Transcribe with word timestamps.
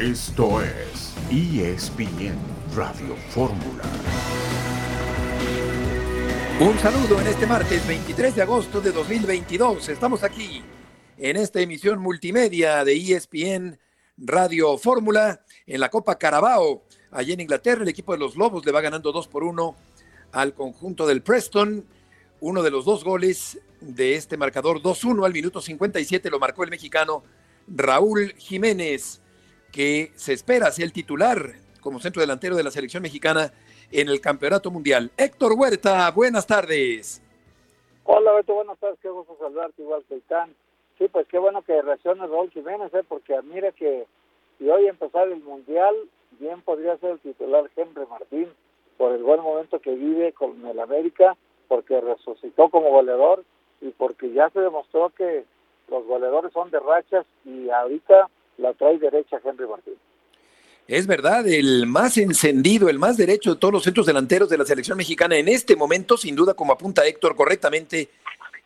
Esto 0.00 0.62
es 0.62 1.14
ESPN 1.30 2.34
Radio 2.74 3.14
Fórmula. 3.28 3.84
Un 6.58 6.78
saludo 6.78 7.20
en 7.20 7.26
este 7.26 7.46
martes 7.46 7.86
23 7.86 8.34
de 8.34 8.40
agosto 8.40 8.80
de 8.80 8.92
2022. 8.92 9.90
Estamos 9.90 10.22
aquí 10.22 10.62
en 11.18 11.36
esta 11.36 11.60
emisión 11.60 12.00
multimedia 12.00 12.82
de 12.82 12.96
ESPN 12.96 13.78
Radio 14.16 14.78
Fórmula 14.78 15.44
en 15.66 15.80
la 15.80 15.90
Copa 15.90 16.16
Carabao. 16.16 16.82
Allí 17.10 17.34
en 17.34 17.40
Inglaterra, 17.40 17.82
el 17.82 17.88
equipo 17.88 18.14
de 18.14 18.20
los 18.20 18.36
Lobos 18.36 18.64
le 18.64 18.72
va 18.72 18.80
ganando 18.80 19.12
2 19.12 19.28
por 19.28 19.44
1 19.44 19.76
al 20.32 20.54
conjunto 20.54 21.06
del 21.06 21.20
Preston. 21.20 21.84
Uno 22.40 22.62
de 22.62 22.70
los 22.70 22.86
dos 22.86 23.04
goles 23.04 23.60
de 23.82 24.14
este 24.14 24.38
marcador 24.38 24.80
2-1 24.80 25.26
al 25.26 25.34
minuto 25.34 25.60
57 25.60 26.30
lo 26.30 26.38
marcó 26.38 26.64
el 26.64 26.70
mexicano 26.70 27.22
Raúl 27.68 28.34
Jiménez, 28.38 29.19
que 29.72 30.12
se 30.16 30.32
espera 30.32 30.70
ser 30.70 30.84
el 30.84 30.92
titular 30.92 31.52
como 31.80 32.00
centro 32.00 32.20
delantero 32.20 32.56
de 32.56 32.62
la 32.62 32.70
selección 32.70 33.02
mexicana 33.02 33.52
en 33.90 34.08
el 34.08 34.20
Campeonato 34.20 34.70
Mundial. 34.70 35.10
Héctor 35.16 35.52
Huerta, 35.56 36.10
buenas 36.10 36.46
tardes. 36.46 37.22
Hola 38.04 38.32
Beto, 38.32 38.54
buenas 38.54 38.78
tardes, 38.78 38.98
qué 39.00 39.08
gusto 39.08 39.36
saludarte 39.38 39.82
igual 39.82 40.04
que 40.08 40.20
Sí, 40.98 41.08
pues 41.08 41.26
qué 41.28 41.38
bueno 41.38 41.62
que 41.62 41.80
reaccione 41.80 42.26
Raúl 42.26 42.50
Jiménez, 42.50 42.92
¿eh? 42.92 43.02
porque 43.08 43.40
mira 43.42 43.72
que 43.72 44.06
si 44.58 44.68
hoy 44.68 44.86
empezar 44.86 45.28
el 45.28 45.42
Mundial, 45.42 45.94
bien 46.38 46.60
podría 46.60 46.98
ser 46.98 47.12
el 47.12 47.20
titular 47.20 47.70
Henry 47.74 48.04
Martín, 48.10 48.48
por 48.98 49.12
el 49.12 49.22
buen 49.22 49.40
momento 49.40 49.80
que 49.80 49.94
vive 49.94 50.32
con 50.32 50.66
el 50.66 50.78
América, 50.78 51.36
porque 51.68 52.00
resucitó 52.00 52.68
como 52.68 52.90
goleador 52.90 53.44
y 53.80 53.88
porque 53.90 54.30
ya 54.32 54.50
se 54.50 54.60
demostró 54.60 55.08
que 55.10 55.44
los 55.88 56.04
goleadores 56.04 56.52
son 56.52 56.70
de 56.70 56.80
rachas 56.80 57.24
y 57.46 57.70
ahorita 57.70 58.28
la 58.60 58.74
trae 58.74 58.98
derecha 58.98 59.40
Henry 59.44 59.66
Martín. 59.66 59.94
Es 60.86 61.06
verdad, 61.06 61.46
el 61.46 61.86
más 61.86 62.16
encendido, 62.16 62.88
el 62.88 62.98
más 62.98 63.16
derecho 63.16 63.54
de 63.54 63.60
todos 63.60 63.72
los 63.72 63.84
centros 63.84 64.06
delanteros 64.06 64.48
de 64.48 64.58
la 64.58 64.64
selección 64.64 64.98
mexicana 64.98 65.36
en 65.36 65.48
este 65.48 65.76
momento, 65.76 66.16
sin 66.16 66.34
duda, 66.34 66.54
como 66.54 66.72
apunta 66.72 67.06
Héctor 67.06 67.36
correctamente, 67.36 68.08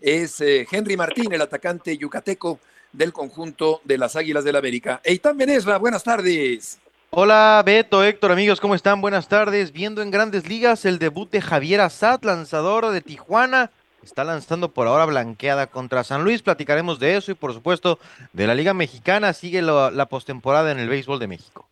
es 0.01 0.41
eh, 0.41 0.67
Henry 0.71 0.97
Martín, 0.97 1.33
el 1.33 1.43
atacante 1.43 1.97
yucateco 1.97 2.61
del 2.93 3.13
conjunto 3.13 3.81
de 3.85 3.99
las 3.99 4.17
Águilas 4.17 4.45
del 4.45 4.55
la 4.55 4.61
América. 4.61 5.01
Eitan 5.05 5.37
Benesra, 5.37 5.77
buenas 5.79 6.03
tardes. 6.03 6.79
Hola 7.11 7.63
Beto, 7.65 8.03
Héctor, 8.03 8.33
amigos, 8.33 8.61
¿cómo 8.61 8.75
están? 8.75 9.01
Buenas 9.01 9.29
tardes. 9.29 9.73
Viendo 9.73 10.03
en 10.03 10.11
grandes 10.11 10.49
ligas 10.49 10.85
el 10.85 10.99
debut 10.99 11.31
de 11.31 11.41
Javier 11.41 11.81
Azad, 11.81 12.23
lanzador 12.23 12.91
de 12.91 13.03
Tijuana, 13.03 13.71
está 14.05 14.25
lanzando 14.25 14.73
por 14.73 14.87
ahora 14.87 15.07
blanqueada 15.07 15.67
contra 15.67 16.05
San 16.05 16.25
Luis. 16.25 16.43
Platicaremos 16.43 16.99
de 16.99 17.17
eso 17.17 17.33
y 17.33 17.35
por 17.35 17.53
supuesto 17.53 17.99
de 18.33 18.47
la 18.47 18.55
Liga 18.55 18.75
Mexicana. 18.75 19.33
Sigue 19.33 19.63
la 19.63 20.07
postemporada 20.09 20.71
en 20.71 20.79
el 20.79 20.89
béisbol 20.89 21.19
de 21.19 21.27
México. 21.27 21.69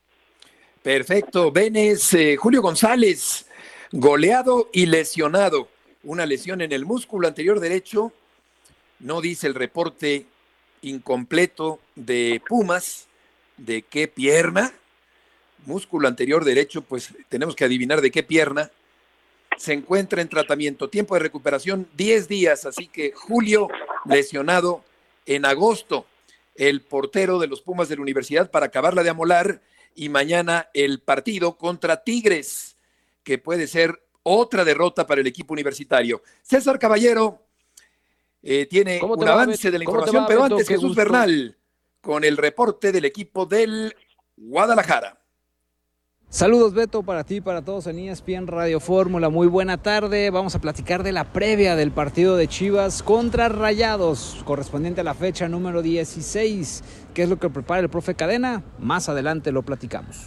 Perfecto. 0.82 1.52
Venes, 1.52 2.12
eh, 2.14 2.36
Julio 2.36 2.60
González, 2.60 3.46
goleado 3.92 4.68
y 4.72 4.86
lesionado. 4.86 5.68
Una 6.02 6.26
lesión 6.26 6.60
en 6.60 6.72
el 6.72 6.84
músculo 6.84 7.28
anterior 7.28 7.60
derecho. 7.60 8.12
No 8.98 9.20
dice 9.20 9.46
el 9.46 9.54
reporte 9.54 10.26
incompleto 10.82 11.80
de 11.94 12.42
Pumas. 12.48 13.06
¿De 13.56 13.82
qué 13.82 14.08
pierna? 14.08 14.72
Músculo 15.66 16.08
anterior 16.08 16.44
derecho, 16.44 16.82
pues 16.82 17.14
tenemos 17.28 17.54
que 17.54 17.64
adivinar 17.64 18.00
de 18.00 18.10
qué 18.10 18.24
pierna 18.24 18.72
se 19.56 19.72
encuentra 19.72 20.22
en 20.22 20.28
tratamiento. 20.28 20.88
Tiempo 20.88 21.14
de 21.14 21.20
recuperación 21.20 21.88
10 21.96 22.28
días, 22.28 22.66
así 22.66 22.88
que 22.88 23.12
Julio 23.12 23.68
lesionado 24.04 24.84
en 25.26 25.44
agosto. 25.44 26.06
El 26.54 26.82
portero 26.82 27.38
de 27.38 27.46
los 27.46 27.62
Pumas 27.62 27.88
de 27.88 27.96
la 27.96 28.02
universidad 28.02 28.50
para 28.50 28.66
acabarla 28.66 29.02
de 29.02 29.10
amolar 29.10 29.62
y 29.94 30.08
mañana 30.08 30.68
el 30.74 31.00
partido 31.00 31.56
contra 31.56 32.02
Tigres, 32.02 32.76
que 33.24 33.38
puede 33.38 33.66
ser 33.66 34.02
otra 34.22 34.64
derrota 34.64 35.06
para 35.06 35.20
el 35.20 35.26
equipo 35.26 35.54
universitario. 35.54 36.22
César 36.42 36.78
Caballero 36.78 37.42
eh, 38.42 38.66
tiene 38.66 39.00
un 39.02 39.28
avance 39.28 39.70
de 39.70 39.78
la 39.78 39.84
información, 39.84 40.24
pero 40.26 40.44
antes 40.44 40.68
Jesús 40.68 40.94
Bernal 40.94 41.56
con 42.00 42.24
el 42.24 42.36
reporte 42.36 42.92
del 42.92 43.04
equipo 43.04 43.46
del 43.46 43.94
Guadalajara. 44.36 45.21
Saludos 46.32 46.72
Beto 46.72 47.02
para 47.02 47.24
ti, 47.24 47.42
para 47.42 47.60
todos 47.60 47.86
en 47.86 47.98
ESPN 47.98 48.46
Radio 48.46 48.80
Fórmula. 48.80 49.28
Muy 49.28 49.48
buena 49.48 49.82
tarde. 49.82 50.30
Vamos 50.30 50.54
a 50.54 50.62
platicar 50.62 51.02
de 51.02 51.12
la 51.12 51.30
previa 51.30 51.76
del 51.76 51.92
partido 51.92 52.38
de 52.38 52.48
Chivas 52.48 53.02
contra 53.02 53.50
Rayados, 53.50 54.40
correspondiente 54.46 55.02
a 55.02 55.04
la 55.04 55.12
fecha 55.12 55.46
número 55.46 55.82
16. 55.82 56.84
¿Qué 57.12 57.24
es 57.24 57.28
lo 57.28 57.38
que 57.38 57.50
prepara 57.50 57.82
el 57.82 57.90
profe 57.90 58.14
Cadena? 58.14 58.64
Más 58.78 59.10
adelante 59.10 59.52
lo 59.52 59.62
platicamos. 59.62 60.24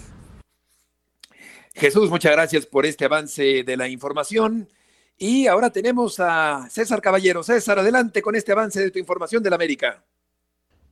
Jesús, 1.73 2.07
muchas 2.11 2.33
gracias 2.33 2.67
por 2.67 2.85
este 2.85 3.05
avance 3.05 3.63
de 3.63 3.75
la 3.75 3.87
información. 3.87 4.69
Y 5.17 5.47
ahora 5.47 5.71
tenemos 5.71 6.19
a 6.19 6.67
César 6.69 7.01
Caballero. 7.01 7.41
César, 7.41 7.79
adelante 7.79 8.21
con 8.21 8.35
este 8.35 8.51
avance 8.51 8.79
de 8.79 8.91
tu 8.91 8.99
información 8.99 9.41
del 9.41 9.53
América. 9.53 10.03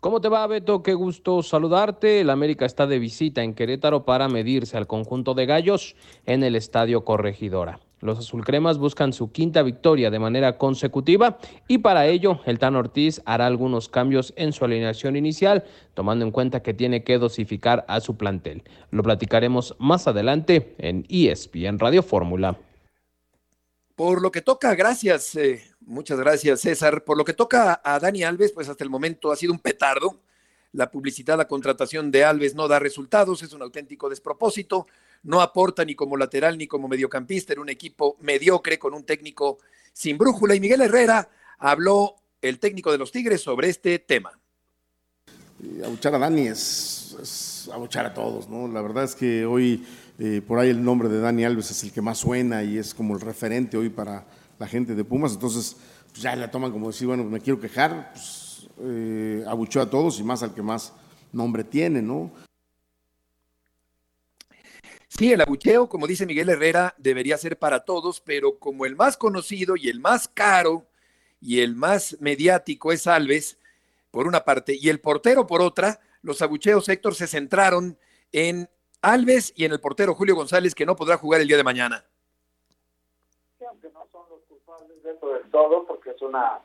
¿Cómo 0.04 0.20
te 0.20 0.28
va, 0.28 0.46
Beto? 0.48 0.84
Qué 0.84 0.96
gusto 0.96 1.42
saludarte. 1.44 2.20
El 2.20 2.30
América 2.30 2.66
está 2.66 2.86
de 2.88 3.00
visita 3.00 3.42
en 3.42 3.54
Querétaro 3.54 4.04
para 4.04 4.28
medirse 4.28 4.76
al 4.76 4.86
conjunto 4.86 5.34
de 5.34 5.46
gallos 5.46 5.96
en 6.26 6.44
el 6.44 6.58
Estadio 6.58 7.06
Corregidora. 7.06 7.80
Los 8.02 8.20
azulcremas 8.20 8.80
buscan 8.80 9.14
su 9.14 9.32
quinta 9.32 9.62
victoria 9.62 10.12
de 10.12 10.20
manera 10.20 10.58
consecutiva 10.58 11.38
y 11.70 11.78
para 11.78 12.06
ello 12.06 12.42
el 12.46 12.60
Tan 12.60 12.76
Ortiz 12.76 13.22
hará 13.24 13.46
algunos 13.46 13.88
cambios 13.88 14.34
en 14.36 14.52
su 14.52 14.66
alineación 14.66 15.16
inicial, 15.16 15.64
tomando 15.94 16.26
en 16.26 16.32
cuenta 16.32 16.62
que 16.62 16.74
tiene 16.74 17.06
que 17.06 17.18
dosificar 17.18 17.86
a 17.88 18.02
su 18.02 18.18
plantel. 18.18 18.64
Lo 18.92 19.04
platicaremos 19.04 19.74
más 19.80 20.06
adelante 20.06 20.76
en 20.80 21.06
ESPN 21.08 21.80
Radio 21.80 22.04
Fórmula. 22.04 22.58
Por 23.96 24.22
lo 24.22 24.32
que 24.32 24.42
toca, 24.42 24.76
gracias, 24.76 25.36
eh, 25.36 25.62
muchas 25.86 26.20
gracias 26.20 26.62
César. 26.62 27.04
Por 27.04 27.18
lo 27.18 27.26
que 27.26 27.34
toca 27.34 27.82
a 27.84 28.00
Dani 28.00 28.24
Alves, 28.24 28.52
pues 28.52 28.70
hasta 28.70 28.84
el 28.84 28.90
momento 28.90 29.32
ha 29.32 29.36
sido 29.36 29.54
un 29.54 29.60
petardo. 29.60 30.20
La 30.72 30.90
publicidad, 30.90 31.38
la 31.38 31.48
contratación 31.48 32.10
de 32.10 32.24
Alves 32.24 32.56
no 32.56 32.68
da 32.68 32.80
resultados, 32.80 33.44
es 33.44 33.54
un 33.54 33.62
auténtico 33.62 34.10
despropósito. 34.10 34.88
No 35.24 35.42
aporta 35.42 35.86
ni 35.86 35.96
como 35.96 36.18
lateral 36.18 36.58
ni 36.58 36.68
como 36.68 36.88
mediocampista 36.88 37.54
en 37.54 37.60
un 37.60 37.70
equipo 37.70 38.18
mediocre 38.22 38.80
con 38.80 38.94
un 38.94 39.04
técnico 39.04 39.60
sin 39.94 40.18
brújula. 40.18 40.56
Y 40.56 40.60
Miguel 40.60 40.82
Herrera 40.82 41.30
habló, 41.60 42.16
el 42.42 42.60
técnico 42.60 42.92
de 42.92 42.98
los 42.98 43.12
Tigres, 43.12 43.42
sobre 43.42 43.70
este 43.70 44.00
tema. 44.00 44.38
Abuchar 45.86 46.16
a 46.16 46.18
Dani 46.18 46.48
es, 46.48 47.16
es 47.22 47.70
abuchar 47.72 48.06
a 48.08 48.14
todos, 48.14 48.50
¿no? 48.50 48.68
La 48.68 48.82
verdad 48.82 49.06
es 49.06 49.16
que 49.16 49.46
hoy 49.46 49.86
eh, 50.20 50.42
por 50.46 50.60
ahí 50.60 50.70
el 50.70 50.84
nombre 50.84 51.10
de 51.10 51.20
Dani 51.20 51.44
Alves 51.44 51.72
es 51.72 51.84
el 51.84 51.92
que 51.92 52.02
más 52.02 52.20
suena 52.20 52.64
y 52.64 52.78
es 52.78 52.94
como 52.94 53.16
el 53.16 53.22
referente 53.22 53.78
hoy 53.78 53.90
para 53.90 54.26
la 54.64 54.70
gente 54.70 54.96
de 54.96 55.04
Pumas, 55.04 55.34
entonces 55.34 55.76
pues 56.10 56.22
ya 56.22 56.38
la 56.38 56.50
toman 56.50 56.72
como 56.72 56.88
decir, 56.88 57.06
bueno, 57.06 57.26
me 57.26 57.42
quiero 57.42 57.60
quejar, 57.60 58.14
pues, 58.14 58.70
eh, 58.80 59.44
a 59.46 59.86
todos 59.90 60.22
y 60.22 60.24
más 60.24 60.42
al 60.42 60.54
que 60.54 60.62
más 60.62 60.94
nombre 61.34 61.66
tiene, 61.66 62.02
¿no? 62.02 62.32
Sí, 65.10 65.34
el 65.34 65.42
abucheo, 65.42 65.90
como 65.90 66.08
dice 66.08 66.26
Miguel 66.26 66.48
Herrera, 66.48 66.96
debería 66.98 67.38
ser 67.38 67.60
para 67.60 67.84
todos, 67.84 68.22
pero 68.22 68.58
como 68.58 68.86
el 68.86 68.96
más 68.96 69.18
conocido 69.18 69.76
y 69.76 69.90
el 69.90 70.00
más 70.00 70.30
caro 70.30 70.88
y 71.42 71.60
el 71.60 71.76
más 71.76 72.16
mediático 72.22 72.94
es 72.94 73.06
Alves, 73.06 73.58
por 74.12 74.28
una 74.28 74.46
parte, 74.46 74.78
y 74.80 74.88
el 74.88 75.02
portero 75.02 75.46
por 75.46 75.62
otra, 75.62 76.00
los 76.22 76.42
abucheos, 76.42 76.88
Héctor, 76.88 77.16
se 77.16 77.28
centraron 77.28 77.98
en 78.32 78.70
Alves 79.02 79.52
y 79.58 79.66
en 79.66 79.74
el 79.74 79.82
portero 79.82 80.16
Julio 80.16 80.36
González, 80.36 80.74
que 80.74 80.86
no 80.86 80.96
podrá 80.96 81.18
jugar 81.18 81.42
el 81.42 81.50
día 81.50 81.58
de 81.58 81.66
mañana. 81.66 82.06
Sí, 83.64 83.66
aunque 83.70 83.90
no 83.92 84.06
son 84.12 84.24
los 84.30 84.42
culpables 84.44 85.02
de 85.04 85.12
eso 85.12 85.30
del 85.30 85.43
todo, 85.54 85.86
porque 85.86 86.10
es 86.10 86.22
una, 86.22 86.60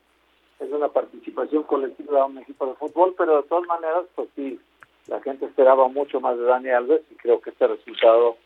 es 0.59 0.73
una 0.73 0.89
participación 0.89 1.63
colectiva 1.63 2.19
de 2.19 2.25
un 2.25 2.39
equipo 2.39 2.67
de 2.67 2.75
fútbol, 2.75 3.15
pero 3.17 3.37
de 3.37 3.49
todas 3.49 3.69
maneras, 3.69 4.07
pues 4.17 4.29
sí, 4.35 4.59
la 5.07 5.21
gente 5.21 5.47
esperaba 5.47 5.87
mucho 5.89 6.21
más 6.21 6.37
de 6.37 6.45
Dani 6.45 6.71
Alves 6.71 7.03
y 7.13 7.15
creo 7.15 7.41
que 7.41 7.51
este 7.51 7.69
resultado 7.69 8.37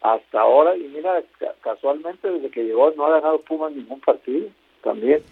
hasta 0.00 0.40
ahora, 0.40 0.76
y 0.76 0.88
mira, 0.88 1.22
casualmente 1.60 2.30
desde 2.30 2.50
que 2.50 2.64
llegó 2.64 2.90
no 2.92 3.04
ha 3.04 3.20
ganado 3.20 3.40
Puma 3.42 3.68
ningún 3.68 4.00
partido 4.00 4.48
también. 4.82 5.22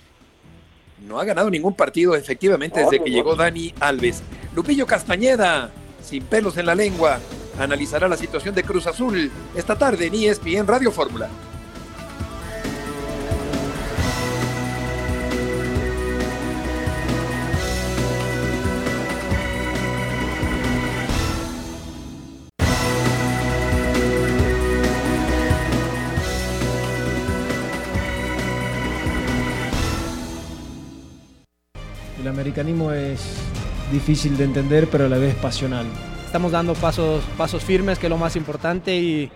No 1.06 1.18
ha 1.18 1.24
ganado 1.24 1.48
ningún 1.48 1.74
partido, 1.74 2.14
efectivamente, 2.16 2.80
desde 2.80 3.02
que 3.02 3.10
llegó 3.10 3.34
Dani 3.34 3.72
Alves. 3.80 4.22
Lupillo 4.54 4.84
Castañeda, 4.84 5.70
sin 6.02 6.24
pelos 6.24 6.58
en 6.58 6.66
la 6.66 6.74
lengua, 6.74 7.18
analizará 7.58 8.08
la 8.08 8.16
situación 8.16 8.54
de 8.54 8.64
Cruz 8.64 8.86
Azul 8.86 9.30
esta 9.56 9.78
tarde 9.78 10.06
en 10.06 10.14
ESPN 10.14 10.66
Radio 10.66 10.90
Fórmula. 10.90 11.30
El 32.58 32.62
americanismo 32.62 32.92
es 32.92 33.20
difícil 33.92 34.36
de 34.36 34.42
entender, 34.42 34.88
pero 34.90 35.04
a 35.04 35.08
la 35.08 35.16
vez 35.16 35.36
pasional 35.36 35.86
estamos 36.26 36.50
dando 36.50 36.74
pasos, 36.74 37.22
pasos 37.36 37.62
firmes, 37.62 38.00
que 38.00 38.06
es 38.06 38.10
lo 38.10 38.18
más 38.18 38.34
importante, 38.34 38.96
y 38.96 39.30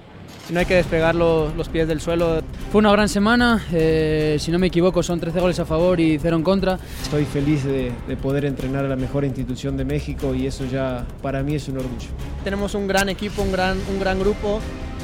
no 0.51 0.59
hay 0.59 0.67
que 0.67 0.75
despegar 0.75 1.15
los, 1.15 1.55
los 1.55 1.69
pies 1.69 1.87
del 1.87 2.01
suelo. 2.01 2.43
Fue 2.73 2.81
una 2.81 2.91
gran 2.91 3.09
semana, 3.09 3.65
eh, 3.73 4.39
si 4.41 4.51
no 4.51 4.59
me 4.59 4.67
equivoco 4.67 5.05
son 5.05 5.21
13 5.21 5.39
goles 5.39 5.61
a 5.61 5.65
favor 5.65 6.01
y 6.01 6.19
0 6.19 6.37
en 6.37 6.43
contra. 6.43 6.81
Estoy 7.01 7.25
feliz 7.25 7.63
de, 7.63 7.93
de, 8.09 8.17
poder 8.17 8.45
entrenar 8.45 8.87
a 8.87 8.89
la 8.89 8.97
mejor 8.97 9.25
institución 9.25 9.77
de 9.77 9.85
México 9.85 10.35
y 10.35 10.49
eso 10.49 10.67
ya 10.67 11.07
para 11.23 11.45
mí 11.45 11.55
es 11.55 11.69
un 11.69 11.77
orgullo. 11.77 12.09
Tenemos 12.43 12.75
un 12.75 12.89
gran 12.89 13.09
equipo, 13.09 13.43
un 13.43 13.53
gran, 13.53 13.79
un 13.89 14.01
gran 14.01 14.19
grupo 14.19 14.59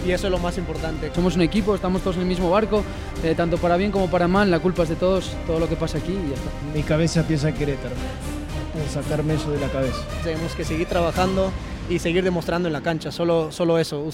y 0.06 0.10
eso 0.12 0.26
es 0.26 0.30
lo 0.30 0.38
más 0.38 0.58
importante. 0.58 1.10
Somos 1.14 1.36
un 1.36 1.42
equipo, 1.42 1.74
estamos 1.74 2.02
todos 2.02 2.16
en 2.16 2.22
el 2.22 2.28
mismo 2.28 2.50
barco, 2.50 2.84
eh, 3.24 3.34
tanto 3.34 3.58
para 3.58 3.76
bien 3.76 3.90
como 3.90 4.10
para 4.10 4.28
mal, 4.28 4.50
la 4.50 4.60
culpa 4.60 4.82
es 4.84 4.88
de 4.88 4.96
todos, 4.96 5.32
todo 5.46 5.58
lo 5.58 5.68
que 5.68 5.76
pasa 5.76 5.98
aquí 5.98 6.12
y 6.12 6.28
ya 6.28 6.34
está. 6.34 6.50
Mi 6.74 6.82
cabeza 6.82 7.26
piensa 7.26 7.52
Querétaro, 7.52 7.94
sacarme 8.92 9.34
eso 9.34 9.50
de 9.50 9.60
la 9.60 9.68
cabeza. 9.68 9.98
Tenemos 10.22 10.54
que 10.54 10.64
seguir 10.64 10.86
trabajando 10.86 11.52
y 11.88 11.98
seguir 11.98 12.24
demostrando 12.24 12.68
en 12.68 12.72
la 12.72 12.82
cancha, 12.82 13.10
solo, 13.10 13.50
solo 13.52 13.78
eso. 13.78 14.08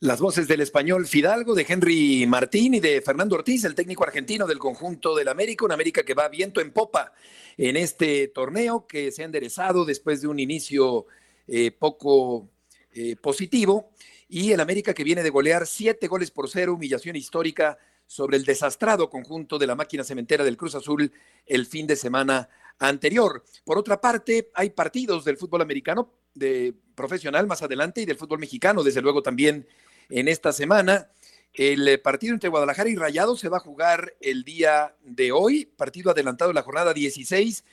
Las 0.00 0.20
voces 0.20 0.48
del 0.48 0.60
español 0.60 1.06
Fidalgo, 1.06 1.54
de 1.54 1.64
Henry 1.68 2.26
Martín 2.26 2.74
y 2.74 2.80
de 2.80 3.00
Fernando 3.02 3.36
Ortiz, 3.36 3.64
el 3.64 3.76
técnico 3.76 4.02
argentino 4.02 4.48
del 4.48 4.58
conjunto 4.58 5.14
del 5.14 5.28
América, 5.28 5.64
una 5.64 5.74
América 5.74 6.02
que 6.02 6.14
va 6.14 6.28
viento 6.28 6.60
en 6.60 6.72
popa 6.72 7.12
en 7.56 7.76
este 7.76 8.26
torneo, 8.26 8.84
que 8.88 9.12
se 9.12 9.22
ha 9.22 9.26
enderezado 9.26 9.84
después 9.84 10.20
de 10.20 10.26
un 10.26 10.40
inicio 10.40 11.06
eh, 11.46 11.70
poco 11.70 12.48
eh, 12.94 13.16
positivo, 13.16 13.90
y 14.28 14.52
el 14.52 14.60
América 14.60 14.94
que 14.94 15.04
viene 15.04 15.22
de 15.22 15.30
golear 15.30 15.66
siete 15.66 16.08
goles 16.08 16.30
por 16.30 16.48
cero, 16.48 16.74
humillación 16.74 17.16
histórica 17.16 17.78
sobre 18.06 18.36
el 18.36 18.44
desastrado 18.44 19.08
conjunto 19.08 19.58
de 19.58 19.66
la 19.66 19.74
máquina 19.74 20.04
cementera 20.04 20.44
del 20.44 20.56
Cruz 20.56 20.74
Azul 20.74 21.12
el 21.46 21.66
fin 21.66 21.86
de 21.86 21.96
semana 21.96 22.48
anterior. 22.78 23.44
Por 23.64 23.78
otra 23.78 24.00
parte, 24.00 24.50
hay 24.54 24.70
partidos 24.70 25.24
del 25.24 25.36
fútbol 25.36 25.62
americano 25.62 26.12
de 26.34 26.74
profesional 26.94 27.46
más 27.46 27.62
adelante 27.62 28.02
y 28.02 28.06
del 28.06 28.16
fútbol 28.16 28.38
mexicano, 28.38 28.82
desde 28.82 29.02
luego 29.02 29.22
también 29.22 29.66
en 30.10 30.28
esta 30.28 30.52
semana. 30.52 31.08
El 31.54 31.86
eh, 31.86 31.98
partido 31.98 32.32
entre 32.32 32.48
Guadalajara 32.48 32.88
y 32.88 32.96
Rayados 32.96 33.40
se 33.40 33.48
va 33.48 33.58
a 33.58 33.60
jugar 33.60 34.14
el 34.20 34.44
día 34.44 34.94
de 35.02 35.32
hoy, 35.32 35.66
partido 35.66 36.10
adelantado 36.10 36.50
en 36.50 36.54
la 36.54 36.62
jornada 36.62 36.94
16, 36.94 37.64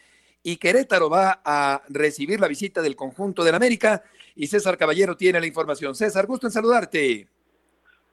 y 0.44 0.58
Querétaro 0.58 1.10
va 1.10 1.42
a 1.44 1.84
recibir 1.90 2.40
la 2.40 2.48
visita 2.48 2.82
del 2.82 2.96
conjunto 2.96 3.44
del 3.44 3.56
América. 3.56 4.04
Y 4.40 4.48
César 4.48 4.78
Caballero 4.78 5.18
tiene 5.18 5.42
la 5.42 5.48
información. 5.48 5.94
César, 5.96 6.26
gusto 6.26 6.48
en 6.48 6.52
saludarte. 6.52 7.28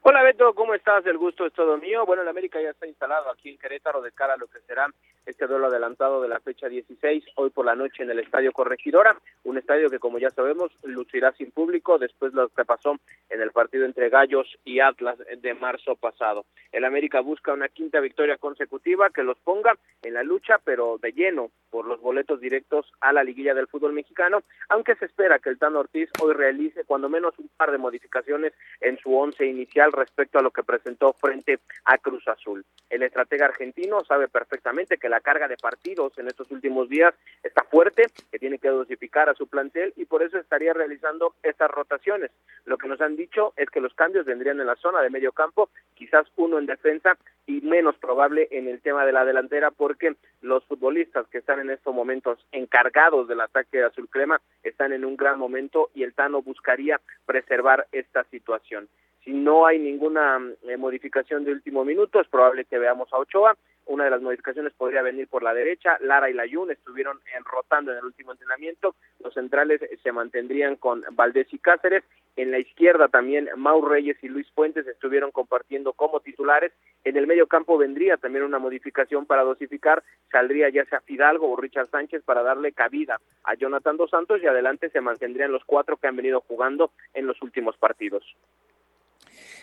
Hola 0.03 0.25
Beto, 0.25 0.53
¿cómo 0.57 0.75
estás? 0.75 1.07
El 1.07 1.19
gusto 1.19 1.47
es 1.47 1.53
todo 1.53 1.79
mío. 1.79 2.05
Bueno, 2.05 2.23
el 2.23 2.29
América 2.29 2.61
ya 2.61 2.71
está 2.71 2.85
instalado 2.85 3.31
aquí 3.31 3.51
en 3.51 3.59
Querétaro 3.59 4.03
de 4.03 4.11
cara 4.11 4.35
a 4.35 4.37
lo 4.37 4.49
que 4.49 4.59
será 4.67 4.93
este 5.27 5.47
duelo 5.47 5.67
adelantado 5.67 6.23
de 6.23 6.29
la 6.29 6.41
fecha 6.41 6.69
16, 6.69 7.25
hoy 7.35 7.51
por 7.51 7.67
la 7.67 7.75
noche 7.75 8.03
en 8.03 8.11
el 8.11 8.21
Estadio 8.21 8.53
Corregidora, 8.53 9.21
un 9.45 9.59
estadio 9.59 9.91
que 9.91 9.99
como 9.99 10.19
ya 10.19 10.31
sabemos 10.31 10.71
lucirá 10.85 11.33
sin 11.33 11.51
público 11.51 11.99
después 11.99 12.33
de 12.33 12.43
lo 12.43 12.49
que 12.49 12.65
pasó 12.65 12.97
en 13.29 13.41
el 13.41 13.51
partido 13.51 13.85
entre 13.85 14.09
Gallos 14.09 14.57
y 14.65 14.81
Atlas 14.81 15.19
de 15.19 15.55
marzo 15.55 15.97
pasado. 15.97 16.47
El 16.73 16.85
América 16.85 17.21
busca 17.21 17.53
una 17.53 17.69
quinta 17.69 18.01
victoria 18.01 18.39
consecutiva 18.39 19.11
que 19.11 19.23
los 19.23 19.39
ponga 19.39 19.77
en 20.03 20.15
la 20.15 20.23
lucha, 20.23 20.59
pero 20.65 20.99
de 20.99 21.13
lleno 21.13 21.51
por 21.71 21.87
los 21.87 22.01
boletos 22.01 22.41
directos 22.41 22.91
a 23.01 23.13
la 23.13 23.25
liguilla 23.25 23.55
del 23.55 23.67
fútbol 23.67 23.93
mexicano, 23.93 24.43
aunque 24.69 24.95
se 24.95 25.07
espera 25.07 25.39
que 25.39 25.51
el 25.51 25.59
Tano 25.59 25.81
Ortiz 25.81 26.09
hoy 26.23 26.33
realice 26.33 26.85
cuando 26.85 27.09
menos 27.09 27.39
un 27.39 27.51
par 27.57 27.73
de 27.73 27.79
modificaciones 27.79 28.53
en 28.81 28.99
su 28.99 29.15
once 29.15 29.45
inicial 29.45 29.93
respecto 29.93 30.39
a 30.39 30.43
lo 30.43 30.51
que 30.51 30.63
presentó 30.63 31.13
frente 31.13 31.59
a 31.85 31.99
Cruz 31.99 32.27
Azul. 32.29 32.65
El 32.89 33.03
estratega 33.03 33.47
argentino 33.47 34.05
sabe 34.05 34.29
perfectamente 34.29 34.97
que 34.97 35.09
la 35.09 35.16
carga 35.21 35.49
de 35.49 35.57
partidos 35.57 36.17
en 36.19 36.29
estos 36.29 36.51
últimos 36.51 36.89
días 36.89 37.15
está 37.43 37.65
fuerte, 37.65 38.07
que 38.31 38.39
tiene 38.39 38.59
que 38.59 38.69
dosificar 38.69 39.29
a 39.29 39.35
su 39.35 39.47
plantel 39.47 39.93
y 39.97 40.05
por 40.05 40.23
eso 40.23 40.39
estaría 40.39 40.73
realizando 40.73 41.35
estas 41.43 41.71
rotaciones. 41.71 42.31
Lo 42.65 42.79
que 42.79 42.89
nos 42.89 43.01
han 43.01 43.17
dicho 43.17 43.53
es 43.57 43.71
que 43.71 43.81
los 43.81 43.95
cambios 43.95 44.27
vendrían 44.27 44.61
en 44.61 44.67
la 44.67 44.77
zona 44.77 45.01
de 45.03 45.11
medio 45.11 45.33
campo, 45.33 45.71
quizás 45.95 46.27
uno 46.37 46.59
en 46.59 46.67
defensa 46.67 47.17
y 47.47 47.61
menos 47.61 47.97
probable 47.97 48.49
en 48.51 48.69
el 48.69 48.81
tema 48.81 49.07
de 49.07 49.13
la 49.13 49.25
delantera 49.25 49.71
porque 49.71 50.17
los 50.43 50.65
futbolistas 50.65 51.27
que 51.29 51.39
están 51.39 51.61
en 51.61 51.71
estos 51.71 51.95
momentos 51.95 52.39
encargados 52.53 53.29
del 53.29 53.41
ataque 53.41 53.79
de 53.79 53.85
azul 53.85 54.09
crema 54.09 54.41
están 54.63 54.93
en 54.93 55.05
un 55.05 55.17
gran 55.17 55.39
momento 55.39 55.91
y 55.95 56.03
el 56.03 56.15
Tano 56.15 56.43
buscaría 56.43 57.01
preservar 57.25 57.87
esta 57.93 58.25
situación. 58.25 58.89
Si 59.27 59.33
no 59.33 59.67
hay 59.67 59.81
ninguna 59.81 60.41
eh, 60.63 60.77
modificación 60.77 61.45
de 61.45 61.51
último 61.51 61.85
minuto, 61.85 62.21
es 62.21 62.29
probable 62.29 62.65
que 62.65 62.79
veamos 62.79 63.13
a 63.13 63.19
Ochoa. 63.19 63.57
Una 63.87 64.05
de 64.05 64.11
las 64.11 64.23
modificaciones 64.23 64.73
podría 64.75 65.03
venir 65.03 65.27
por 65.27 65.43
la 65.43 65.53
derecha. 65.53 65.99
Lara 66.01 66.31
y 66.31 66.33
Layun 66.33 66.71
estuvieron 66.71 67.19
rotando 67.45 67.91
en 67.91 67.99
el 67.99 68.05
último 68.05 68.31
entrenamiento. 68.31 68.95
Los 69.19 69.35
centrales 69.35 69.81
se 70.01 70.13
mantendrían 70.13 70.77
con 70.77 71.03
Valdés 71.11 71.53
y 71.53 71.59
Cáceres. 71.59 72.05
En 72.37 72.53
la 72.53 72.61
izquierda 72.61 73.09
también 73.09 73.49
Mau 73.57 73.85
Reyes 73.85 74.17
y 74.23 74.29
Luis 74.29 74.49
Fuentes 74.53 74.87
estuvieron 74.87 75.33
compartiendo 75.33 75.93
como 75.93 76.21
titulares. 76.21 76.73
En 77.03 77.17
el 77.17 77.27
medio 77.27 77.49
campo 77.49 77.77
vendría 77.79 78.19
también 78.19 78.45
una 78.45 78.61
modificación 78.61 79.27
para 79.27 79.43
dosificar. 79.43 80.05
Saldría 80.31 80.69
ya 80.69 80.85
sea 80.85 81.01
Fidalgo 81.01 81.51
o 81.51 81.57
Richard 81.57 81.89
Sánchez 81.89 82.23
para 82.23 82.45
darle 82.45 82.71
cabida 82.71 83.21
a 83.43 83.55
Jonathan 83.57 83.97
Dos 83.97 84.11
Santos 84.11 84.41
y 84.41 84.47
adelante 84.47 84.89
se 84.91 85.01
mantendrían 85.01 85.51
los 85.51 85.65
cuatro 85.65 85.97
que 85.97 86.07
han 86.07 86.15
venido 86.15 86.43
jugando 86.43 86.93
en 87.13 87.27
los 87.27 87.43
últimos 87.43 87.77
partidos. 87.77 88.25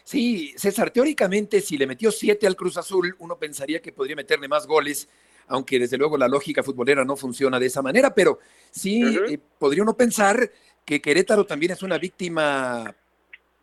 Sí, 0.03 0.53
César, 0.57 0.91
teóricamente 0.91 1.61
si 1.61 1.77
le 1.77 1.87
metió 1.87 2.11
siete 2.11 2.45
al 2.45 2.55
Cruz 2.55 2.77
Azul, 2.77 3.15
uno 3.19 3.37
pensaría 3.37 3.81
que 3.81 3.93
podría 3.93 4.15
meterle 4.15 4.47
más 4.47 4.67
goles, 4.67 5.09
aunque 5.47 5.79
desde 5.79 5.97
luego 5.97 6.17
la 6.17 6.27
lógica 6.27 6.61
futbolera 6.61 7.05
no 7.05 7.15
funciona 7.15 7.59
de 7.59 7.67
esa 7.67 7.81
manera, 7.81 8.13
pero 8.13 8.39
sí 8.69 9.01
eh, 9.29 9.39
podría 9.57 9.83
uno 9.83 9.95
pensar 9.95 10.51
que 10.85 11.01
Querétaro 11.01 11.45
también 11.45 11.71
es 11.71 11.83
una 11.83 11.97
víctima 11.97 12.93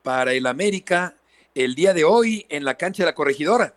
para 0.02 0.32
el 0.32 0.46
América 0.46 1.14
el 1.54 1.74
día 1.74 1.92
de 1.92 2.04
hoy 2.04 2.46
en 2.48 2.64
la 2.64 2.76
cancha 2.76 3.02
de 3.02 3.10
la 3.10 3.14
corregidora. 3.14 3.74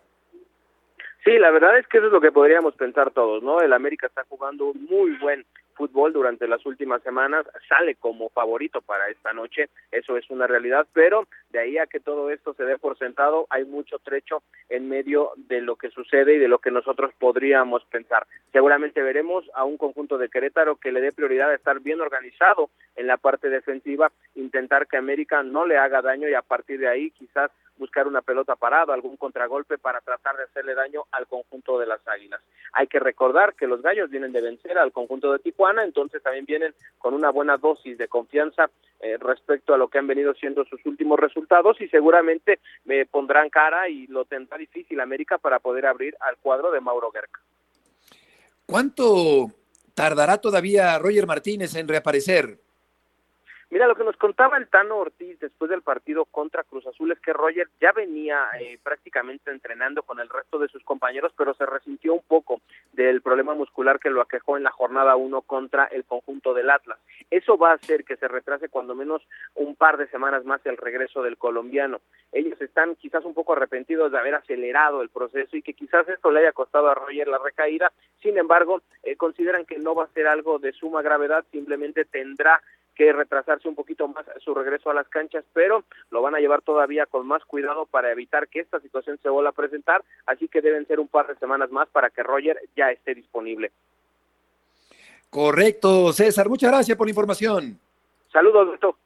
Sí, 1.24 1.38
la 1.38 1.50
verdad 1.50 1.78
es 1.78 1.86
que 1.88 1.98
eso 1.98 2.06
es 2.06 2.12
lo 2.12 2.20
que 2.20 2.32
podríamos 2.32 2.74
pensar 2.76 3.10
todos, 3.10 3.42
¿no? 3.42 3.60
El 3.60 3.72
América 3.72 4.06
está 4.06 4.24
jugando 4.28 4.66
un 4.66 4.84
muy 4.84 5.12
buen 5.18 5.44
fútbol 5.74 6.12
durante 6.12 6.48
las 6.48 6.64
últimas 6.66 7.02
semanas, 7.02 7.46
sale 7.68 7.94
como 7.96 8.30
favorito 8.30 8.80
para 8.80 9.08
esta 9.08 9.32
noche, 9.32 9.68
eso 9.90 10.16
es 10.16 10.28
una 10.30 10.46
realidad, 10.46 10.86
pero 10.92 11.26
de 11.50 11.58
ahí 11.60 11.78
a 11.78 11.86
que 11.86 12.00
todo 12.00 12.30
esto 12.30 12.54
se 12.54 12.64
dé 12.64 12.78
por 12.78 12.98
sentado, 12.98 13.46
hay 13.50 13.64
mucho 13.64 13.98
trecho 13.98 14.42
en 14.68 14.88
medio 14.88 15.32
de 15.36 15.60
lo 15.60 15.76
que 15.76 15.90
sucede 15.90 16.34
y 16.34 16.38
de 16.38 16.48
lo 16.48 16.58
que 16.58 16.70
nosotros 16.70 17.12
podríamos 17.18 17.84
pensar. 17.86 18.26
Seguramente 18.52 19.02
veremos 19.02 19.44
a 19.54 19.64
un 19.64 19.76
conjunto 19.76 20.18
de 20.18 20.28
Querétaro 20.28 20.76
que 20.76 20.92
le 20.92 21.00
dé 21.00 21.12
prioridad 21.12 21.50
a 21.50 21.54
estar 21.54 21.80
bien 21.80 22.00
organizado 22.00 22.70
en 22.96 23.06
la 23.06 23.16
parte 23.16 23.48
defensiva, 23.48 24.12
intentar 24.34 24.86
que 24.86 24.96
América 24.96 25.42
no 25.42 25.66
le 25.66 25.76
haga 25.76 26.02
daño 26.02 26.28
y 26.28 26.34
a 26.34 26.42
partir 26.42 26.80
de 26.80 26.88
ahí 26.88 27.10
quizás 27.10 27.50
buscar 27.76 28.06
una 28.06 28.22
pelota 28.22 28.56
parada, 28.56 28.94
algún 28.94 29.16
contragolpe 29.16 29.78
para 29.78 30.00
tratar 30.00 30.36
de 30.36 30.44
hacerle 30.44 30.74
daño 30.74 31.04
al 31.12 31.26
conjunto 31.26 31.78
de 31.78 31.86
las 31.86 32.06
Águilas. 32.06 32.40
Hay 32.72 32.86
que 32.86 33.00
recordar 33.00 33.54
que 33.54 33.66
los 33.66 33.82
Gallos 33.82 34.10
vienen 34.10 34.32
de 34.32 34.40
vencer 34.40 34.78
al 34.78 34.92
conjunto 34.92 35.32
de 35.32 35.38
Tijuana, 35.38 35.84
entonces 35.84 36.22
también 36.22 36.44
vienen 36.44 36.74
con 36.98 37.14
una 37.14 37.30
buena 37.30 37.56
dosis 37.56 37.98
de 37.98 38.08
confianza 38.08 38.70
eh, 39.00 39.16
respecto 39.18 39.74
a 39.74 39.78
lo 39.78 39.88
que 39.88 39.98
han 39.98 40.06
venido 40.06 40.34
siendo 40.34 40.64
sus 40.64 40.84
últimos 40.86 41.18
resultados 41.18 41.80
y 41.80 41.88
seguramente 41.88 42.60
me 42.84 43.06
pondrán 43.06 43.50
cara 43.50 43.88
y 43.88 44.06
lo 44.06 44.24
tendrá 44.24 44.56
difícil 44.56 45.00
América 45.00 45.38
para 45.38 45.58
poder 45.58 45.86
abrir 45.86 46.16
al 46.20 46.36
cuadro 46.38 46.70
de 46.70 46.80
Mauro 46.80 47.10
Guerca. 47.10 47.40
¿Cuánto 48.66 49.50
tardará 49.94 50.38
todavía 50.38 50.98
Roger 50.98 51.26
Martínez 51.26 51.74
en 51.74 51.86
reaparecer? 51.86 52.63
Mira, 53.74 53.88
lo 53.88 53.96
que 53.96 54.04
nos 54.04 54.16
contaba 54.16 54.56
el 54.56 54.68
Tano 54.68 54.98
Ortiz 54.98 55.36
después 55.40 55.68
del 55.68 55.82
partido 55.82 56.26
contra 56.26 56.62
Cruz 56.62 56.86
Azul 56.86 57.10
es 57.10 57.18
que 57.18 57.32
Roger 57.32 57.68
ya 57.80 57.90
venía 57.90 58.46
eh, 58.60 58.78
prácticamente 58.80 59.50
entrenando 59.50 60.04
con 60.04 60.20
el 60.20 60.28
resto 60.28 60.60
de 60.60 60.68
sus 60.68 60.84
compañeros, 60.84 61.32
pero 61.36 61.54
se 61.54 61.66
resintió 61.66 62.14
un 62.14 62.22
poco 62.22 62.60
del 62.92 63.20
problema 63.20 63.52
muscular 63.52 63.98
que 63.98 64.10
lo 64.10 64.20
aquejó 64.20 64.56
en 64.56 64.62
la 64.62 64.70
jornada 64.70 65.16
1 65.16 65.42
contra 65.42 65.86
el 65.86 66.04
conjunto 66.04 66.54
del 66.54 66.70
Atlas. 66.70 67.00
Eso 67.32 67.58
va 67.58 67.72
a 67.72 67.74
hacer 67.74 68.04
que 68.04 68.16
se 68.16 68.28
retrase 68.28 68.68
cuando 68.68 68.94
menos 68.94 69.26
un 69.56 69.74
par 69.74 69.96
de 69.96 70.06
semanas 70.06 70.44
más 70.44 70.64
el 70.66 70.76
regreso 70.76 71.24
del 71.24 71.36
colombiano. 71.36 72.00
Ellos 72.30 72.60
están 72.60 72.94
quizás 72.94 73.24
un 73.24 73.34
poco 73.34 73.54
arrepentidos 73.54 74.12
de 74.12 74.18
haber 74.18 74.36
acelerado 74.36 75.02
el 75.02 75.08
proceso 75.08 75.56
y 75.56 75.62
que 75.62 75.74
quizás 75.74 76.08
esto 76.08 76.30
le 76.30 76.38
haya 76.38 76.52
costado 76.52 76.88
a 76.90 76.94
Roger 76.94 77.26
la 77.26 77.38
recaída. 77.38 77.90
Sin 78.22 78.38
embargo, 78.38 78.82
eh, 79.02 79.16
consideran 79.16 79.66
que 79.66 79.80
no 79.80 79.96
va 79.96 80.04
a 80.04 80.14
ser 80.14 80.28
algo 80.28 80.60
de 80.60 80.70
suma 80.70 81.02
gravedad, 81.02 81.44
simplemente 81.50 82.04
tendrá 82.04 82.62
que 82.94 83.12
retrasarse 83.12 83.68
un 83.68 83.74
poquito 83.74 84.08
más 84.08 84.24
su 84.44 84.54
regreso 84.54 84.90
a 84.90 84.94
las 84.94 85.08
canchas, 85.08 85.44
pero 85.52 85.84
lo 86.10 86.22
van 86.22 86.34
a 86.34 86.38
llevar 86.38 86.62
todavía 86.62 87.06
con 87.06 87.26
más 87.26 87.44
cuidado 87.44 87.86
para 87.86 88.12
evitar 88.12 88.48
que 88.48 88.60
esta 88.60 88.80
situación 88.80 89.18
se 89.22 89.28
vuelva 89.28 89.50
a 89.50 89.52
presentar, 89.54 90.02
así 90.26 90.48
que 90.48 90.62
deben 90.62 90.86
ser 90.86 91.00
un 91.00 91.08
par 91.08 91.26
de 91.26 91.36
semanas 91.36 91.70
más 91.70 91.88
para 91.88 92.10
que 92.10 92.22
Roger 92.22 92.58
ya 92.76 92.90
esté 92.90 93.14
disponible. 93.14 93.72
Correcto, 95.30 96.12
César, 96.12 96.48
muchas 96.48 96.70
gracias 96.70 96.96
por 96.96 97.06
la 97.06 97.10
información. 97.10 97.78
Saludos, 98.32 98.70
Beto. 98.70 98.96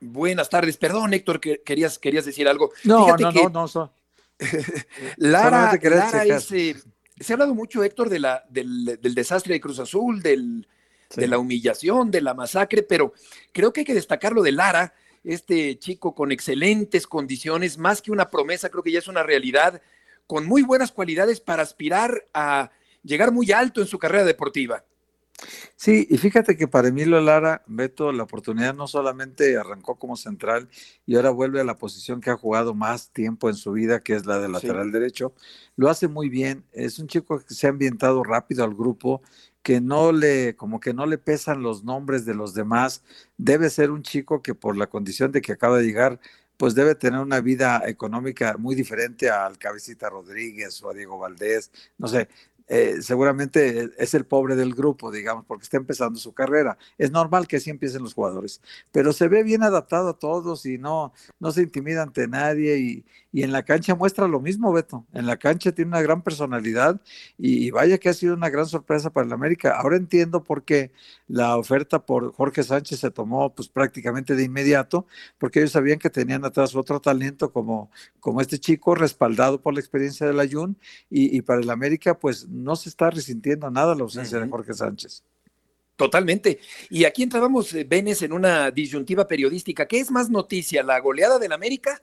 Buenas 0.00 0.50
tardes, 0.50 0.76
perdón, 0.76 1.14
Héctor, 1.14 1.40
que 1.40 1.62
querías, 1.62 1.98
querías 1.98 2.24
decir 2.24 2.48
algo. 2.48 2.72
No, 2.84 3.16
no, 3.16 3.30
no, 3.30 3.48
no, 3.48 3.92
Lara, 5.16 5.78
Lara 5.80 6.24
eh, 6.24 6.74
se 7.20 7.32
ha 7.32 7.34
hablado 7.34 7.54
mucho, 7.54 7.84
Héctor, 7.84 8.08
de 8.08 8.18
la, 8.18 8.44
del, 8.48 8.98
del 9.00 9.14
desastre 9.14 9.54
de 9.54 9.60
Cruz 9.60 9.78
Azul, 9.78 10.20
del 10.20 10.66
de 11.16 11.28
la 11.28 11.38
humillación, 11.38 12.10
de 12.10 12.20
la 12.20 12.34
masacre, 12.34 12.82
pero 12.82 13.12
creo 13.52 13.72
que 13.72 13.80
hay 13.80 13.84
que 13.84 13.94
destacar 13.94 14.32
lo 14.32 14.42
de 14.42 14.52
Lara, 14.52 14.94
este 15.22 15.78
chico 15.78 16.14
con 16.14 16.32
excelentes 16.32 17.06
condiciones, 17.06 17.78
más 17.78 18.02
que 18.02 18.12
una 18.12 18.30
promesa, 18.30 18.68
creo 18.68 18.82
que 18.82 18.92
ya 18.92 18.98
es 18.98 19.08
una 19.08 19.22
realidad, 19.22 19.80
con 20.26 20.46
muy 20.46 20.62
buenas 20.62 20.92
cualidades 20.92 21.40
para 21.40 21.62
aspirar 21.62 22.26
a 22.32 22.70
llegar 23.02 23.32
muy 23.32 23.52
alto 23.52 23.80
en 23.80 23.86
su 23.86 23.98
carrera 23.98 24.24
deportiva. 24.24 24.84
Sí, 25.76 26.06
y 26.08 26.16
fíjate 26.16 26.56
que 26.56 26.68
para 26.68 26.88
Emilio 26.88 27.20
Lara, 27.20 27.62
Beto, 27.66 28.12
la 28.12 28.22
oportunidad 28.22 28.74
no 28.74 28.86
solamente 28.86 29.56
arrancó 29.56 29.96
como 29.96 30.16
central 30.16 30.68
y 31.06 31.16
ahora 31.16 31.30
vuelve 31.30 31.60
a 31.60 31.64
la 31.64 31.76
posición 31.76 32.20
que 32.20 32.30
ha 32.30 32.36
jugado 32.36 32.74
más 32.74 33.10
tiempo 33.10 33.48
en 33.48 33.56
su 33.56 33.72
vida, 33.72 34.00
que 34.00 34.14
es 34.14 34.26
la 34.26 34.38
de 34.38 34.48
lateral 34.48 34.92
derecho. 34.92 35.34
Lo 35.76 35.90
hace 35.90 36.06
muy 36.08 36.28
bien, 36.28 36.64
es 36.72 36.98
un 36.98 37.08
chico 37.08 37.40
que 37.40 37.52
se 37.52 37.66
ha 37.66 37.70
ambientado 37.70 38.22
rápido 38.22 38.64
al 38.64 38.74
grupo, 38.74 39.22
que 39.64 39.80
no 39.80 40.12
le, 40.12 40.56
como 40.56 40.78
que 40.78 40.94
no 40.94 41.06
le 41.06 41.18
pesan 41.18 41.62
los 41.62 41.84
nombres 41.84 42.26
de 42.26 42.34
los 42.34 42.54
demás. 42.54 43.02
Debe 43.38 43.70
ser 43.70 43.90
un 43.90 44.02
chico 44.02 44.42
que 44.42 44.54
por 44.54 44.76
la 44.76 44.88
condición 44.88 45.32
de 45.32 45.40
que 45.42 45.52
acaba 45.52 45.78
de 45.78 45.86
llegar, 45.86 46.20
pues 46.58 46.74
debe 46.74 46.94
tener 46.94 47.20
una 47.20 47.40
vida 47.40 47.82
económica 47.86 48.56
muy 48.58 48.74
diferente 48.74 49.30
al 49.30 49.58
Cabecita 49.58 50.10
Rodríguez 50.10 50.82
o 50.82 50.90
a 50.90 50.94
Diego 50.94 51.18
Valdés, 51.18 51.72
no 51.98 52.08
sé, 52.08 52.28
eh, 52.68 52.96
seguramente 53.02 53.90
es 53.98 54.14
el 54.14 54.24
pobre 54.24 54.56
del 54.56 54.74
grupo, 54.74 55.10
digamos, 55.10 55.44
porque 55.46 55.64
está 55.64 55.76
empezando 55.76 56.18
su 56.18 56.32
carrera. 56.32 56.78
Es 56.98 57.10
normal 57.10 57.46
que 57.46 57.56
así 57.56 57.70
empiecen 57.70 58.02
los 58.02 58.14
jugadores, 58.14 58.60
pero 58.92 59.12
se 59.12 59.28
ve 59.28 59.42
bien 59.42 59.62
adaptado 59.62 60.10
a 60.10 60.18
todos 60.18 60.64
y 60.66 60.78
no, 60.78 61.12
no 61.40 61.52
se 61.52 61.62
intimida 61.62 62.02
ante 62.02 62.26
nadie 62.26 62.78
y, 62.78 63.04
y 63.34 63.42
en 63.42 63.50
la 63.50 63.64
cancha 63.64 63.96
muestra 63.96 64.28
lo 64.28 64.40
mismo, 64.40 64.72
Beto. 64.72 65.04
En 65.12 65.26
la 65.26 65.36
cancha 65.36 65.72
tiene 65.72 65.88
una 65.88 66.02
gran 66.02 66.22
personalidad 66.22 67.00
y, 67.36 67.72
vaya 67.72 67.98
que 67.98 68.08
ha 68.08 68.14
sido 68.14 68.32
una 68.32 68.48
gran 68.48 68.64
sorpresa 68.64 69.10
para 69.10 69.26
el 69.26 69.32
América. 69.32 69.76
Ahora 69.76 69.96
entiendo 69.96 70.44
por 70.44 70.62
qué 70.62 70.92
la 71.26 71.56
oferta 71.56 72.04
por 72.04 72.32
Jorge 72.32 72.62
Sánchez 72.62 73.00
se 73.00 73.10
tomó 73.10 73.54
pues 73.54 73.68
prácticamente 73.68 74.34
de 74.34 74.44
inmediato, 74.44 75.06
porque 75.38 75.60
ellos 75.60 75.72
sabían 75.72 75.98
que 75.98 76.10
tenían 76.10 76.44
atrás 76.44 76.74
otro 76.74 77.00
talento 77.00 77.52
como, 77.52 77.90
como 78.20 78.40
este 78.40 78.58
chico, 78.58 78.94
respaldado 78.94 79.60
por 79.60 79.74
la 79.74 79.80
experiencia 79.80 80.26
de 80.26 80.34
la 80.34 80.46
Jun, 80.48 80.78
y, 81.08 81.40
para 81.42 81.60
el 81.60 81.70
América 81.70 82.18
pues 82.18 82.48
no 82.48 82.76
se 82.76 82.88
está 82.88 83.10
resintiendo 83.10 83.70
nada 83.70 83.94
la 83.94 84.02
ausencia 84.02 84.38
de 84.38 84.48
Jorge 84.48 84.74
Sánchez. 84.74 85.24
Totalmente. 85.96 86.58
Y 86.90 87.04
aquí 87.04 87.22
entrábamos, 87.22 87.72
Benes, 87.86 88.22
en 88.22 88.32
una 88.32 88.70
disyuntiva 88.72 89.28
periodística. 89.28 89.86
¿Qué 89.86 90.00
es 90.00 90.10
más 90.10 90.28
noticia, 90.28 90.82
la 90.82 90.98
goleada 90.98 91.38
del 91.38 91.52
América 91.52 92.02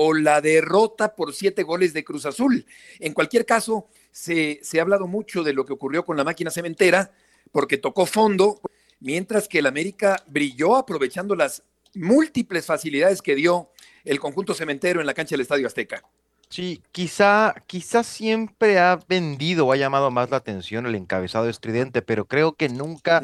o 0.00 0.14
la 0.14 0.40
derrota 0.40 1.16
por 1.16 1.34
siete 1.34 1.64
goles 1.64 1.92
de 1.92 2.04
Cruz 2.04 2.24
Azul. 2.24 2.64
En 3.00 3.12
cualquier 3.12 3.44
caso, 3.44 3.88
se, 4.12 4.60
ha 4.78 4.80
hablado 4.80 5.08
mucho 5.08 5.42
de 5.42 5.52
lo 5.52 5.64
que 5.64 5.72
ocurrió 5.72 6.04
con 6.04 6.16
la 6.16 6.22
máquina 6.22 6.52
cementera, 6.52 7.10
porque 7.52 7.78
tocó 7.78 8.06
fondo, 8.06 8.60
mientras 9.00 9.48
que 9.48 9.60
el 9.60 9.66
América 9.66 10.22
brilló 10.26 10.76
aprovechando 10.76 11.34
las 11.34 11.62
múltiples 11.94 12.66
facilidades 12.66 13.22
que 13.22 13.34
dio 13.34 13.70
el 14.04 14.20
conjunto 14.20 14.54
cementero 14.54 15.00
en 15.00 15.06
la 15.06 15.14
cancha 15.14 15.34
del 15.34 15.42
Estadio 15.42 15.66
Azteca. 15.66 16.02
Sí, 16.50 16.82
quizá, 16.92 17.54
quizá 17.66 18.02
siempre 18.02 18.78
ha 18.78 18.98
vendido 19.06 19.66
o 19.66 19.72
ha 19.72 19.76
llamado 19.76 20.10
más 20.10 20.30
la 20.30 20.38
atención 20.38 20.86
el 20.86 20.94
encabezado 20.94 21.48
estridente, 21.48 22.00
pero 22.00 22.24
creo 22.24 22.54
que 22.54 22.70
nunca, 22.70 23.22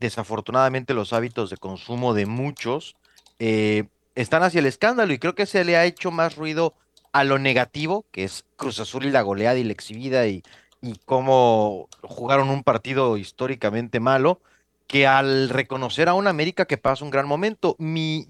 desafortunadamente, 0.00 0.92
los 0.92 1.14
hábitos 1.14 1.48
de 1.48 1.56
consumo 1.56 2.12
de 2.12 2.26
muchos 2.26 2.96
eh, 3.38 3.84
están 4.14 4.42
hacia 4.42 4.58
el 4.58 4.66
escándalo 4.66 5.14
y 5.14 5.18
creo 5.18 5.34
que 5.34 5.46
se 5.46 5.64
le 5.64 5.76
ha 5.78 5.86
hecho 5.86 6.10
más 6.10 6.36
ruido 6.36 6.74
a 7.12 7.24
lo 7.24 7.38
negativo, 7.38 8.04
que 8.12 8.24
es 8.24 8.44
Cruz 8.56 8.80
Azul 8.80 9.06
y 9.06 9.10
la 9.10 9.22
goleada 9.22 9.58
y 9.58 9.64
la 9.64 9.72
exhibida 9.72 10.26
y, 10.26 10.42
y 10.80 10.94
cómo 11.04 11.88
jugaron 12.02 12.50
un 12.50 12.62
partido 12.62 13.16
históricamente 13.16 14.00
malo, 14.00 14.40
que 14.86 15.06
al 15.06 15.48
reconocer 15.48 16.08
a 16.08 16.14
una 16.14 16.30
América 16.30 16.64
que 16.64 16.78
pasa 16.78 17.04
un 17.04 17.10
gran 17.10 17.26
momento. 17.26 17.76
Mi, 17.78 18.28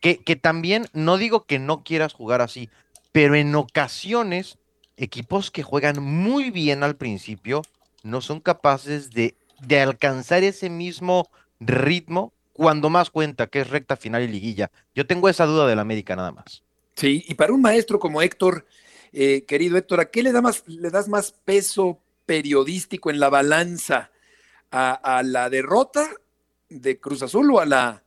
que, 0.00 0.18
que 0.18 0.36
también, 0.36 0.86
no 0.92 1.18
digo 1.18 1.44
que 1.44 1.58
no 1.58 1.82
quieras 1.84 2.14
jugar 2.14 2.40
así, 2.40 2.68
pero 3.12 3.34
en 3.34 3.54
ocasiones, 3.54 4.58
equipos 4.96 5.50
que 5.50 5.62
juegan 5.62 6.02
muy 6.02 6.50
bien 6.50 6.82
al 6.82 6.96
principio 6.96 7.62
no 8.02 8.20
son 8.20 8.40
capaces 8.40 9.10
de, 9.10 9.34
de 9.60 9.80
alcanzar 9.80 10.42
ese 10.42 10.70
mismo 10.70 11.28
ritmo 11.60 12.32
cuando 12.52 12.90
más 12.90 13.10
cuenta, 13.10 13.46
que 13.46 13.60
es 13.60 13.70
recta 13.70 13.96
final 13.96 14.22
y 14.22 14.28
liguilla. 14.28 14.70
Yo 14.94 15.06
tengo 15.06 15.28
esa 15.28 15.46
duda 15.46 15.66
del 15.66 15.78
América 15.78 16.16
nada 16.16 16.32
más. 16.32 16.62
Sí, 16.94 17.24
y 17.26 17.34
para 17.34 17.52
un 17.52 17.62
maestro 17.62 17.98
como 17.98 18.20
Héctor, 18.20 18.66
eh, 19.12 19.44
querido 19.46 19.76
Héctor, 19.76 20.00
¿a 20.00 20.10
qué 20.10 20.22
le, 20.22 20.32
da 20.32 20.40
más, 20.40 20.64
le 20.66 20.90
das 20.90 21.08
más 21.08 21.32
peso 21.32 22.00
periodístico 22.26 23.10
en 23.10 23.20
la 23.20 23.28
balanza? 23.28 24.10
¿A, 24.72 25.22
la 25.24 25.50
derrota 25.50 26.08
de 26.68 27.00
Cruz 27.00 27.22
Azul 27.22 27.50
o 27.50 27.58
a 27.58 27.66
la 27.66 28.04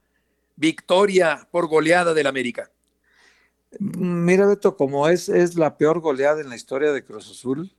victoria 0.56 1.46
por 1.52 1.68
goleada 1.68 2.14
del 2.14 2.28
América? 2.28 2.72
Mira, 3.80 4.48
Beto, 4.48 4.78
como 4.78 5.10
es, 5.10 5.28
es 5.28 5.56
la 5.56 5.78
peor 5.78 6.00
goleada 6.00 6.40
en 6.40 6.48
la 6.48 6.56
historia 6.56 6.94
de 6.94 7.04
Cruz 7.04 7.30
Azul, 7.30 7.76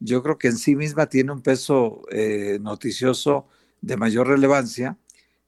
yo 0.00 0.22
creo 0.22 0.36
que 0.36 0.48
en 0.48 0.58
sí 0.58 0.76
misma 0.76 1.06
tiene 1.06 1.32
un 1.32 1.40
peso 1.40 2.02
eh, 2.10 2.58
noticioso 2.60 3.48
de 3.80 3.96
mayor 3.96 4.28
relevancia 4.28 4.98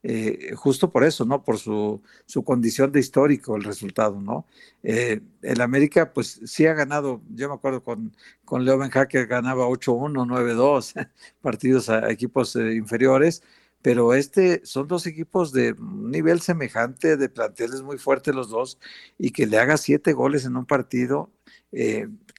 eh, 0.01 0.53
justo 0.55 0.91
por 0.91 1.03
eso, 1.03 1.25
¿no? 1.25 1.43
Por 1.43 1.57
su, 1.57 2.01
su, 2.25 2.43
condición 2.43 2.91
de 2.91 3.01
histórico, 3.01 3.57
el 3.57 3.63
resultado, 3.65 4.21
¿no? 4.21 4.45
Eh, 4.81 5.19
el 5.41 5.59
América, 5.61 6.13
pues 6.13 6.39
sí 6.45 6.65
ha 6.67 6.73
ganado, 6.73 7.21
yo 7.35 7.49
me 7.49 7.55
acuerdo 7.55 7.83
con, 7.83 8.15
con 8.45 8.63
Leo 8.63 8.77
Benjaque 8.77 9.25
ganaba 9.25 9.67
8-1, 9.67 10.25
9-2 10.25 11.09
partidos 11.41 11.89
a 11.89 12.09
equipos 12.11 12.55
eh, 12.55 12.75
inferiores, 12.75 13.43
pero 13.81 14.13
este 14.13 14.65
son 14.65 14.87
dos 14.87 15.05
equipos 15.05 15.51
de 15.51 15.75
nivel 15.79 16.39
semejante, 16.41 17.17
de 17.17 17.29
planteles 17.29 17.81
muy 17.81 17.97
fuertes 17.97 18.33
los 18.33 18.49
dos, 18.49 18.79
y 19.17 19.31
que 19.31 19.47
le 19.47 19.57
haga 19.59 19.77
siete 19.77 20.13
goles 20.13 20.45
en 20.45 20.55
un 20.57 20.65
partido, 20.65 21.29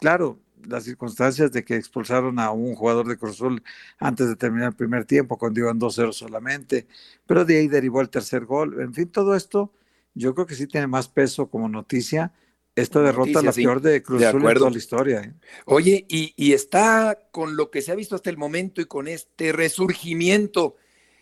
claro, 0.00 0.38
las 0.68 0.84
circunstancias 0.84 1.52
de 1.52 1.64
que 1.64 1.76
expulsaron 1.76 2.38
a 2.38 2.50
un 2.50 2.74
jugador 2.74 3.06
de 3.08 3.16
Cruzul 3.16 3.62
antes 3.98 4.28
de 4.28 4.36
terminar 4.36 4.68
el 4.68 4.76
primer 4.76 5.04
tiempo, 5.04 5.38
cuando 5.38 5.60
iban 5.60 5.78
2-0 5.78 6.12
solamente, 6.12 6.86
pero 7.26 7.44
de 7.44 7.58
ahí 7.58 7.68
derivó 7.68 8.00
el 8.00 8.10
tercer 8.10 8.44
gol. 8.44 8.80
En 8.80 8.94
fin, 8.94 9.08
todo 9.08 9.34
esto 9.34 9.72
yo 10.14 10.34
creo 10.34 10.46
que 10.46 10.54
sí 10.54 10.66
tiene 10.66 10.86
más 10.86 11.08
peso 11.08 11.48
como 11.48 11.68
noticia. 11.68 12.32
Esta 12.76 13.02
derrota 13.02 13.42
la 13.42 13.52
peor 13.52 13.80
de 13.80 14.02
Cruz 14.02 14.22
en 14.22 14.40
toda 14.40 14.70
la 14.70 14.78
historia. 14.78 15.20
¿eh? 15.20 15.34
Oye, 15.66 16.06
y, 16.08 16.32
y 16.36 16.52
está 16.52 17.18
con 17.30 17.56
lo 17.56 17.70
que 17.70 17.82
se 17.82 17.92
ha 17.92 17.96
visto 17.96 18.14
hasta 18.14 18.30
el 18.30 18.36
momento 18.36 18.80
y 18.80 18.86
con 18.86 19.08
este 19.08 19.52
resurgimiento 19.52 20.76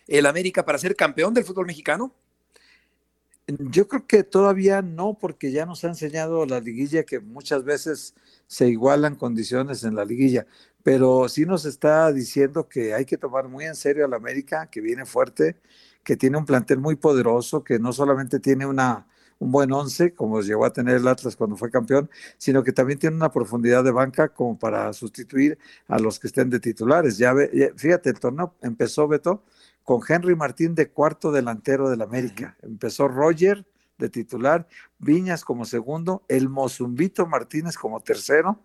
el 0.09 0.25
América 0.25 0.65
para 0.65 0.77
ser 0.77 0.95
campeón 0.95 1.33
del 1.33 1.45
fútbol 1.45 1.67
mexicano? 1.67 2.13
Yo 3.57 3.87
creo 3.87 4.05
que 4.05 4.23
todavía 4.23 4.81
no, 4.81 5.17
porque 5.19 5.51
ya 5.51 5.65
nos 5.65 5.83
ha 5.83 5.87
enseñado 5.87 6.45
la 6.45 6.59
liguilla 6.59 7.03
que 7.03 7.19
muchas 7.19 7.63
veces 7.63 8.13
se 8.47 8.67
igualan 8.67 9.15
condiciones 9.15 9.83
en 9.83 9.95
la 9.95 10.05
liguilla, 10.05 10.45
pero 10.83 11.27
sí 11.29 11.45
nos 11.45 11.65
está 11.65 12.11
diciendo 12.13 12.67
que 12.69 12.93
hay 12.93 13.05
que 13.05 13.17
tomar 13.17 13.47
muy 13.47 13.65
en 13.65 13.75
serio 13.75 14.05
a 14.05 14.07
la 14.07 14.17
América, 14.17 14.67
que 14.69 14.81
viene 14.81 15.05
fuerte, 15.05 15.55
que 16.03 16.15
tiene 16.15 16.37
un 16.37 16.45
plantel 16.45 16.79
muy 16.79 16.95
poderoso, 16.95 17.63
que 17.63 17.79
no 17.79 17.91
solamente 17.91 18.39
tiene 18.39 18.65
una, 18.67 19.07
un 19.39 19.51
buen 19.51 19.71
once, 19.71 20.13
como 20.13 20.41
llegó 20.41 20.65
a 20.65 20.73
tener 20.73 20.97
el 20.97 21.07
Atlas 21.07 21.35
cuando 21.35 21.57
fue 21.57 21.71
campeón, 21.71 22.09
sino 22.37 22.63
que 22.63 22.71
también 22.71 22.99
tiene 22.99 23.15
una 23.15 23.31
profundidad 23.31 23.83
de 23.83 23.91
banca 23.91 24.29
como 24.29 24.59
para 24.59 24.93
sustituir 24.93 25.57
a 25.87 25.97
los 25.97 26.19
que 26.19 26.27
estén 26.27 26.49
de 26.51 26.59
titulares. 26.59 27.17
Ya, 27.17 27.33
ve, 27.33 27.73
fíjate, 27.75 28.09
el 28.11 28.19
torneo 28.19 28.53
empezó, 28.61 29.07
Beto, 29.07 29.43
con 29.89 30.01
Henry 30.07 30.35
Martín 30.35 30.75
de 30.75 30.91
cuarto 30.91 31.31
delantero 31.31 31.89
del 31.89 32.03
América. 32.03 32.55
Empezó 32.61 33.07
Roger 33.07 33.65
de 33.97 34.07
titular, 34.07 34.67
Viñas 34.99 35.43
como 35.43 35.65
segundo, 35.65 36.23
el 36.27 36.47
Mozumbito 36.47 37.25
Martínez 37.25 37.75
como 37.75 37.99
tercero 37.99 38.61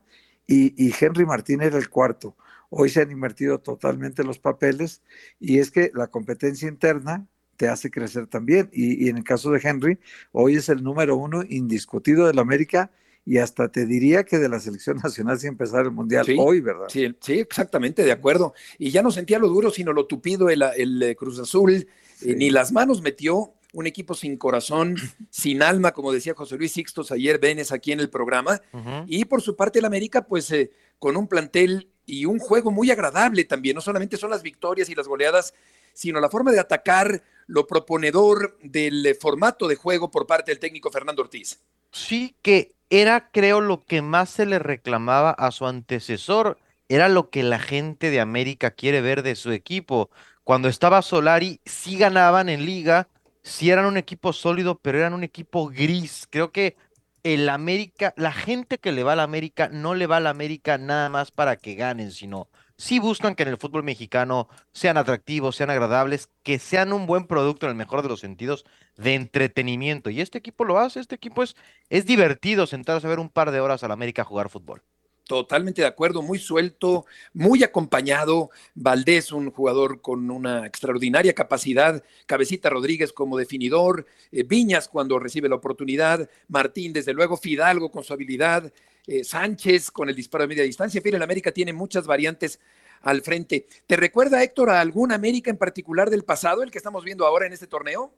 y, 0.46 0.92
Henry 1.00 1.24
Martín 1.24 1.62
era 1.62 1.78
el 1.78 1.88
cuarto. 1.88 2.36
Hoy 2.68 2.90
se 2.90 3.00
han 3.00 3.10
invertido 3.10 3.58
totalmente 3.58 4.22
los 4.22 4.38
papeles 4.38 5.00
y 5.40 5.60
es 5.60 5.70
que 5.70 5.90
la 5.94 6.08
competencia 6.08 6.68
interna 6.68 7.26
te 7.56 7.68
hace 7.68 7.90
crecer 7.90 8.26
también. 8.26 8.68
Y, 8.70 9.08
en 9.08 9.16
el 9.16 9.24
caso 9.24 9.50
de 9.50 9.62
Henry, 9.64 9.98
hoy 10.30 10.56
es 10.56 10.68
el 10.68 10.82
número 10.84 11.16
uno 11.16 11.42
indiscutido 11.48 12.26
del 12.26 12.38
América 12.38 12.90
y 13.26 13.38
hasta 13.38 13.68
te 13.68 13.86
diría 13.86 14.24
que 14.24 14.38
de 14.38 14.48
la 14.48 14.60
selección 14.60 14.98
nacional 15.02 15.38
si 15.38 15.46
empezar 15.46 15.84
el 15.84 15.90
mundial 15.90 16.26
hoy, 16.38 16.60
¿verdad? 16.60 16.86
Sí, 16.88 17.14
sí, 17.20 17.34
exactamente, 17.34 18.04
de 18.04 18.12
acuerdo. 18.12 18.54
Y 18.78 18.90
ya 18.90 19.02
no 19.02 19.10
sentía 19.10 19.38
lo 19.38 19.48
duro, 19.48 19.70
sino 19.70 19.92
lo 19.92 20.06
tupido 20.06 20.50
el, 20.50 20.62
el 20.76 21.02
eh, 21.02 21.16
Cruz 21.16 21.38
Azul, 21.38 21.72
eh, 21.72 21.86
ni 22.34 22.50
las 22.50 22.72
manos 22.72 23.02
metió. 23.02 23.54
Un 23.72 23.88
equipo 23.88 24.14
sin 24.14 24.36
corazón, 24.36 24.94
sin 25.30 25.60
alma, 25.60 25.92
como 25.92 26.12
decía 26.12 26.34
José 26.34 26.56
Luis 26.56 26.72
Sixtos 26.72 27.10
ayer, 27.10 27.40
Venes 27.40 27.72
aquí 27.72 27.90
en 27.90 27.98
el 27.98 28.08
programa. 28.08 28.60
Y 29.06 29.24
por 29.24 29.42
su 29.42 29.56
parte, 29.56 29.80
el 29.80 29.84
América, 29.84 30.26
pues 30.26 30.48
eh, 30.52 30.70
con 31.00 31.16
un 31.16 31.26
plantel 31.26 31.88
y 32.06 32.26
un 32.26 32.38
juego 32.38 32.70
muy 32.70 32.92
agradable 32.92 33.44
también. 33.44 33.74
No 33.74 33.80
solamente 33.80 34.16
son 34.16 34.30
las 34.30 34.42
victorias 34.42 34.88
y 34.90 34.94
las 34.94 35.08
goleadas, 35.08 35.54
sino 35.92 36.20
la 36.20 36.28
forma 36.28 36.52
de 36.52 36.60
atacar, 36.60 37.24
lo 37.46 37.66
proponedor 37.66 38.56
del 38.62 39.16
formato 39.20 39.66
de 39.66 39.74
juego 39.74 40.08
por 40.08 40.26
parte 40.26 40.52
del 40.52 40.60
técnico 40.60 40.90
Fernando 40.92 41.22
Ortiz. 41.22 41.58
Sí, 41.90 42.36
que 42.42 42.74
era, 43.00 43.30
creo, 43.30 43.60
lo 43.60 43.84
que 43.84 44.02
más 44.02 44.30
se 44.30 44.46
le 44.46 44.58
reclamaba 44.58 45.30
a 45.30 45.50
su 45.50 45.66
antecesor, 45.66 46.58
era 46.88 47.08
lo 47.08 47.30
que 47.30 47.42
la 47.42 47.58
gente 47.58 48.10
de 48.10 48.20
América 48.20 48.70
quiere 48.70 49.00
ver 49.00 49.22
de 49.22 49.34
su 49.36 49.50
equipo. 49.52 50.10
cuando 50.44 50.68
estaba 50.68 51.02
Solari, 51.02 51.60
sí 51.64 51.96
ganaban 51.98 52.48
en 52.50 52.66
liga, 52.66 53.08
sí 53.42 53.70
eran 53.70 53.86
un 53.86 53.96
equipo 53.96 54.32
sólido, 54.32 54.78
pero 54.78 54.98
eran 54.98 55.14
un 55.14 55.24
equipo 55.24 55.68
gris. 55.68 56.26
Creo 56.30 56.52
que 56.52 56.76
el 57.24 57.48
América, 57.48 58.12
la 58.16 58.32
gente 58.32 58.78
que 58.78 58.92
le 58.92 59.02
va 59.04 59.14
al 59.14 59.20
América, 59.20 59.68
no 59.72 59.94
le 59.94 60.06
va 60.06 60.18
al 60.18 60.26
América 60.26 60.78
nada 60.78 61.08
más 61.08 61.30
para 61.30 61.56
que 61.56 61.74
ganen, 61.74 62.12
sino 62.12 62.48
sí 62.76 62.98
buscan 62.98 63.34
que 63.34 63.42
en 63.42 63.50
el 63.50 63.58
fútbol 63.58 63.82
mexicano 63.82 64.48
sean 64.72 64.96
atractivos, 64.96 65.56
sean 65.56 65.70
agradables, 65.70 66.28
que 66.42 66.58
sean 66.58 66.92
un 66.92 67.06
buen 67.06 67.26
producto 67.26 67.66
en 67.66 67.70
el 67.70 67.76
mejor 67.76 68.02
de 68.02 68.08
los 68.08 68.20
sentidos 68.20 68.64
de 68.96 69.14
entretenimiento. 69.14 70.10
Y 70.10 70.20
este 70.20 70.38
equipo 70.38 70.64
lo 70.64 70.78
hace, 70.78 71.00
este 71.00 71.14
equipo 71.14 71.42
es, 71.42 71.56
es 71.88 72.06
divertido 72.06 72.66
sentarse 72.66 73.06
a 73.06 73.10
ver 73.10 73.20
un 73.20 73.30
par 73.30 73.50
de 73.50 73.60
horas 73.60 73.82
al 73.84 73.92
América 73.92 74.24
jugar 74.24 74.48
fútbol. 74.48 74.82
Totalmente 75.26 75.80
de 75.80 75.88
acuerdo, 75.88 76.20
muy 76.20 76.38
suelto, 76.38 77.06
muy 77.32 77.62
acompañado. 77.64 78.50
Valdés, 78.74 79.32
un 79.32 79.50
jugador 79.50 80.02
con 80.02 80.30
una 80.30 80.66
extraordinaria 80.66 81.34
capacidad. 81.34 82.04
Cabecita 82.26 82.68
Rodríguez 82.68 83.10
como 83.10 83.38
definidor. 83.38 84.06
Eh, 84.30 84.42
Viñas 84.42 84.86
cuando 84.86 85.18
recibe 85.18 85.48
la 85.48 85.54
oportunidad. 85.54 86.28
Martín, 86.48 86.92
desde 86.92 87.14
luego. 87.14 87.38
Fidalgo 87.38 87.90
con 87.90 88.04
su 88.04 88.12
habilidad. 88.12 88.70
Eh, 89.06 89.22
Sánchez 89.22 89.90
con 89.90 90.08
el 90.08 90.16
disparo 90.16 90.42
de 90.42 90.48
media 90.48 90.62
distancia. 90.62 91.00
En 91.04 91.14
el 91.14 91.22
América 91.22 91.52
tiene 91.52 91.72
muchas 91.72 92.06
variantes 92.06 92.58
al 93.02 93.20
frente. 93.22 93.66
¿Te 93.86 93.96
recuerda, 93.96 94.42
Héctor, 94.42 94.70
a 94.70 94.80
algún 94.80 95.12
América 95.12 95.50
en 95.50 95.58
particular 95.58 96.10
del 96.10 96.24
pasado, 96.24 96.62
el 96.62 96.70
que 96.70 96.78
estamos 96.78 97.04
viendo 97.04 97.26
ahora 97.26 97.46
en 97.46 97.52
este 97.52 97.66
torneo? 97.66 98.12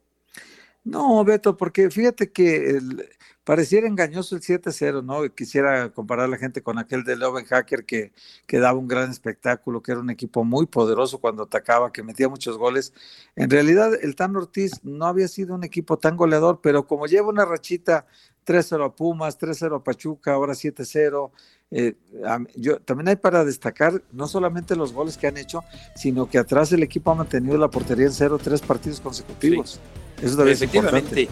No, 0.84 1.24
Beto, 1.24 1.56
porque 1.56 1.90
fíjate 1.90 2.30
que 2.30 2.78
pareciera 3.42 3.88
engañoso 3.88 4.36
el 4.36 4.42
7-0, 4.42 5.02
¿no? 5.02 5.34
Quisiera 5.34 5.90
comparar 5.92 6.26
a 6.26 6.28
la 6.28 6.38
gente 6.38 6.62
con 6.62 6.78
aquel 6.78 7.02
de 7.02 7.16
Loven 7.16 7.44
Hacker 7.44 7.84
que, 7.84 8.12
que 8.46 8.60
daba 8.60 8.78
un 8.78 8.86
gran 8.86 9.10
espectáculo, 9.10 9.82
que 9.82 9.90
era 9.90 10.00
un 10.00 10.10
equipo 10.10 10.44
muy 10.44 10.66
poderoso 10.66 11.18
cuando 11.18 11.42
atacaba, 11.42 11.92
que 11.92 12.04
metía 12.04 12.28
muchos 12.28 12.56
goles. 12.56 12.92
En 13.34 13.50
realidad, 13.50 13.92
el 14.00 14.14
Tan 14.14 14.36
Ortiz 14.36 14.84
no 14.84 15.06
había 15.06 15.26
sido 15.26 15.56
un 15.56 15.64
equipo 15.64 15.98
tan 15.98 16.16
goleador, 16.16 16.60
pero 16.62 16.86
como 16.86 17.06
lleva 17.06 17.28
una 17.28 17.44
rachita 17.44 18.06
3-0 18.46 18.86
a 18.86 18.94
Pumas, 18.94 19.38
3-0 19.38 19.76
a 19.76 19.84
Pachuca, 19.84 20.32
ahora 20.32 20.54
7-0. 20.54 21.30
Eh, 21.70 21.94
yo, 22.54 22.78
también 22.80 23.08
hay 23.08 23.16
para 23.16 23.44
destacar 23.44 24.02
no 24.12 24.28
solamente 24.28 24.76
los 24.76 24.92
goles 24.92 25.16
que 25.16 25.26
han 25.26 25.36
hecho, 25.36 25.64
sino 25.96 26.30
que 26.30 26.38
atrás 26.38 26.72
el 26.72 26.82
equipo 26.82 27.10
ha 27.10 27.14
mantenido 27.14 27.58
la 27.58 27.68
portería 27.68 28.06
en 28.06 28.12
0 28.12 28.38
tres 28.42 28.60
partidos 28.60 29.00
consecutivos. 29.00 29.80
Eso 30.22 30.36
también 30.36 30.54
Efectivamente. 30.54 31.22
Es 31.22 31.28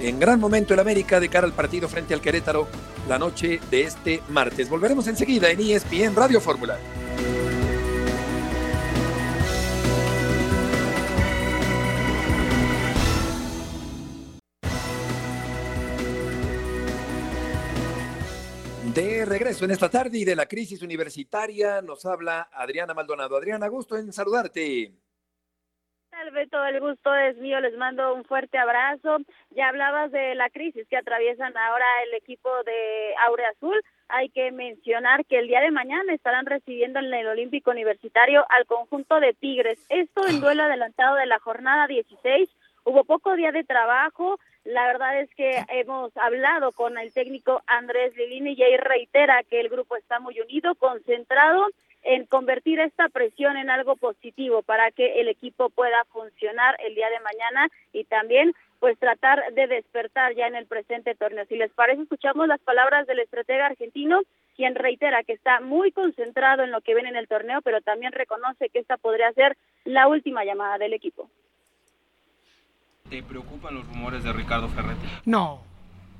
en 0.00 0.20
gran 0.20 0.38
momento 0.38 0.74
el 0.74 0.80
América 0.80 1.18
de 1.18 1.28
cara 1.28 1.46
al 1.46 1.52
partido 1.52 1.88
frente 1.88 2.14
al 2.14 2.20
Querétaro 2.20 2.68
la 3.08 3.18
noche 3.18 3.60
de 3.70 3.82
este 3.82 4.22
martes. 4.28 4.68
Volveremos 4.68 5.08
enseguida 5.08 5.50
en 5.50 5.60
ESPN 5.60 6.14
Radio 6.14 6.40
Fórmula. 6.40 6.78
De 18.98 19.24
regreso 19.24 19.64
en 19.64 19.70
esta 19.70 19.88
tarde 19.88 20.18
y 20.18 20.24
de 20.24 20.34
la 20.34 20.46
crisis 20.46 20.82
universitaria 20.82 21.80
nos 21.80 22.04
habla 22.04 22.48
Adriana 22.52 22.94
Maldonado. 22.94 23.36
Adriana, 23.36 23.68
gusto 23.68 23.96
en 23.96 24.12
saludarte. 24.12 24.90
Tal 26.10 26.32
vez 26.32 26.50
todo 26.50 26.64
el 26.64 26.80
gusto 26.80 27.14
es 27.14 27.36
mío, 27.36 27.60
les 27.60 27.76
mando 27.76 28.12
un 28.12 28.24
fuerte 28.24 28.58
abrazo. 28.58 29.18
Ya 29.50 29.68
hablabas 29.68 30.10
de 30.10 30.34
la 30.34 30.50
crisis 30.50 30.84
que 30.88 30.96
atraviesan 30.96 31.56
ahora 31.56 31.84
el 32.08 32.14
equipo 32.14 32.50
de 32.64 33.14
Aure 33.24 33.46
Azul. 33.46 33.80
Hay 34.08 34.30
que 34.30 34.50
mencionar 34.50 35.24
que 35.26 35.38
el 35.38 35.46
día 35.46 35.60
de 35.60 35.70
mañana 35.70 36.12
estarán 36.12 36.46
recibiendo 36.46 36.98
en 36.98 37.14
el 37.14 37.28
Olímpico 37.28 37.70
Universitario 37.70 38.44
al 38.48 38.66
conjunto 38.66 39.20
de 39.20 39.32
Tigres. 39.32 39.78
Esto 39.90 40.26
en 40.26 40.40
duelo 40.40 40.64
adelantado 40.64 41.14
de 41.14 41.26
la 41.26 41.38
jornada 41.38 41.86
16. 41.86 42.50
Hubo 42.88 43.04
poco 43.04 43.36
día 43.36 43.52
de 43.52 43.64
trabajo, 43.64 44.40
la 44.64 44.86
verdad 44.86 45.20
es 45.20 45.28
que 45.34 45.62
hemos 45.68 46.10
hablado 46.16 46.72
con 46.72 46.96
el 46.96 47.12
técnico 47.12 47.60
Andrés 47.66 48.16
Lilini 48.16 48.54
y 48.54 48.62
ahí 48.62 48.78
reitera 48.78 49.42
que 49.42 49.60
el 49.60 49.68
grupo 49.68 49.94
está 49.94 50.20
muy 50.20 50.40
unido, 50.40 50.74
concentrado 50.74 51.66
en 52.02 52.24
convertir 52.24 52.80
esta 52.80 53.10
presión 53.10 53.58
en 53.58 53.68
algo 53.68 53.96
positivo 53.96 54.62
para 54.62 54.90
que 54.90 55.20
el 55.20 55.28
equipo 55.28 55.68
pueda 55.68 56.02
funcionar 56.06 56.78
el 56.82 56.94
día 56.94 57.10
de 57.10 57.20
mañana 57.20 57.68
y 57.92 58.04
también 58.04 58.54
pues 58.80 58.98
tratar 58.98 59.52
de 59.52 59.66
despertar 59.66 60.34
ya 60.34 60.46
en 60.46 60.54
el 60.56 60.64
presente 60.64 61.14
torneo. 61.14 61.44
Si 61.44 61.56
les 61.56 61.70
parece, 61.72 62.00
escuchamos 62.00 62.48
las 62.48 62.60
palabras 62.60 63.06
del 63.06 63.18
estratega 63.18 63.66
argentino, 63.66 64.22
quien 64.56 64.74
reitera 64.74 65.24
que 65.24 65.34
está 65.34 65.60
muy 65.60 65.92
concentrado 65.92 66.62
en 66.62 66.70
lo 66.70 66.80
que 66.80 66.94
viene 66.94 67.10
en 67.10 67.16
el 67.16 67.28
torneo, 67.28 67.60
pero 67.60 67.82
también 67.82 68.12
reconoce 68.12 68.70
que 68.70 68.78
esta 68.78 68.96
podría 68.96 69.30
ser 69.34 69.58
la 69.84 70.08
última 70.08 70.42
llamada 70.46 70.78
del 70.78 70.94
equipo. 70.94 71.28
¿Te 73.10 73.22
preocupan 73.22 73.74
los 73.74 73.86
rumores 73.86 74.22
de 74.22 74.32
Ricardo 74.32 74.68
Ferretti? 74.68 75.06
No, 75.24 75.60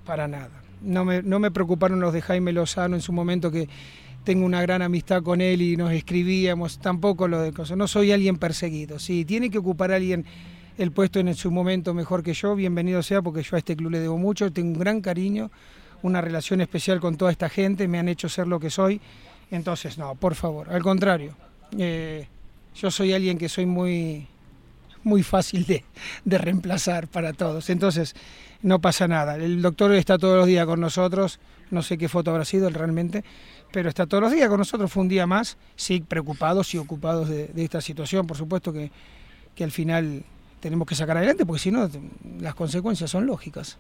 para 0.07 0.27
nada. 0.27 0.51
No 0.81 1.05
me, 1.05 1.23
no 1.23 1.39
me 1.39 1.51
preocuparon 1.51 2.01
los 2.01 2.13
de 2.13 2.23
Jaime 2.23 2.53
Lozano 2.53 2.95
en 2.95 3.03
su 3.03 3.13
momento 3.13 3.51
que 3.51 3.69
tengo 4.25 4.47
una 4.47 4.63
gran 4.63 4.83
amistad 4.83 5.23
con 5.23 5.41
él 5.41 5.63
y 5.63 5.77
nos 5.77 5.93
escribíamos, 5.93 6.79
tampoco 6.79 7.29
lo 7.29 7.41
de 7.41 7.53
cosas. 7.53 7.77
No 7.77 7.89
soy 7.89 8.13
alguien 8.13 8.37
perseguido. 8.37 8.99
Si 8.99 9.25
tiene 9.25 9.51
que 9.51 9.59
ocupar 9.59 9.93
a 9.93 9.97
alguien 9.97 10.25
el 10.79 10.93
puesto 10.93 11.19
en 11.19 11.35
su 11.35 11.51
momento 11.51 11.93
mejor 11.93 12.23
que 12.23 12.35
yo, 12.35 12.55
bienvenido 12.55 13.03
sea, 13.03 13.21
porque 13.21 13.43
yo 13.43 13.57
a 13.57 13.59
este 13.59 13.77
club 13.77 13.91
le 13.91 14.01
debo 14.01 14.17
mucho, 14.17 14.53
tengo 14.53 14.73
un 14.73 14.79
gran 14.79 15.01
cariño, 15.01 15.51
una 16.03 16.21
relación 16.21 16.61
especial 16.61 17.01
con 17.01 17.17
toda 17.17 17.33
esta 17.33 17.49
gente, 17.49 17.89
me 17.89 17.99
han 17.99 18.09
hecho 18.09 18.29
ser 18.29 18.47
lo 18.47 18.61
que 18.61 18.71
soy. 18.71 19.01
Entonces, 19.51 19.99
no, 19.99 20.15
por 20.15 20.35
favor, 20.35 20.71
al 20.71 20.83
contrario. 20.83 21.35
Eh, 21.77 22.27
yo 22.75 22.91
soy 22.91 23.13
alguien 23.13 23.39
que 23.39 23.49
soy 23.49 23.67
muy 23.67 24.27
muy 25.03 25.23
fácil 25.23 25.67
de, 25.67 25.85
reemplazar 26.39 27.09
para 27.09 27.33
todos. 27.33 27.71
Entonces, 27.71 28.15
no 28.63 28.81
pasa 28.81 29.09
nada. 29.09 29.37
El 29.37 29.63
doctor 29.63 29.93
está 29.95 30.19
todos 30.19 30.37
los 30.37 30.47
días 30.47 30.67
con 30.67 30.81
nosotros, 30.81 31.41
no 31.71 31.83
sé 31.83 31.99
qué 31.99 32.09
foto 32.09 32.31
habrá 32.31 32.45
sido 32.45 32.71
realmente, 32.71 33.25
pero 33.73 33.89
está 33.89 34.07
todos 34.07 34.23
los 34.23 34.33
días 34.33 34.49
con 34.49 34.59
nosotros. 34.59 34.91
Fue 34.91 35.03
un 35.03 35.09
día 35.09 35.27
más, 35.27 35.59
sí, 35.77 36.01
preocupados 36.01 36.75
y 36.75 36.79
ocupados 36.79 37.29
de, 37.29 37.51
esta 37.57 37.81
situación. 37.81 38.27
Por 38.27 38.37
supuesto 38.37 38.73
que, 38.73 38.91
que 39.55 39.65
al 39.65 39.71
final 39.71 40.25
tenemos 40.61 40.87
que 40.87 40.95
sacar 40.95 41.17
adelante, 41.17 41.47
porque 41.47 41.61
si 41.61 41.71
no, 41.71 41.89
las 42.41 42.55
consecuencias 42.55 43.11
son 43.11 43.27
lógicas. 43.27 43.79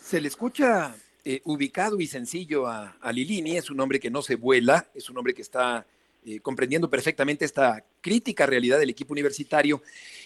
Se 0.00 0.20
le 0.20 0.28
escucha 0.28 0.94
eh, 1.24 1.42
ubicado 1.44 2.00
y 2.00 2.06
sencillo 2.06 2.68
a, 2.68 2.96
a 3.00 3.12
Lilini, 3.12 3.56
es 3.56 3.70
un 3.70 3.80
hombre 3.80 3.98
que 3.98 4.10
no 4.10 4.22
se 4.22 4.36
vuela, 4.36 4.86
es 4.94 5.10
un 5.10 5.18
hombre 5.18 5.34
que 5.34 5.42
está 5.42 5.84
eh, 6.26 6.40
comprendiendo 6.40 6.90
perfectamente 6.90 7.44
esta 7.44 7.84
crítica 8.00 8.46
realidad 8.46 8.80
del 8.80 8.90
equipo 8.90 9.12
universitario. 9.12 9.80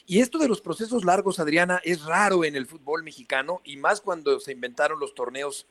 Y 0.06 0.20
esto 0.20 0.38
de 0.38 0.48
los 0.48 0.62
procesos 0.62 1.04
largos, 1.04 1.38
Adriana, 1.38 1.78
es 1.84 2.06
raro 2.06 2.42
en 2.44 2.56
el 2.56 2.64
fútbol 2.66 3.02
mexicano 3.02 3.60
y 3.64 3.76
más 3.76 4.00
cuando 4.00 4.40
se 4.40 4.52
inventaron 4.52 4.98
los 4.98 5.14
torneos 5.14 5.66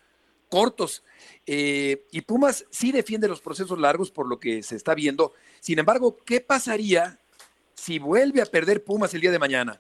cortos. 0.47 1.03
Eh, 1.47 2.03
y 2.11 2.21
Pumas 2.21 2.67
sí 2.69 2.91
defiende 2.91 3.27
los 3.27 3.41
procesos 3.41 3.79
largos 3.79 4.11
por 4.11 4.27
lo 4.27 4.39
que 4.39 4.61
se 4.61 4.75
está 4.75 4.93
viendo. 4.93 5.33
Sin 5.61 5.79
embargo, 5.79 6.17
¿qué 6.23 6.41
pasaría 6.41 7.17
si 7.73 7.97
vuelve 7.97 8.43
a 8.43 8.45
perder 8.45 8.83
Pumas 8.83 9.15
el 9.15 9.21
día 9.21 9.31
de 9.31 9.39
mañana? 9.39 9.79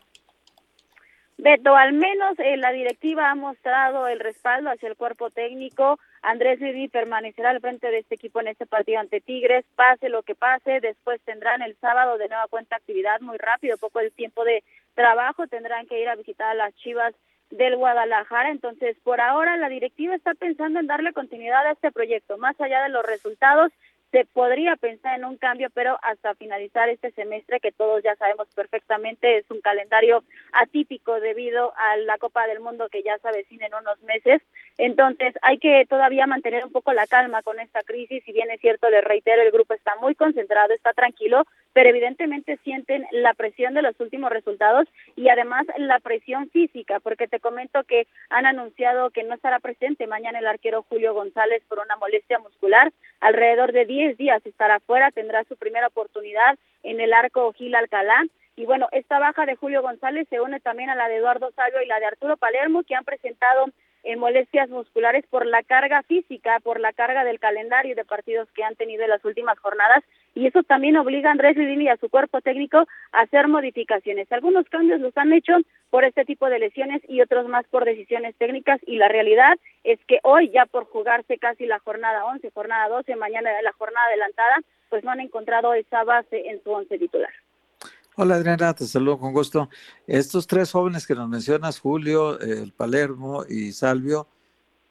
Beto, 1.37 1.75
al 1.75 1.93
menos 1.93 2.39
eh, 2.39 2.57
la 2.57 2.71
directiva 2.71 3.29
ha 3.29 3.35
mostrado 3.35 4.07
el 4.07 4.19
respaldo 4.19 4.71
hacia 4.71 4.89
el 4.89 4.95
cuerpo 4.95 5.29
técnico. 5.29 5.99
Andrés 6.21 6.59
Liri 6.59 6.87
permanecerá 6.87 7.51
al 7.51 7.61
frente 7.61 7.89
de 7.89 7.99
este 7.99 8.15
equipo 8.15 8.41
en 8.41 8.47
este 8.47 8.65
partido 8.65 8.99
ante 8.99 9.21
Tigres, 9.21 9.65
pase 9.75 10.09
lo 10.09 10.23
que 10.23 10.35
pase. 10.35 10.79
Después 10.81 11.21
tendrán 11.21 11.61
el 11.61 11.75
sábado 11.77 12.17
de 12.17 12.27
nueva 12.27 12.47
cuenta 12.47 12.75
actividad 12.75 13.21
muy 13.21 13.37
rápido, 13.37 13.77
poco 13.77 13.99
el 13.99 14.11
tiempo 14.11 14.43
de 14.43 14.63
trabajo. 14.95 15.47
Tendrán 15.47 15.87
que 15.87 16.01
ir 16.01 16.09
a 16.09 16.15
visitar 16.15 16.49
a 16.49 16.55
las 16.55 16.75
Chivas 16.75 17.13
del 17.49 17.77
Guadalajara. 17.77 18.51
Entonces, 18.51 18.97
por 19.03 19.21
ahora 19.21 19.57
la 19.57 19.69
directiva 19.69 20.15
está 20.15 20.33
pensando 20.33 20.79
en 20.79 20.87
darle 20.87 21.13
continuidad 21.13 21.65
a 21.65 21.71
este 21.71 21.91
proyecto, 21.91 22.37
más 22.37 22.59
allá 22.59 22.83
de 22.83 22.89
los 22.89 23.05
resultados 23.05 23.71
se 24.11 24.25
podría 24.25 24.75
pensar 24.75 25.17
en 25.17 25.25
un 25.25 25.37
cambio, 25.37 25.69
pero 25.73 25.97
hasta 26.01 26.35
finalizar 26.35 26.89
este 26.89 27.11
semestre, 27.11 27.59
que 27.59 27.71
todos 27.71 28.01
ya 28.03 28.15
sabemos 28.15 28.47
perfectamente, 28.55 29.37
es 29.37 29.49
un 29.51 29.61
calendario 29.61 30.23
atípico 30.53 31.19
debido 31.19 31.73
a 31.77 31.97
la 31.97 32.17
Copa 32.17 32.47
del 32.47 32.59
Mundo 32.59 32.89
que 32.89 33.03
ya 33.03 33.17
se 33.19 33.27
avecina 33.27 33.67
en 33.67 33.75
unos 33.75 34.01
meses. 34.03 34.41
Entonces, 34.77 35.35
hay 35.41 35.59
que 35.59 35.85
todavía 35.87 36.25
mantener 36.25 36.65
un 36.65 36.71
poco 36.71 36.93
la 36.93 37.05
calma 37.05 37.43
con 37.43 37.59
esta 37.59 37.81
crisis. 37.83 38.23
Si 38.25 38.31
bien 38.31 38.49
es 38.49 38.61
cierto, 38.61 38.89
les 38.89 39.03
reitero, 39.03 39.41
el 39.41 39.51
grupo 39.51 39.73
está 39.73 39.95
muy 39.97 40.15
concentrado, 40.15 40.73
está 40.73 40.93
tranquilo, 40.93 41.45
pero 41.79 41.91
evidentemente 41.91 42.57
sienten 42.65 43.05
la 43.13 43.33
presión 43.33 43.73
de 43.73 43.81
los 43.81 43.97
últimos 44.01 44.31
resultados 44.31 44.85
y 45.15 45.29
además 45.29 45.65
la 45.77 46.01
presión 46.01 46.49
física, 46.49 46.99
porque 46.99 47.29
te 47.29 47.39
comento 47.39 47.85
que 47.85 48.05
han 48.29 48.45
anunciado 48.45 49.11
que 49.11 49.23
no 49.23 49.35
estará 49.35 49.59
presente 49.59 50.05
mañana 50.05 50.39
el 50.39 50.47
arquero 50.47 50.83
Julio 50.89 51.13
González 51.13 51.63
por 51.69 51.79
una 51.79 51.95
molestia 51.95 52.37
muscular. 52.39 52.91
Alrededor 53.21 53.71
de 53.71 53.85
10 53.85 54.17
días 54.17 54.45
estará 54.45 54.81
fuera, 54.81 55.11
tendrá 55.11 55.45
su 55.45 55.55
primera 55.55 55.87
oportunidad 55.87 56.57
en 56.83 56.99
el 56.99 57.13
arco 57.13 57.53
Gil 57.53 57.73
Alcalá. 57.73 58.25
Y 58.57 58.65
bueno, 58.65 58.89
esta 58.91 59.17
baja 59.17 59.45
de 59.45 59.55
Julio 59.55 59.81
González 59.81 60.27
se 60.29 60.41
une 60.41 60.59
también 60.59 60.89
a 60.89 60.95
la 60.95 61.07
de 61.07 61.15
Eduardo 61.15 61.49
Salvio 61.55 61.81
y 61.81 61.85
la 61.87 62.01
de 62.01 62.07
Arturo 62.07 62.35
Palermo, 62.35 62.83
que 62.83 62.95
han 62.95 63.05
presentado 63.05 63.67
en 64.03 64.19
molestias 64.19 64.69
musculares 64.69 65.25
por 65.29 65.45
la 65.45 65.63
carga 65.63 66.03
física, 66.03 66.59
por 66.61 66.79
la 66.79 66.93
carga 66.93 67.23
del 67.23 67.39
calendario 67.39 67.95
de 67.95 68.05
partidos 68.05 68.49
que 68.53 68.63
han 68.63 68.75
tenido 68.75 69.03
en 69.03 69.09
las 69.09 69.23
últimas 69.25 69.59
jornadas 69.59 70.03
y 70.35 70.47
eso 70.47 70.63
también 70.63 70.97
obliga 70.97 71.29
a 71.29 71.31
Andrés 71.33 71.57
Lilini 71.57 71.85
y 71.85 71.89
a 71.89 71.97
su 71.97 72.09
cuerpo 72.09 72.41
técnico 72.41 72.87
a 73.11 73.21
hacer 73.21 73.47
modificaciones. 73.47 74.31
Algunos 74.31 74.67
cambios 74.69 74.99
los 74.99 75.15
han 75.17 75.33
hecho 75.33 75.53
por 75.89 76.05
este 76.05 76.25
tipo 76.25 76.49
de 76.49 76.59
lesiones 76.59 77.01
y 77.07 77.21
otros 77.21 77.47
más 77.47 77.65
por 77.67 77.85
decisiones 77.85 78.35
técnicas 78.37 78.79
y 78.85 78.97
la 78.97 79.07
realidad 79.07 79.57
es 79.83 79.99
que 80.05 80.19
hoy 80.23 80.49
ya 80.49 80.65
por 80.65 80.85
jugarse 80.85 81.37
casi 81.37 81.65
la 81.65 81.79
jornada 81.79 82.25
11, 82.25 82.51
jornada 82.51 82.87
12, 82.89 83.15
mañana 83.15 83.49
la 83.61 83.71
jornada 83.73 84.05
adelantada, 84.07 84.57
pues 84.89 85.03
no 85.03 85.11
han 85.11 85.19
encontrado 85.19 85.73
esa 85.73 86.03
base 86.03 86.49
en 86.49 86.61
su 86.63 86.71
once 86.71 86.97
titular. 86.97 87.31
Hola 88.21 88.35
Adriana, 88.35 88.73
te 88.73 88.85
saludo 88.85 89.17
con 89.17 89.31
gusto. 89.31 89.69
Estos 90.05 90.45
tres 90.45 90.73
jóvenes 90.73 91.07
que 91.07 91.15
nos 91.15 91.29
mencionas, 91.29 91.79
Julio, 91.79 92.37
el 92.41 92.73
Palermo 92.73 93.45
y 93.47 93.71
Salvio, 93.71 94.27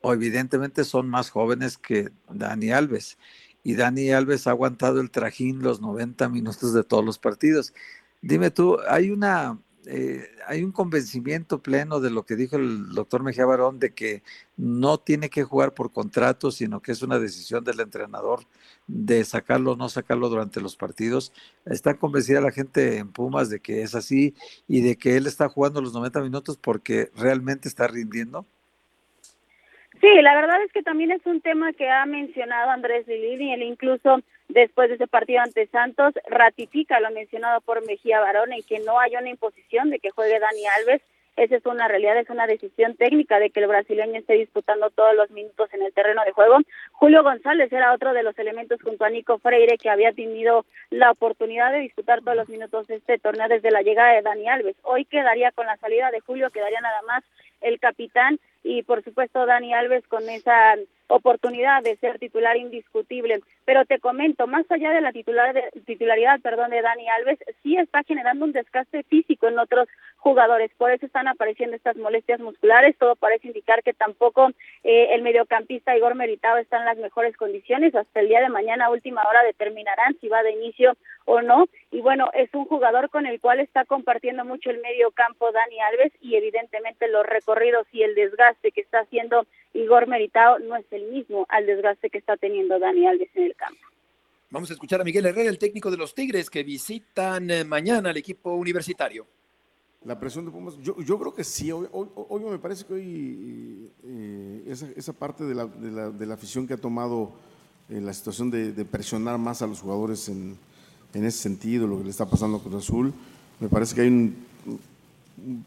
evidentemente 0.03 0.83
son 0.83 1.11
más 1.11 1.29
jóvenes 1.29 1.77
que 1.77 2.11
Dani 2.31 2.71
Alves. 2.71 3.19
Y 3.63 3.75
Dani 3.75 4.13
Alves 4.13 4.47
ha 4.47 4.53
aguantado 4.53 5.03
el 5.03 5.11
trajín 5.11 5.63
los 5.63 5.83
90 5.83 6.27
minutos 6.31 6.73
de 6.73 6.85
todos 6.85 7.05
los 7.05 7.19
partidos. 7.19 7.75
Dime 8.23 8.51
tú, 8.51 8.79
hay 8.89 9.11
una 9.11 9.59
eh, 9.91 10.29
hay 10.47 10.63
un 10.63 10.71
convencimiento 10.71 11.63
pleno 11.63 11.99
de 11.99 12.11
lo 12.11 12.25
que 12.25 12.37
dijo 12.37 12.57
el 12.57 12.91
doctor 12.91 13.23
Mejía 13.23 13.47
Barón 13.47 13.79
de 13.79 13.95
que 13.95 14.23
no 14.59 14.99
tiene 14.99 15.31
que 15.31 15.45
jugar 15.45 15.73
por 15.73 15.91
contrato, 15.91 16.51
sino 16.51 16.83
que 16.83 16.93
es 16.93 17.01
una 17.01 17.19
decisión 17.19 17.65
del 17.65 17.81
entrenador 17.81 18.41
de 18.87 19.25
sacarlo 19.25 19.73
o 19.73 19.77
no 19.77 19.89
sacarlo 19.89 20.29
durante 20.29 20.61
los 20.61 20.77
partidos. 20.77 21.33
Está 21.65 21.95
convencida 21.95 22.43
la 22.43 22.51
gente 22.51 22.99
en 22.99 23.11
Pumas 23.11 23.49
de 23.49 23.61
que 23.61 23.81
es 23.81 23.95
así 23.95 24.35
y 24.67 24.83
de 24.83 24.97
que 24.97 25.17
él 25.17 25.27
está 25.27 25.49
jugando 25.49 25.81
los 25.81 25.95
90 25.95 26.21
minutos 26.21 26.59
porque 26.59 27.09
realmente 27.17 27.67
está 27.67 27.87
rindiendo. 27.89 28.45
Sí, 30.03 30.09
la 30.21 30.35
verdad 30.35 30.63
es 30.65 30.73
que 30.73 30.83
también 30.83 31.13
es 31.13 31.25
un 31.25 31.41
tema 31.41 31.73
que 31.73 31.89
ha 31.89 32.05
mencionado 32.05 32.71
Andrés 32.71 33.07
Lilini, 33.07 33.55
él 33.55 33.63
incluso 33.63 34.21
después 34.49 34.89
de 34.89 34.97
ese 34.97 35.07
partido 35.07 35.41
ante 35.41 35.67
Santos 35.69 36.15
ratifica 36.27 37.01
lo 37.01 37.11
mencionado 37.11 37.61
por 37.61 37.85
Mejía 37.87 38.21
Barón 38.21 38.53
en 38.53 38.63
que 38.63 38.81
no 38.81 38.99
hay 38.99 39.17
una 39.17 39.31
imposición 39.31 39.91
de 39.91 39.99
que 39.99 40.11
juegue 40.11 40.39
Dani 40.39 40.67
Alves, 40.79 41.03
esa 41.39 41.55
es 41.55 41.67
una 41.67 41.87
realidad, 41.87 42.19
es 42.19 42.31
una 42.31 42.49
decisión 42.49 42.97
técnica 42.97 43.39
de 43.39 43.51
que 43.51 43.61
el 43.61 43.69
brasileño 43.69 44.19
esté 44.19 44.35
disputando 44.35 44.91
todos 44.91 45.15
los 45.15 45.31
minutos 45.31 45.73
en 45.73 45.83
el 45.83 45.93
terreno 45.93 46.25
de 46.25 46.33
juego. 46.33 46.57
Julio 46.91 47.23
González 47.23 47.73
era 47.73 47.93
otro 47.95 48.13
de 48.13 48.25
los 48.25 48.37
elementos 48.41 48.83
junto 48.83 49.05
a 49.05 49.11
Nico 49.11 49.39
Freire 49.39 49.79
que 49.79 49.89
había 49.89 50.13
tenido 50.13 50.65
la 50.91 51.13
oportunidad 51.13 51.71
de 51.71 51.79
disputar 51.79 52.23
todos 52.23 52.37
los 52.37 52.49
minutos 52.49 52.89
de 52.89 52.97
este 52.97 53.19
torneo 53.19 53.47
desde 53.47 53.71
la 53.71 53.83
llegada 53.83 54.15
de 54.15 54.23
Dani 54.23 54.49
Alves. 54.49 54.75
Hoy 54.83 55.05
quedaría 55.05 55.53
con 55.53 55.67
la 55.67 55.77
salida 55.77 56.11
de 56.11 56.19
Julio, 56.19 56.51
quedaría 56.51 56.81
nada 56.81 57.03
más 57.03 57.23
el 57.61 57.79
capitán 57.79 58.41
y 58.63 58.83
por 58.83 59.03
supuesto 59.03 59.47
Dani 59.47 59.73
Alves 59.73 60.07
con 60.09 60.29
esa 60.29 60.77
oportunidad 61.09 61.83
de 61.83 61.97
ser 61.97 62.19
titular 62.19 62.57
indiscutible. 62.57 63.41
Pero 63.65 63.85
te 63.85 63.99
comento, 63.99 64.47
más 64.47 64.71
allá 64.71 64.91
de 64.91 65.01
la 65.01 65.13
titular 65.13 65.55
de, 65.55 65.63
titularidad 65.87 66.41
perdón, 66.41 66.71
de 66.71 66.83
Dani 66.83 67.09
Alves, 67.09 67.39
sí 67.63 67.77
está 67.77 68.03
generando 68.03 68.45
un 68.45 68.53
desgaste 68.53 69.03
físico 69.05 69.49
en 69.49 69.59
otros 69.59 69.89
jugadores. 70.19 70.71
Por 70.77 70.91
eso 70.91 71.07
están 71.07 71.29
apareciendo 71.29 71.77
estas 71.77 71.97
molestias 71.97 72.41
musculares. 72.41 72.97
Todo 72.99 73.17
parece 73.17 73.49
indicar 73.49 73.83
que 73.83 73.95
tampoco 73.95 74.51
eh, 74.85 75.09
el 75.15 75.23
mediocampista 75.23 75.97
Igor 75.97 76.15
Meritado 76.15 76.59
está 76.59 76.79
en 76.79 76.85
las 76.85 76.99
mejores 76.99 77.37
condiciones. 77.37 77.95
Hasta 77.95 78.21
el 78.21 78.29
día 78.29 78.41
de 78.41 78.51
mañana, 78.51 78.91
última 78.91 79.27
hora, 79.27 79.43
determinarán 79.45 80.17
si 80.21 80.29
va 80.29 80.43
de 80.43 80.53
inicio 80.53 80.97
o 81.25 81.41
no. 81.43 81.67
Y 81.91 82.01
bueno, 82.01 82.31
es 82.35 82.53
un 82.55 82.67
jugador 82.67 83.09
con 83.09 83.27
el 83.27 83.41
cual 83.41 83.61
está 83.61 83.85
compartiendo 83.85 84.45
mucho 84.45 84.71
el 84.71 84.81
medio 84.81 85.11
campo 85.11 85.53
Dani 85.53 85.81
Alves 85.81 86.13
y 86.21 86.37
evidentemente 86.37 87.09
los 87.09 87.25
recorridos 87.25 87.87
y 87.93 88.03
el 88.03 88.15
desgaste 88.15 88.48
que 88.63 88.81
está 88.81 89.01
haciendo 89.01 89.47
Igor 89.75 90.07
Meritao 90.07 90.59
no 90.59 90.77
es 90.77 90.87
el 90.91 91.11
mismo 91.11 91.47
al 91.49 91.67
desgaste 91.67 92.11
que 92.11 92.19
está 92.19 92.37
teniendo 92.37 92.79
Dani 92.79 93.07
Alves 93.07 93.31
en 93.35 93.45
el 93.45 93.55
campo. 93.55 93.81
Vamos 94.51 94.71
a 94.71 94.73
escuchar 94.73 95.01
a 95.01 95.05
Miguel 95.05 95.27
Herrera, 95.27 95.51
el 95.51 95.59
técnico 95.59 95.91
de 95.91 95.99
los 95.99 96.15
Tigres, 96.15 96.49
que 96.49 96.63
visitan 96.63 97.51
eh, 97.51 97.65
mañana 97.65 98.11
al 98.11 98.17
equipo 98.17 98.55
universitario. 98.55 99.27
La 100.05 100.19
presión 100.19 100.47
de 100.47 100.51
Pumas, 100.51 100.79
yo, 100.81 100.97
yo 101.03 101.19
creo 101.19 101.35
que 101.35 101.45
sí. 101.45 101.71
Hoy, 101.71 101.87
hoy, 101.93 102.45
me 102.45 102.59
parece 102.59 102.87
que 102.87 102.95
hoy 102.95 103.91
eh, 104.05 104.63
esa, 104.67 104.89
esa, 104.97 105.13
parte 105.13 105.45
de 105.45 105.55
la, 105.55 105.67
de, 105.67 105.91
la, 105.91 106.11
de 106.11 106.25
la, 106.25 106.35
afición 106.35 106.67
que 106.67 106.75
ha 106.75 106.79
tomado 106.79 107.33
en 107.91 108.07
la 108.07 108.15
situación 108.15 108.51
de, 108.51 108.73
de, 108.73 108.85
presionar 108.85 109.37
más 109.39 109.61
a 109.61 109.67
los 109.67 109.81
jugadores 109.81 110.29
en, 110.29 110.57
en, 111.13 111.25
ese 111.25 111.39
sentido, 111.39 111.87
lo 111.87 111.99
que 111.99 112.05
le 112.05 112.11
está 112.11 112.25
pasando 112.25 112.59
a 112.59 112.63
Cruz 112.63 112.77
Azul, 112.77 113.13
me 113.61 113.69
parece 113.69 113.95
que 113.95 114.03
hay 114.03 114.09
un, 114.09 114.47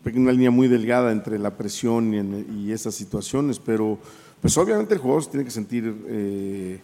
una 0.06 0.32
línea 0.32 0.52
muy 0.52 0.68
delgada 0.68 1.12
entre 1.12 1.40
la 1.40 1.58
presión 1.58 2.14
y, 2.14 2.68
y 2.68 2.72
esas 2.72 2.96
situaciones, 2.96 3.60
pero 3.60 3.98
pues 4.42 4.58
obviamente 4.58 4.94
el 4.94 5.00
jugador 5.00 5.24
se 5.24 5.30
tiene 5.30 5.46
que 5.46 5.52
sentir 5.52 5.96
eh, 6.08 6.80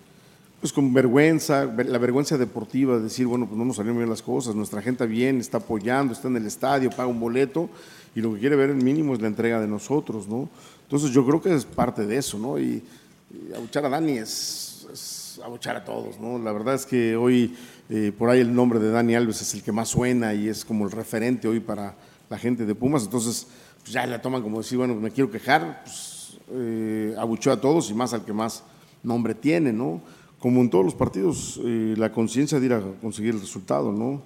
pues 0.60 0.72
con 0.72 0.94
vergüenza, 0.94 1.66
la 1.66 1.98
vergüenza 1.98 2.38
deportiva, 2.38 2.98
decir, 3.00 3.28
bueno, 3.28 3.46
pues 3.46 3.58
no 3.58 3.66
nos 3.66 3.76
salieron 3.76 3.98
bien 3.98 4.10
las 4.10 4.22
cosas, 4.22 4.56
nuestra 4.56 4.82
gente 4.82 5.06
bien, 5.06 5.40
está 5.40 5.58
apoyando, 5.58 6.14
está 6.14 6.28
en 6.28 6.38
el 6.38 6.46
estadio, 6.46 6.90
paga 6.90 7.08
un 7.08 7.20
boleto 7.20 7.70
y 8.16 8.22
lo 8.22 8.34
que 8.34 8.40
quiere 8.40 8.56
ver 8.56 8.72
el 8.72 8.78
mínimo 8.78 9.14
es 9.14 9.22
la 9.22 9.28
entrega 9.28 9.60
de 9.60 9.68
nosotros, 9.68 10.28
¿no? 10.28 10.50
Entonces 10.84 11.12
yo 11.12 11.26
creo 11.26 11.42
que 11.42 11.54
es 11.54 11.66
parte 11.66 12.06
de 12.06 12.18
eso, 12.18 12.40
¿no? 12.40 12.58
Y, 12.58 12.82
y 13.30 13.54
abuchar 13.56 13.86
a 13.86 13.90
Dani 13.90 14.18
es, 14.18 14.88
es, 14.92 15.40
abuchar 15.44 15.76
a 15.76 15.86
todos, 15.86 16.20
¿no? 16.20 16.40
La 16.40 16.52
verdad 16.52 16.76
es 16.76 16.86
que 16.86 17.16
hoy 17.16 17.56
eh, 17.90 18.12
por 18.18 18.30
ahí 18.30 18.40
el 18.40 18.54
nombre 18.54 18.80
de 18.80 18.90
Dani 18.90 19.16
Alves 19.16 19.42
es 19.42 19.54
el 19.54 19.64
que 19.64 19.72
más 19.72 19.90
suena 19.90 20.34
y 20.34 20.48
es 20.48 20.66
como 20.66 20.86
el 20.86 20.92
referente 20.92 21.48
hoy 21.48 21.60
para 21.60 21.96
la 22.30 22.38
gente 22.38 22.66
de 22.66 22.76
Pumas, 22.76 23.04
entonces 23.04 23.48
pues 23.80 23.92
ya 23.92 24.06
la 24.06 24.22
toman 24.22 24.42
como 24.42 24.58
decir, 24.58 24.78
bueno, 24.78 24.96
me 24.96 25.12
quiero 25.12 25.32
quejar, 25.32 25.82
pues 25.84 26.38
eh, 26.52 27.16
a 27.18 27.58
todos 27.58 27.90
y 27.90 27.94
más 27.94 28.14
al 28.14 28.26
que 28.26 28.34
más 28.34 28.64
nombre 29.04 29.36
tiene, 29.36 29.74
¿no? 29.74 30.02
Como 30.40 30.62
en 30.62 30.70
todos 30.70 30.86
los 30.86 30.96
partidos, 30.96 31.60
eh, 31.64 31.96
la 31.98 32.12
conciencia 32.12 32.60
de 32.60 32.66
ir 32.66 32.74
a 32.74 32.82
conseguir 33.02 33.34
el 33.34 33.42
resultado, 33.42 33.92
¿no? 33.92 34.22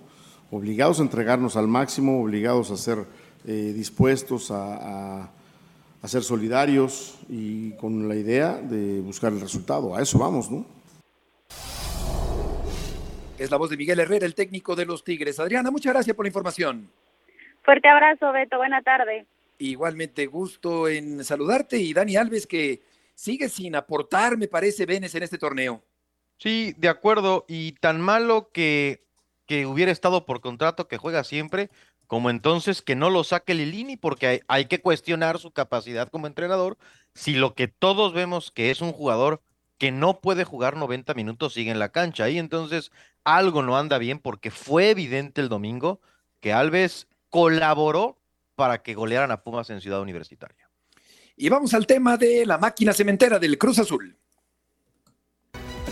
Obligados 0.51 0.99
a 0.99 1.03
entregarnos 1.03 1.55
al 1.55 1.67
máximo, 1.67 2.21
obligados 2.21 2.71
a 2.71 2.77
ser 2.77 3.05
eh, 3.45 3.73
dispuestos 3.75 4.51
a, 4.51 5.31
ser 6.05 6.23
solidarios 6.23 7.19
y 7.29 7.71
con 7.73 8.07
la 8.09 8.15
idea 8.15 8.57
de 8.57 8.99
buscar 9.01 9.31
el 9.31 9.39
resultado. 9.39 9.95
A 9.95 10.01
eso 10.01 10.17
vamos, 10.17 10.49
¿no? 10.49 10.65
Es 13.37 13.49
la 13.49 13.57
voz 13.57 13.69
de 13.69 13.77
Miguel 13.77 13.99
Herrera, 13.99 14.25
el 14.25 14.35
técnico 14.35 14.75
de 14.75 14.85
los 14.85 15.03
Tigres. 15.03 15.39
Adriana, 15.39 15.71
muchas 15.71 15.93
gracias 15.93 16.15
por 16.15 16.25
la 16.25 16.29
información. 16.29 16.89
Fuerte 17.63 17.87
abrazo, 17.87 18.31
Beto. 18.31 18.57
Buena 18.57 18.81
tarde. 18.81 19.25
Igualmente, 19.57 20.25
gusto 20.25 20.87
en 20.87 21.23
saludarte 21.23 21.77
y 21.77 21.93
Dani 21.93 22.15
Alves 22.15 22.47
que 22.47 22.81
sigue 23.13 23.49
sin 23.49 23.75
aportar, 23.75 24.37
me 24.37 24.47
parece, 24.47 24.85
Venes 24.85 25.13
en 25.13 25.23
este 25.23 25.37
torneo. 25.37 25.83
Sí, 26.37 26.73
de 26.77 26.89
acuerdo. 26.89 27.45
Y 27.47 27.73
tan 27.73 28.01
malo 28.01 28.49
que, 28.51 29.03
que 29.45 29.67
hubiera 29.67 29.91
estado 29.91 30.25
por 30.25 30.41
contrato 30.41 30.87
que 30.87 30.97
juega 30.97 31.23
siempre, 31.23 31.69
como 32.07 32.31
entonces 32.31 32.81
que 32.81 32.95
no 32.95 33.11
lo 33.11 33.23
saque 33.23 33.53
Lilini, 33.53 33.95
porque 33.95 34.27
hay, 34.27 34.39
hay, 34.47 34.65
que 34.65 34.81
cuestionar 34.81 35.37
su 35.37 35.51
capacidad 35.51 36.09
como 36.09 36.25
entrenador. 36.25 36.77
Si 37.13 37.33
lo 37.33 37.53
que 37.53 37.67
todos 37.67 38.13
vemos 38.13 38.49
que 38.49 38.71
es 38.71 38.81
un 38.81 38.91
jugador 38.91 39.41
que 39.77 39.91
no 39.91 40.19
puede 40.19 40.43
jugar 40.43 40.75
90 40.75 41.13
minutos 41.13 41.53
sigue 41.53 41.69
en 41.71 41.79
la 41.79 41.89
cancha, 41.89 42.27
y 42.29 42.39
entonces 42.39 42.91
algo 43.23 43.61
no 43.61 43.77
anda 43.77 43.99
bien, 43.99 44.17
porque 44.17 44.49
fue 44.49 44.89
evidente 44.89 45.41
el 45.41 45.49
domingo 45.49 46.01
que 46.39 46.53
Alves 46.53 47.07
colaboró 47.31 48.19
para 48.55 48.83
que 48.83 48.93
golearan 48.93 49.31
a 49.31 49.41
Pumas 49.41 49.71
en 49.71 49.81
Ciudad 49.81 50.01
Universitaria. 50.01 50.69
Y 51.35 51.49
vamos 51.49 51.73
al 51.73 51.87
tema 51.87 52.17
de 52.17 52.45
la 52.45 52.59
máquina 52.59 52.93
cementera 52.93 53.39
del 53.39 53.57
Cruz 53.57 53.79
Azul. 53.79 54.15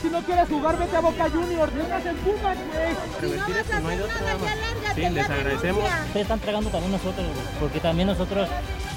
Si 0.02 0.08
no 0.10 0.22
quieres 0.22 0.48
jugar, 0.48 0.78
vete 0.78 0.96
a 0.96 1.00
Boca 1.02 1.30
Juniors. 1.30 1.74
Vengas 1.74 2.06
en 2.06 2.16
Pumas, 2.18 2.58
güey. 2.58 3.32
Si 3.32 3.38
no 3.38 3.46
vas 3.48 3.58
a 3.58 3.60
hacer 3.60 3.84
nada, 3.84 4.96
Sí, 4.96 5.10
les 5.10 5.30
agradecemos. 5.30 5.84
Ustedes 5.84 6.22
están 6.22 6.38
entregando 6.38 6.70
también 6.70 6.92
nosotros, 6.92 7.28
porque 7.60 7.80
también 7.80 8.08
nosotros 8.08 8.48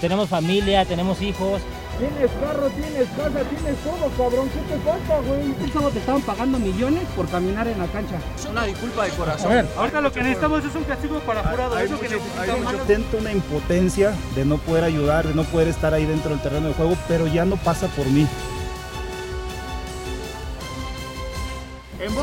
tenemos 0.01 0.29
familia, 0.29 0.85
tenemos 0.85 1.23
hijos. 1.23 1.63
Tienes 2.03 2.33
carro, 2.41 2.69
tienes 2.71 3.09
casa, 3.11 3.49
tienes 3.49 3.79
todo, 3.85 4.11
cabrón. 4.19 4.51
¿Qué 4.51 4.75
te 4.75 4.81
falta, 4.81 5.21
güey? 5.21 5.55
El 5.63 5.73
sábado 5.73 5.91
te 5.93 5.99
estaban 6.01 6.23
pagando 6.23 6.59
millones 6.59 7.05
por 7.15 7.29
caminar 7.29 7.69
en 7.69 7.79
la 7.79 7.87
cancha. 7.87 8.17
Es 8.37 8.45
una 8.45 8.65
disculpa 8.65 9.05
de 9.05 9.11
corazón. 9.11 9.53
A 9.53 9.55
ver, 9.55 9.69
ahorita 9.77 10.01
lo 10.01 10.11
que 10.11 10.23
necesitamos 10.25 10.65
es 10.65 10.75
un 10.75 10.83
castigo 10.83 11.21
para 11.21 11.45
jurado. 11.45 11.77
Hay, 11.77 11.85
es 11.85 11.93
lo 11.93 12.01
que 12.01 12.09
necesitamos. 12.09 12.87
Siento 12.89 13.19
una 13.19 13.31
impotencia 13.31 14.13
de 14.35 14.45
no 14.45 14.59
poder 14.59 14.83
ayudar, 14.83 15.29
de 15.29 15.35
no 15.35 15.45
poder 15.45 15.69
estar 15.69 15.95
ahí 15.95 16.05
dentro 16.05 16.31
del 16.31 16.41
terreno 16.41 16.67
de 16.67 16.75
juego, 16.75 16.97
pero 17.07 17.29
ya 17.29 17.45
no 17.45 17.57
pasa 17.57 17.87
por 17.87 18.07
mí. 18.07 18.27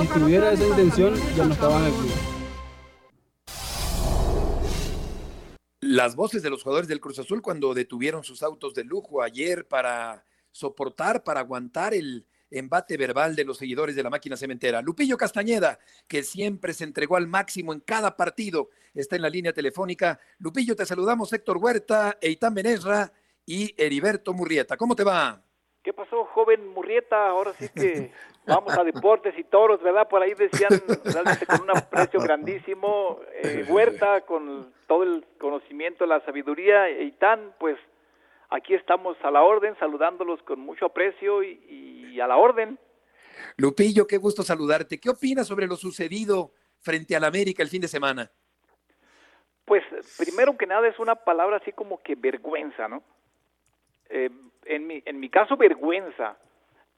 Si 0.02 0.08
tuviera 0.08 0.52
esa 0.52 0.66
intención, 0.66 1.14
ya 1.38 1.46
no 1.46 1.54
estaban 1.54 1.86
aquí. 1.86 2.39
Las 5.92 6.16
voces 6.16 6.44
de 6.44 6.52
los 6.52 6.62
jugadores 6.62 6.88
del 6.88 7.00
Cruz 7.00 7.18
Azul 7.18 7.42
cuando 7.42 7.74
detuvieron 7.74 8.24
sus 8.24 8.44
autos 8.44 8.76
de 8.76 8.84
lujo 8.84 9.24
ayer 9.24 9.68
para 9.68 10.24
soportar, 10.52 11.24
para 11.24 11.40
aguantar 11.40 11.96
el 11.96 12.28
embate 12.52 12.96
verbal 12.96 13.36
de 13.36 13.44
los 13.44 13.58
seguidores 13.58 13.96
de 13.96 14.04
la 14.04 14.12
máquina 14.12 14.38
cementera. 14.38 14.84
Lupillo 14.84 15.18
Castañeda, 15.18 15.80
que 16.08 16.22
siempre 16.22 16.74
se 16.74 16.84
entregó 16.84 17.16
al 17.16 17.26
máximo 17.26 17.74
en 17.74 17.80
cada 17.80 18.16
partido, 18.16 18.70
está 18.94 19.16
en 19.16 19.24
la 19.24 19.32
línea 19.32 19.52
telefónica. 19.52 20.20
Lupillo, 20.38 20.76
te 20.76 20.86
saludamos, 20.86 21.34
Héctor 21.34 21.58
Huerta, 21.58 22.20
Eitan 22.22 22.54
Benesra 22.54 23.12
y 23.44 23.74
Heriberto 23.76 24.32
Murrieta. 24.32 24.78
¿Cómo 24.78 24.96
te 24.96 25.04
va? 25.04 25.42
¿Qué 25.82 25.92
pasó, 25.92 26.24
joven 26.26 26.68
Murrieta? 26.68 27.30
Ahora 27.30 27.56
sí 27.58 27.68
que 27.68 28.12
vamos 28.46 28.78
a 28.78 28.84
deportes 28.84 29.34
y 29.40 29.44
toros, 29.44 29.82
¿verdad? 29.82 30.08
Por 30.08 30.22
ahí 30.22 30.36
decían 30.36 30.70
realmente 31.04 31.48
con 31.48 31.62
un 31.62 31.72
aprecio 31.72 32.20
grandísimo. 32.20 33.22
Eh, 33.42 33.66
Huerta, 33.68 34.22
con 34.22 34.78
todo 34.90 35.04
el 35.04 35.24
conocimiento, 35.38 36.06
la 36.08 36.20
sabiduría 36.26 36.90
y 36.90 37.12
tan, 37.12 37.54
pues 37.60 37.78
aquí 38.50 38.74
estamos 38.74 39.16
a 39.22 39.30
la 39.30 39.44
orden, 39.44 39.78
saludándolos 39.80 40.42
con 40.42 40.60
mucho 40.60 40.88
aprecio 40.88 41.44
y, 41.44 42.10
y 42.12 42.20
a 42.20 42.26
la 42.26 42.38
orden. 42.38 42.80
Lupillo, 43.56 44.08
qué 44.08 44.18
gusto 44.18 44.42
saludarte. 44.42 45.00
¿Qué 45.00 45.10
opinas 45.10 45.48
sobre 45.48 45.68
lo 45.68 45.76
sucedido 45.76 46.52
frente 46.80 47.16
al 47.16 47.24
América 47.24 47.62
el 47.62 47.70
fin 47.70 47.82
de 47.82 47.88
semana? 47.88 48.32
Pues 49.64 49.84
primero 50.18 50.58
que 50.58 50.66
nada 50.66 50.88
es 50.88 50.98
una 50.98 51.14
palabra 51.14 51.58
así 51.58 51.72
como 51.72 52.02
que 52.02 52.16
vergüenza, 52.16 52.88
¿no? 52.88 53.04
Eh, 54.10 54.32
en, 54.66 54.88
mi, 54.88 55.04
en 55.06 55.20
mi 55.20 55.30
caso 55.30 55.56
vergüenza, 55.56 56.36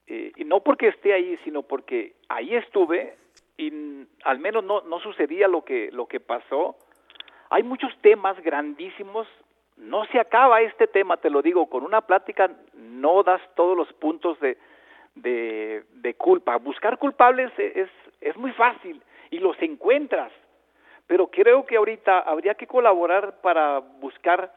eh, 0.07 0.31
y 0.37 0.45
no 0.45 0.61
porque 0.63 0.87
esté 0.87 1.13
ahí, 1.13 1.37
sino 1.43 1.63
porque 1.63 2.15
ahí 2.29 2.55
estuve 2.55 3.17
y 3.57 4.07
al 4.23 4.39
menos 4.39 4.63
no, 4.63 4.81
no 4.81 5.01
sucedía 5.01 5.49
lo 5.49 5.65
que, 5.65 5.91
lo 5.91 6.07
que 6.07 6.21
pasó. 6.21 6.77
Hay 7.51 7.63
muchos 7.63 7.93
temas 7.99 8.41
grandísimos, 8.41 9.27
no 9.75 10.05
se 10.05 10.21
acaba 10.21 10.61
este 10.61 10.87
tema, 10.87 11.17
te 11.17 11.29
lo 11.29 11.41
digo, 11.41 11.67
con 11.67 11.83
una 11.83 11.99
plática 11.99 12.49
no 12.73 13.23
das 13.23 13.41
todos 13.55 13.75
los 13.75 13.91
puntos 13.91 14.37
de, 14.39 14.57
culpa. 16.17 16.55
Buscar 16.55 16.97
culpables 16.97 17.51
es, 17.59 17.89
es 18.21 18.37
muy 18.37 18.53
fácil 18.53 19.01
y 19.31 19.39
los 19.39 19.61
encuentras, 19.61 20.31
pero 21.07 21.27
creo 21.27 21.65
que 21.65 21.75
ahorita 21.75 22.19
habría 22.19 22.53
que 22.53 22.67
colaborar 22.67 23.41
para 23.41 23.79
buscar 23.79 24.53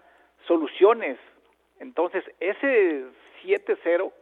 soluciones. 0.46 1.18
Entonces, 1.80 2.22
ese 2.38 3.06
7-0 3.42 4.12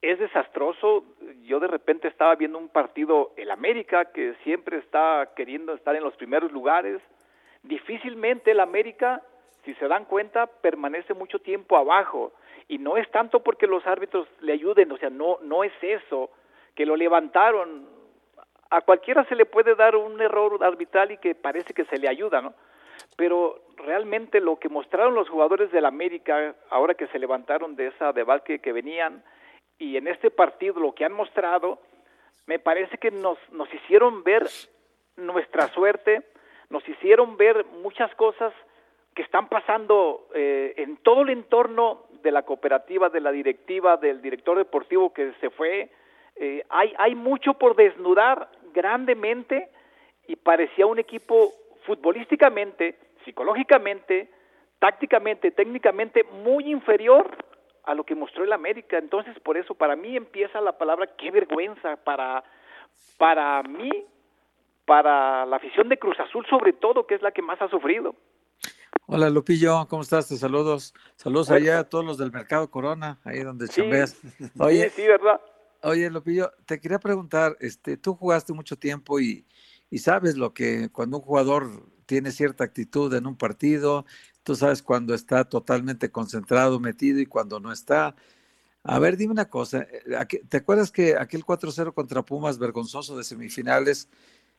es 0.00 0.18
desastroso. 0.18 1.04
Yo 1.42 1.60
de 1.60 1.66
repente 1.66 2.08
estaba 2.08 2.34
viendo 2.34 2.56
un 2.56 2.70
partido, 2.70 3.32
el 3.36 3.50
América, 3.50 4.06
que 4.06 4.32
siempre 4.42 4.78
está 4.78 5.32
queriendo 5.36 5.74
estar 5.74 5.94
en 5.94 6.04
los 6.04 6.16
primeros 6.16 6.50
lugares. 6.50 7.02
Difícilmente 7.64 8.50
el 8.50 8.60
América, 8.60 9.22
si 9.64 9.74
se 9.74 9.88
dan 9.88 10.04
cuenta, 10.04 10.46
permanece 10.46 11.14
mucho 11.14 11.38
tiempo 11.38 11.76
abajo. 11.76 12.32
Y 12.68 12.78
no 12.78 12.98
es 12.98 13.10
tanto 13.10 13.40
porque 13.42 13.66
los 13.66 13.86
árbitros 13.86 14.28
le 14.40 14.52
ayuden, 14.52 14.92
o 14.92 14.98
sea, 14.98 15.10
no, 15.10 15.38
no 15.42 15.64
es 15.64 15.72
eso, 15.80 16.30
que 16.74 16.84
lo 16.84 16.94
levantaron. 16.94 17.88
A 18.68 18.82
cualquiera 18.82 19.24
se 19.24 19.34
le 19.34 19.46
puede 19.46 19.74
dar 19.74 19.96
un 19.96 20.20
error 20.20 20.62
arbitral 20.62 21.12
y 21.12 21.18
que 21.18 21.34
parece 21.34 21.72
que 21.72 21.86
se 21.86 21.98
le 21.98 22.06
ayuda, 22.06 22.42
¿no? 22.42 22.54
Pero 23.16 23.62
realmente 23.76 24.40
lo 24.40 24.58
que 24.58 24.68
mostraron 24.68 25.14
los 25.14 25.28
jugadores 25.28 25.72
del 25.72 25.86
América, 25.86 26.54
ahora 26.68 26.94
que 26.94 27.06
se 27.08 27.18
levantaron 27.18 27.76
de 27.76 27.88
esa 27.88 28.12
debacle 28.12 28.58
que 28.58 28.72
venían, 28.72 29.22
y 29.78 29.96
en 29.96 30.06
este 30.06 30.30
partido 30.30 30.80
lo 30.80 30.94
que 30.94 31.04
han 31.04 31.12
mostrado, 31.12 31.80
me 32.46 32.58
parece 32.58 32.98
que 32.98 33.10
nos, 33.10 33.38
nos 33.52 33.72
hicieron 33.72 34.22
ver 34.22 34.46
nuestra 35.16 35.68
suerte, 35.68 36.22
nos 36.70 36.88
hicieron 36.88 37.36
ver 37.36 37.64
muchas 37.82 38.14
cosas 38.14 38.52
que 39.14 39.22
están 39.22 39.48
pasando 39.48 40.28
eh, 40.34 40.74
en 40.76 40.96
todo 40.98 41.22
el 41.22 41.30
entorno 41.30 42.06
de 42.22 42.32
la 42.32 42.42
cooperativa, 42.42 43.08
de 43.08 43.20
la 43.20 43.30
directiva, 43.30 43.96
del 43.96 44.20
director 44.20 44.56
deportivo 44.56 45.12
que 45.12 45.32
se 45.40 45.50
fue. 45.50 45.90
Eh, 46.36 46.64
hay, 46.68 46.92
hay 46.98 47.14
mucho 47.14 47.54
por 47.54 47.76
desnudar 47.76 48.48
grandemente 48.72 49.68
y 50.26 50.36
parecía 50.36 50.86
un 50.86 50.98
equipo 50.98 51.52
futbolísticamente, 51.86 52.96
psicológicamente, 53.24 54.30
tácticamente, 54.80 55.52
técnicamente 55.52 56.24
muy 56.24 56.70
inferior 56.70 57.30
a 57.84 57.94
lo 57.94 58.04
que 58.04 58.14
mostró 58.14 58.42
el 58.42 58.52
América. 58.52 58.98
Entonces, 58.98 59.38
por 59.40 59.56
eso 59.56 59.74
para 59.74 59.94
mí 59.94 60.16
empieza 60.16 60.60
la 60.60 60.76
palabra 60.76 61.08
qué 61.16 61.30
vergüenza 61.30 61.96
para 62.02 62.42
para 63.18 63.62
mí, 63.62 63.90
para 64.86 65.46
la 65.46 65.56
afición 65.56 65.88
de 65.88 65.98
Cruz 65.98 66.18
Azul 66.20 66.46
sobre 66.48 66.72
todo, 66.72 67.06
que 67.06 67.14
es 67.14 67.22
la 67.22 67.32
que 67.32 67.42
más 67.42 67.60
ha 67.60 67.68
sufrido. 67.68 68.14
Hola 69.06 69.28
Lupillo, 69.28 69.86
¿cómo 69.88 70.02
estás? 70.02 70.28
Te 70.28 70.36
saludos. 70.36 70.94
Saludos 71.16 71.50
allá 71.50 71.80
a 71.80 71.84
todos 71.84 72.04
los 72.04 72.16
del 72.16 72.32
Mercado 72.32 72.70
Corona, 72.70 73.18
ahí 73.24 73.42
donde 73.42 73.66
Sí, 73.66 73.82
chambeas. 73.82 74.16
Oye, 74.58 74.88
sí, 74.90 75.02
sí, 75.02 75.08
¿verdad? 75.08 75.40
Oye, 75.82 76.08
Lupillo, 76.10 76.50
te 76.64 76.80
quería 76.80 76.98
preguntar, 76.98 77.56
este, 77.60 77.98
tú 77.98 78.14
jugaste 78.14 78.54
mucho 78.54 78.78
tiempo 78.78 79.20
y, 79.20 79.44
y 79.90 79.98
sabes 79.98 80.36
lo 80.36 80.54
que 80.54 80.88
cuando 80.90 81.18
un 81.18 81.22
jugador 81.22 81.66
tiene 82.06 82.30
cierta 82.30 82.64
actitud 82.64 83.12
en 83.14 83.26
un 83.26 83.36
partido, 83.36 84.06
tú 84.42 84.54
sabes 84.54 84.82
cuando 84.82 85.14
está 85.14 85.44
totalmente 85.44 86.10
concentrado, 86.10 86.80
metido 86.80 87.20
y 87.20 87.26
cuando 87.26 87.60
no 87.60 87.72
está. 87.72 88.14
A 88.82 88.98
ver, 88.98 89.16
dime 89.16 89.32
una 89.32 89.48
cosa, 89.48 89.86
eh, 89.90 90.42
¿te 90.48 90.58
acuerdas 90.58 90.90
que 90.90 91.16
aquel 91.16 91.44
4-0 91.44 91.92
contra 91.94 92.22
Pumas 92.22 92.58
vergonzoso 92.58 93.16
de 93.16 93.24
semifinales, 93.24 94.08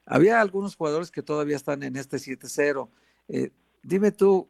había 0.06 0.42
algunos 0.42 0.76
jugadores 0.76 1.12
que 1.12 1.24
todavía 1.24 1.56
están 1.56 1.84
en 1.84 1.96
este 1.96 2.18
7-0? 2.18 2.90
Eh, 3.28 3.52
dime 3.84 4.12
tú, 4.12 4.50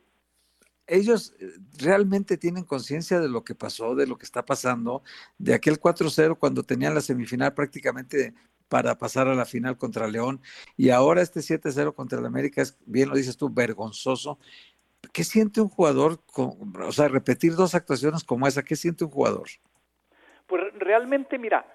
ellos 0.88 1.34
eh, 1.40 1.52
realmente 1.78 2.38
tienen 2.38 2.64
conciencia 2.64 3.20
de 3.20 3.30
lo 3.30 3.44
que 3.44 3.56
pasó, 3.56 3.96
de 3.96 4.08
lo 4.08 4.18
que 4.18 4.26
está 4.26 4.46
pasando, 4.46 5.04
de 5.38 5.54
aquel 5.54 5.80
4-0 5.80 6.38
cuando 6.38 6.64
tenían 6.64 6.94
la 6.94 7.02
semifinal 7.02 7.54
prácticamente 7.54 8.34
para 8.68 8.98
pasar 8.98 9.28
a 9.28 9.36
la 9.36 9.46
final 9.46 9.78
contra 9.78 10.08
León 10.08 10.42
y 10.76 10.90
ahora 10.90 11.22
este 11.22 11.40
7-0 11.42 11.94
contra 11.94 12.20
el 12.20 12.26
América 12.26 12.62
es, 12.62 12.78
bien 12.86 13.10
lo 13.10 13.16
dices 13.16 13.38
tú, 13.38 13.50
vergonzoso. 13.50 14.40
¿Qué 15.14 15.24
siente 15.24 15.62
un 15.62 15.70
jugador, 15.70 16.20
con, 16.26 16.74
o 16.82 16.92
sea, 16.92 17.08
repetir 17.08 17.56
dos 17.56 17.76
actuaciones 17.76 18.24
como 18.24 18.48
esa? 18.48 18.64
¿Qué 18.64 18.76
siente 18.76 19.04
un 19.06 19.12
jugador? 19.12 19.48
Pues 20.48 20.64
realmente, 20.80 21.38
mira, 21.38 21.66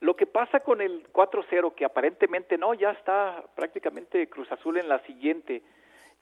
lo 0.00 0.16
que 0.16 0.26
pasa 0.26 0.60
con 0.60 0.80
el 0.80 1.06
4-0, 1.12 1.74
que 1.74 1.84
aparentemente 1.84 2.56
no, 2.56 2.72
ya 2.74 2.90
está 2.90 3.42
prácticamente 3.54 4.28
Cruz 4.28 4.50
Azul 4.50 4.78
en 4.78 4.88
la 4.88 4.98
siguiente. 5.00 5.62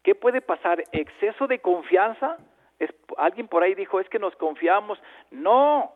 ¿Qué 0.03 0.15
puede 0.15 0.41
pasar? 0.41 0.83
¿Exceso 0.93 1.47
de 1.47 1.61
confianza? 1.61 2.37
Es, 2.79 2.91
alguien 3.17 3.47
por 3.47 3.63
ahí 3.63 3.75
dijo, 3.75 4.01
es 4.01 4.09
que 4.09 4.19
nos 4.19 4.35
confiamos. 4.37 5.01
No, 5.31 5.93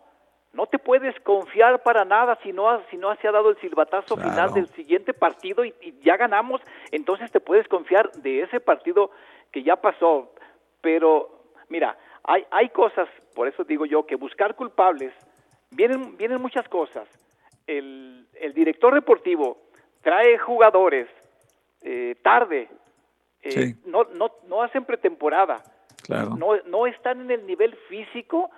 no 0.53 0.67
te 0.67 0.79
puedes 0.79 1.19
confiar 1.21 1.83
para 1.83 2.05
nada 2.05 2.39
si 2.45 2.53
no, 2.53 2.81
si 2.91 2.97
no 2.97 3.15
se 3.17 3.27
ha 3.27 3.33
dado 3.33 3.51
el 3.51 3.61
silbatazo 3.61 4.15
Claro. 4.15 4.31
final 4.31 4.55
del 4.55 4.69
siguiente 4.75 5.13
partido 5.13 5.65
y, 5.65 5.75
y 5.81 5.99
ya 6.05 6.17
ganamos, 6.17 6.61
entonces 6.93 7.33
te 7.33 7.41
puedes 7.41 7.67
confiar 7.67 8.13
de 8.13 8.43
ese 8.43 8.61
partido 8.61 9.11
que 9.51 9.65
ya 9.65 9.77
pasó. 9.77 10.33
Pero, 10.81 11.47
mira, 11.69 11.97
hay, 12.23 12.45
hay 12.51 12.69
cosas, 12.69 13.09
por 13.35 13.49
eso 13.49 13.65
digo 13.65 13.87
yo, 13.87 14.07
que 14.07 14.15
buscar 14.15 14.55
culpables, 14.55 15.13
vienen, 15.71 16.17
vienen 16.17 16.41
muchas 16.41 16.69
cosas. 16.69 17.09
El, 17.67 18.27
el 18.35 18.55
director 18.55 18.95
deportivo 18.95 19.59
trae 20.03 20.39
jugadores 20.39 21.09
eh, 21.83 22.17
tarde, 22.23 22.69
eh, 23.43 23.51
Sí. 23.51 23.75
no, 23.87 24.05
no, 24.15 24.31
no 24.47 24.63
hacen 24.63 24.85
pretemporada, 24.85 25.63
Claro. 26.03 26.31
no, 26.37 26.57
no 26.67 26.87
están 26.87 27.21
en 27.23 27.31
el 27.31 27.47
nivel 27.47 27.75
físico 27.89 28.51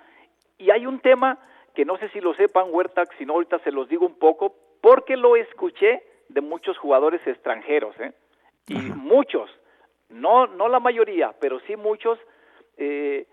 y 0.57 0.71
hay 0.71 0.85
un 0.85 0.99
tema 0.99 1.37
que 1.75 1.85
no 1.85 1.97
sé 1.97 2.09
si 2.09 2.21
lo 2.21 2.33
sepan 2.35 2.67
Huerta, 2.69 3.03
si 3.17 3.25
no 3.25 3.33
ahorita 3.33 3.59
se 3.59 3.71
los 3.71 3.87
digo 3.89 4.05
un 4.05 4.17
poco, 4.17 4.55
porque 4.81 5.17
lo 5.17 5.35
escuché 5.35 6.03
de 6.29 6.41
muchos 6.41 6.77
jugadores 6.77 7.21
extranjeros, 7.27 7.95
¿eh? 7.99 8.13
y 8.67 8.75
muchos, 8.75 9.49
no, 10.09 10.47
no 10.47 10.67
la 10.69 10.79
mayoría, 10.79 11.33
pero 11.39 11.59
sí 11.61 11.75
muchos, 11.75 12.17
eh, 12.77 13.27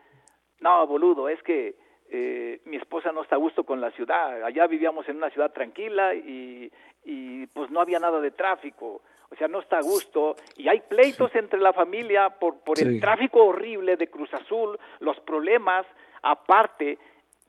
no, 0.60 0.86
boludo, 0.86 1.28
es 1.28 1.42
que 1.42 1.74
eh, 2.14 2.60
mi 2.66 2.76
esposa 2.76 3.10
no 3.10 3.22
está 3.22 3.36
a 3.36 3.38
gusto 3.38 3.64
con 3.64 3.80
la 3.80 3.90
ciudad, 3.92 4.44
allá 4.44 4.66
vivíamos 4.66 5.08
en 5.08 5.16
una 5.16 5.30
ciudad 5.30 5.50
tranquila 5.50 6.14
y, 6.14 6.70
y 7.04 7.46
pues 7.46 7.70
no 7.70 7.80
había 7.80 7.98
nada 7.98 8.20
de 8.20 8.30
tráfico, 8.32 9.00
o 9.30 9.34
sea, 9.36 9.48
no 9.48 9.60
está 9.60 9.78
a 9.78 9.82
gusto 9.82 10.36
y 10.58 10.68
hay 10.68 10.80
pleitos 10.80 11.34
entre 11.34 11.58
la 11.58 11.72
familia 11.72 12.28
por, 12.28 12.58
por 12.60 12.76
Sí. 12.76 12.84
el 12.84 13.00
tráfico 13.00 13.42
horrible 13.44 13.96
de 13.96 14.08
Cruz 14.08 14.32
Azul, 14.34 14.78
los 15.00 15.18
problemas, 15.20 15.86
aparte, 16.20 16.98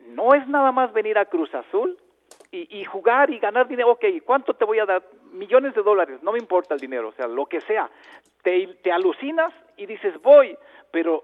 no 0.07 0.33
es 0.33 0.47
nada 0.47 0.71
más 0.71 0.93
venir 0.93 1.17
a 1.17 1.25
Cruz 1.25 1.53
Azul 1.53 1.97
y, 2.51 2.79
y 2.79 2.85
jugar 2.85 3.31
y 3.31 3.39
ganar 3.39 3.67
dinero, 3.67 3.91
ok, 3.91 4.05
¿cuánto 4.23 4.53
te 4.53 4.63
voy 4.63 4.79
a 4.79 4.85
dar? 4.85 5.03
Millones 5.33 5.73
de 5.75 5.81
dólares, 5.83 6.23
no 6.23 6.31
me 6.31 6.39
importa 6.39 6.73
el 6.73 6.79
dinero, 6.79 7.09
o 7.09 7.13
sea, 7.13 7.27
lo 7.27 7.45
que 7.47 7.59
sea. 7.61 7.89
Te, 8.43 8.67
te 8.81 8.91
alucinas 8.93 9.53
y 9.77 9.85
dices, 9.87 10.21
voy, 10.21 10.55
pero 10.91 11.23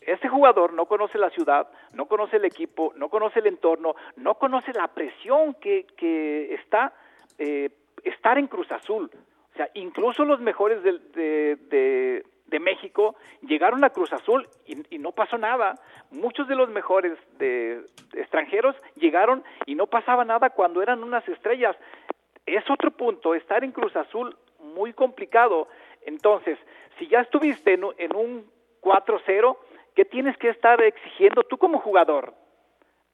este 0.00 0.28
jugador 0.28 0.72
no 0.72 0.86
conoce 0.86 1.18
la 1.18 1.30
ciudad, 1.30 1.68
no 1.94 2.06
conoce 2.06 2.36
el 2.36 2.44
equipo, 2.44 2.92
no 2.96 3.08
conoce 3.08 3.40
el 3.40 3.46
entorno, 3.46 3.94
no 4.16 4.34
conoce 4.34 4.72
la 4.72 4.88
presión 4.88 5.54
que, 5.54 5.86
que 5.96 6.54
está 6.54 6.92
eh, 7.38 7.70
estar 8.04 8.38
en 8.38 8.46
Cruz 8.48 8.70
Azul. 8.72 9.10
O 9.52 9.56
sea, 9.56 9.68
incluso 9.74 10.24
los 10.24 10.40
mejores 10.40 10.82
del- 10.82 11.12
de, 11.12 11.56
de, 11.68 12.24
de 12.46 12.60
México 12.60 13.16
llegaron 13.42 13.84
a 13.84 13.90
Cruz 13.90 14.12
Azul 14.12 14.48
y, 14.66 14.94
y 14.94 14.98
no 14.98 15.12
pasó 15.12 15.36
nada. 15.38 15.74
Muchos 16.10 16.48
de 16.48 16.54
los 16.56 16.68
mejores 16.70 17.18
de, 17.38 17.84
de 18.12 18.20
extranjeros 18.20 18.74
llegaron 18.96 19.44
y 19.66 19.74
no 19.74 19.86
pasaba 19.86 20.24
nada 20.24 20.50
cuando 20.50 20.82
eran 20.82 21.02
unas 21.02 21.26
estrellas. 21.28 21.76
Es 22.46 22.68
otro 22.70 22.90
punto, 22.90 23.34
estar 23.34 23.62
en 23.62 23.72
Cruz 23.72 23.94
Azul 23.94 24.36
muy 24.58 24.92
complicado. 24.92 25.68
Entonces, 26.04 26.58
si 26.98 27.06
ya 27.08 27.20
estuviste 27.20 27.74
en, 27.74 27.84
en 27.98 28.16
un 28.16 28.50
4-0, 28.82 29.56
que 29.94 30.04
tienes 30.04 30.36
que 30.38 30.48
estar 30.48 30.82
exigiendo 30.82 31.42
tú 31.44 31.58
como 31.58 31.78
jugador. 31.78 32.34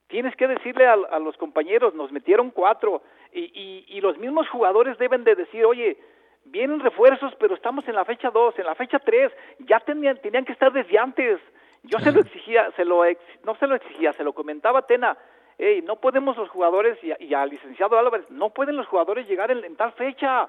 Tienes 0.09 0.35
que 0.37 0.48
decirle 0.48 0.87
a, 0.87 0.94
a 0.94 1.18
los 1.18 1.37
compañeros, 1.37 1.94
nos 1.94 2.11
metieron 2.11 2.50
cuatro, 2.50 3.02
y, 3.33 3.40
y, 3.40 3.85
y, 3.88 4.00
los 4.00 4.16
mismos 4.16 4.48
jugadores 4.48 4.96
deben 4.96 5.22
de 5.22 5.35
decir, 5.35 5.66
oye, 5.66 5.98
vienen 6.46 6.81
refuerzos, 6.81 7.35
pero 7.38 7.54
estamos 7.54 7.87
en 7.88 7.94
la 7.94 8.07
fecha 8.07 8.31
2, 8.31 8.59
en 8.59 8.64
la 8.64 8.74
fecha 8.74 8.98
3, 8.98 9.31
ya 9.61 9.81
tenían, 9.81 10.16
tenían 10.22 10.46
que 10.46 10.52
estar 10.52 10.72
desde 10.72 10.98
antes. 10.98 11.38
Yo 11.83 11.98
se 11.98 12.11
lo 12.11 12.20
exigía, 12.20 12.70
se 12.74 12.87
lo 12.87 13.04
ex, 13.04 13.20
no 13.44 13.54
se 13.57 13.66
lo 13.66 13.74
exigía, 13.74 14.14
se 14.14 14.24
lo 14.24 14.33
comentaba 14.33 14.81
a 14.81 14.87
Tena, 14.87 15.18
hey, 15.59 15.83
no 15.85 15.96
podemos 15.96 16.38
los 16.38 16.48
jugadores, 16.48 16.98
y, 17.02 17.12
y 17.24 17.35
al 17.35 17.50
licenciado 17.50 17.98
Álvarez, 17.98 18.31
no 18.31 18.50
pueden 18.50 18.76
los 18.76 18.87
jugadores 18.87 19.28
llegar 19.28 19.50
en, 19.50 19.62
en 19.62 19.76
tal 19.76 19.92
fecha, 19.92 20.48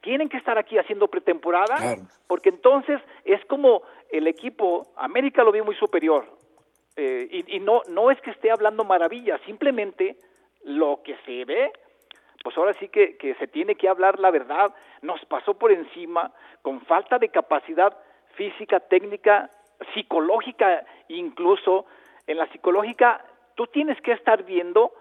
tienen 0.00 0.28
que 0.28 0.36
estar 0.36 0.58
aquí 0.58 0.78
haciendo 0.78 1.08
pretemporada, 1.08 1.76
claro. 1.76 2.02
porque 2.26 2.48
entonces 2.48 3.00
es 3.24 3.44
como 3.46 3.82
el 4.10 4.26
equipo, 4.26 4.86
América 4.96 5.44
lo 5.44 5.52
vio 5.52 5.64
muy 5.64 5.74
superior, 5.76 6.26
eh, 6.96 7.28
y, 7.30 7.56
y, 7.56 7.60
no, 7.60 7.82
no 7.88 8.10
es 8.10 8.20
que 8.20 8.30
esté 8.30 8.50
hablando 8.50 8.84
maravillas, 8.84 9.40
simplemente 9.46 10.16
lo 10.64 11.00
que 11.02 11.16
se 11.24 11.44
ve, 11.44 11.72
pues 12.42 12.56
ahora 12.56 12.74
sí 12.74 12.88
que, 12.88 13.16
que 13.16 13.34
se 13.34 13.46
tiene 13.46 13.74
que 13.74 13.88
hablar 13.88 14.18
la 14.18 14.30
verdad, 14.30 14.74
nos 15.02 15.24
pasó 15.26 15.54
por 15.54 15.72
encima, 15.72 16.32
con 16.62 16.80
falta 16.82 17.18
de 17.18 17.28
capacidad 17.28 17.96
física, 18.34 18.80
técnica, 18.80 19.50
psicológica, 19.94 20.84
incluso 21.08 21.86
en 22.26 22.38
la 22.38 22.46
psicológica, 22.52 23.24
tú 23.54 23.66
tienes 23.66 24.00
que 24.02 24.12
estar 24.12 24.44
viendo 24.44 24.92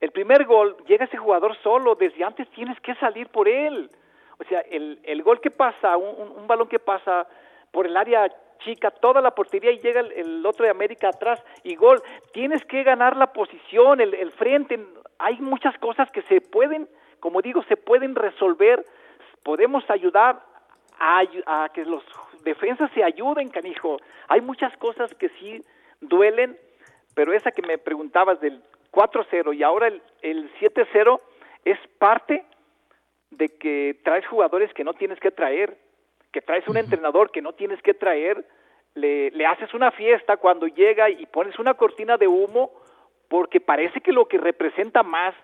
el 0.00 0.10
primer 0.12 0.46
gol, 0.46 0.76
llega 0.86 1.04
ese 1.04 1.18
jugador 1.18 1.56
solo, 1.62 1.94
desde 1.94 2.24
antes 2.24 2.48
tienes 2.50 2.80
que 2.80 2.94
salir 2.96 3.28
por 3.28 3.48
él. 3.48 3.90
O 4.40 4.44
sea, 4.44 4.60
el, 4.60 4.98
el 5.04 5.22
gol 5.22 5.40
que 5.40 5.50
pasa, 5.50 5.96
un, 5.96 6.32
un, 6.38 6.46
balón 6.46 6.68
que 6.68 6.78
pasa 6.78 7.26
por 7.70 7.86
el 7.86 7.96
área 7.96 8.32
chica, 8.60 8.90
toda 8.90 9.20
la 9.20 9.32
portería 9.32 9.70
y 9.70 9.80
llega 9.80 10.00
el, 10.00 10.12
el, 10.12 10.46
otro 10.46 10.64
de 10.64 10.70
América 10.70 11.08
atrás 11.08 11.42
y 11.62 11.76
gol. 11.76 12.02
Tienes 12.32 12.64
que 12.64 12.82
ganar 12.82 13.16
la 13.16 13.32
posición, 13.32 14.00
el, 14.00 14.14
el 14.14 14.32
frente. 14.32 14.80
Hay 15.18 15.38
muchas 15.40 15.76
cosas 15.78 16.10
que 16.10 16.22
se 16.22 16.40
pueden, 16.40 16.88
como 17.20 17.42
digo, 17.42 17.62
se 17.64 17.76
pueden 17.76 18.14
resolver. 18.14 18.84
Podemos 19.42 19.88
ayudar 19.90 20.40
a, 20.98 21.22
a 21.46 21.68
que 21.68 21.84
los 21.84 22.02
defensas 22.42 22.90
se 22.92 23.04
ayuden, 23.04 23.50
canijo. 23.50 23.98
Hay 24.28 24.40
muchas 24.40 24.74
cosas 24.78 25.14
que 25.14 25.28
sí 25.38 25.62
duelen, 26.00 26.58
pero 27.14 27.34
esa 27.34 27.50
que 27.50 27.62
me 27.62 27.76
preguntabas 27.76 28.40
del 28.40 28.62
4-0 28.90 29.54
y 29.54 29.62
ahora 29.62 29.88
el, 29.88 30.02
el 30.22 30.50
7-0 30.54 31.20
es 31.66 31.78
parte 31.98 32.44
de 33.30 33.48
que 33.48 34.00
traes 34.04 34.26
jugadores 34.26 34.72
que 34.74 34.84
no 34.84 34.94
tienes 34.94 35.18
que 35.20 35.30
traer, 35.30 35.78
que 36.32 36.40
traes 36.40 36.66
un 36.68 36.76
entrenador 36.76 37.30
que 37.30 37.42
no 37.42 37.52
tienes 37.52 37.80
que 37.82 37.94
traer, 37.94 38.44
le, 38.94 39.30
le 39.30 39.46
haces 39.46 39.72
una 39.74 39.90
fiesta 39.92 40.36
cuando 40.36 40.66
llega 40.66 41.08
y 41.10 41.26
pones 41.26 41.58
una 41.58 41.74
cortina 41.74 42.16
de 42.16 42.26
humo 42.26 42.72
porque 43.28 43.60
parece 43.60 44.00
que 44.00 44.12
lo 44.12 44.26
que 44.26 44.38
representa 44.38 45.02
más 45.02 45.34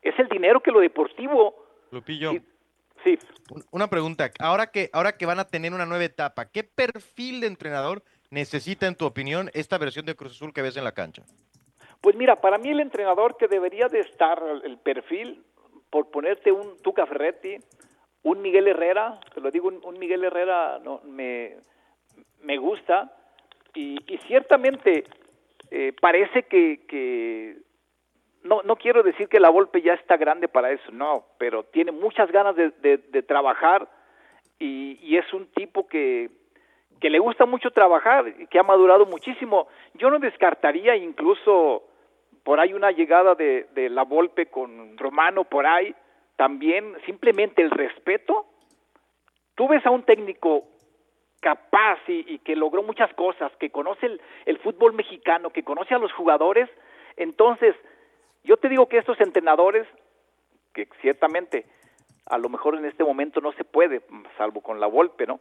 es 0.00 0.16
el 0.18 0.28
dinero 0.28 0.60
que 0.60 0.70
lo 0.70 0.80
deportivo. 0.80 1.54
Lupillo. 1.90 2.32
Sí. 2.32 2.42
sí. 3.04 3.18
Una 3.72 3.88
pregunta, 3.88 4.30
ahora 4.38 4.68
que, 4.68 4.90
ahora 4.92 5.16
que 5.16 5.26
van 5.26 5.40
a 5.40 5.44
tener 5.44 5.72
una 5.72 5.84
nueva 5.84 6.04
etapa, 6.04 6.46
¿qué 6.46 6.62
perfil 6.62 7.40
de 7.40 7.48
entrenador 7.48 8.02
necesita, 8.30 8.86
en 8.86 8.94
tu 8.94 9.04
opinión, 9.04 9.50
esta 9.54 9.76
versión 9.76 10.06
de 10.06 10.14
Cruz 10.14 10.32
Azul 10.32 10.52
que 10.52 10.62
ves 10.62 10.76
en 10.76 10.84
la 10.84 10.92
cancha? 10.92 11.22
Pues 12.00 12.16
mira, 12.16 12.40
para 12.40 12.58
mí 12.58 12.70
el 12.70 12.80
entrenador 12.80 13.36
que 13.36 13.48
debería 13.48 13.88
de 13.88 14.00
estar, 14.00 14.40
el 14.64 14.78
perfil, 14.78 15.44
por 15.92 16.10
ponerte 16.10 16.50
un 16.50 16.78
Tuca 16.78 17.04
Ferretti, 17.04 17.58
un 18.22 18.40
Miguel 18.40 18.66
Herrera, 18.66 19.20
te 19.34 19.42
lo 19.42 19.50
digo, 19.50 19.68
un, 19.68 19.98
Miguel 19.98 20.24
Herrera 20.24 20.80
no, 20.82 21.02
me, 21.04 21.56
me 22.40 22.56
gusta, 22.56 23.12
y, 23.74 23.98
ciertamente 24.26 25.04
eh, 25.70 25.92
parece 26.00 26.44
que, 26.44 27.58
no, 28.42 28.62
no 28.62 28.76
quiero 28.76 29.02
decir 29.02 29.28
que 29.28 29.38
la 29.38 29.50
Volpe 29.50 29.82
ya 29.82 29.92
está 29.92 30.16
grande 30.16 30.48
para 30.48 30.72
eso, 30.72 30.90
no, 30.92 31.26
pero 31.36 31.64
tiene 31.64 31.92
muchas 31.92 32.32
ganas 32.32 32.56
de, 32.56 32.70
de, 32.70 32.96
de 32.96 33.22
trabajar 33.22 33.86
y, 34.58 34.98
y, 35.02 35.18
es 35.18 35.30
un 35.34 35.46
tipo 35.48 35.86
que, 35.88 36.30
que 37.02 37.10
le 37.10 37.18
gusta 37.18 37.44
mucho 37.44 37.70
trabajar 37.70 38.32
y 38.38 38.46
que 38.46 38.58
ha 38.58 38.62
madurado 38.62 39.04
muchísimo. 39.04 39.68
Yo 39.94 40.08
no 40.08 40.18
descartaría 40.18 40.96
incluso 40.96 41.82
por 42.44 42.60
ahí 42.60 42.72
una 42.72 42.90
llegada 42.90 43.34
de, 43.34 43.66
la 43.90 44.02
Volpe 44.04 44.46
con 44.46 44.96
Romano 44.98 45.44
por 45.44 45.66
ahí, 45.66 45.94
también 46.36 46.96
simplemente 47.06 47.62
el 47.62 47.70
respeto. 47.70 48.46
Tú 49.54 49.68
ves 49.68 49.84
a 49.86 49.90
un 49.90 50.02
técnico 50.02 50.64
capaz 51.40 51.98
y, 52.08 52.38
que 52.38 52.56
logró 52.56 52.82
muchas 52.82 53.12
cosas, 53.14 53.52
que 53.58 53.70
conoce 53.70 54.06
el, 54.06 54.20
el, 54.46 54.58
fútbol 54.58 54.92
mexicano, 54.92 55.50
que 55.50 55.64
conoce 55.64 55.94
a 55.94 55.98
los 55.98 56.12
jugadores, 56.12 56.68
entonces 57.16 57.74
yo 58.44 58.56
te 58.56 58.68
digo 58.68 58.88
que 58.88 58.98
estos 58.98 59.20
entrenadores, 59.20 59.86
que 60.72 60.88
ciertamente 61.00 61.66
a 62.26 62.38
lo 62.38 62.48
mejor 62.48 62.76
en 62.76 62.84
este 62.84 63.04
momento 63.04 63.40
no 63.40 63.52
se 63.52 63.64
puede, 63.64 64.02
salvo 64.36 64.60
con 64.60 64.80
la 64.80 64.86
Volpe, 64.86 65.26
¿no? 65.26 65.38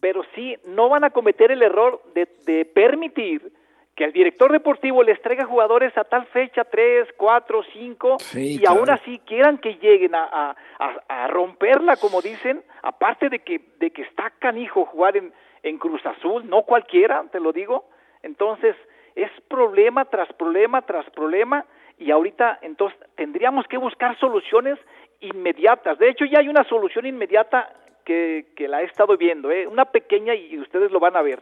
Pero 0.00 0.22
sí, 0.34 0.56
no 0.64 0.88
van 0.88 1.04
a 1.04 1.10
cometer 1.10 1.50
el 1.50 1.62
error 1.62 2.02
de, 2.14 2.26
de 2.46 2.64
permitir 2.64 3.52
que 4.00 4.06
el 4.06 4.14
director 4.14 4.50
deportivo 4.50 5.02
les 5.02 5.20
traiga 5.20 5.44
jugadores 5.44 5.94
a 5.98 6.04
tal 6.04 6.24
fecha, 6.28 6.64
tres, 6.64 7.06
cuatro, 7.18 7.62
cinco, 7.70 8.16
sí, 8.18 8.54
y 8.54 8.58
claro. 8.60 8.78
aún 8.78 8.88
así 8.88 9.18
quieran 9.26 9.58
que 9.58 9.74
lleguen 9.74 10.14
a, 10.14 10.56
a, 10.78 11.02
a, 11.06 11.26
romperla, 11.26 11.96
como 11.96 12.22
dicen, 12.22 12.62
aparte 12.80 13.28
de 13.28 13.40
que, 13.40 13.60
de 13.78 13.90
que 13.90 14.00
está 14.00 14.30
canijo 14.38 14.86
jugar 14.86 15.18
en, 15.18 15.34
en 15.62 15.76
Cruz 15.76 16.00
Azul, 16.06 16.48
no 16.48 16.62
cualquiera, 16.62 17.22
te 17.30 17.40
lo 17.40 17.52
digo, 17.52 17.90
entonces 18.22 18.74
es 19.16 19.30
problema 19.48 20.06
tras 20.06 20.32
problema 20.32 20.80
tras 20.80 21.04
problema, 21.10 21.66
y 21.98 22.10
ahorita 22.10 22.60
entonces 22.62 22.98
tendríamos 23.16 23.66
que 23.66 23.76
buscar 23.76 24.18
soluciones 24.18 24.78
inmediatas. 25.20 25.98
De 25.98 26.08
hecho, 26.08 26.24
ya 26.24 26.38
hay 26.38 26.48
una 26.48 26.64
solución 26.64 27.04
inmediata 27.04 27.70
que, 28.06 28.46
que 28.56 28.66
la 28.66 28.80
he 28.80 28.86
estado 28.86 29.18
viendo, 29.18 29.50
¿eh? 29.50 29.66
una 29.66 29.84
pequeña 29.84 30.34
y 30.34 30.58
ustedes 30.58 30.90
lo 30.90 31.00
van 31.00 31.18
a 31.18 31.20
ver. 31.20 31.40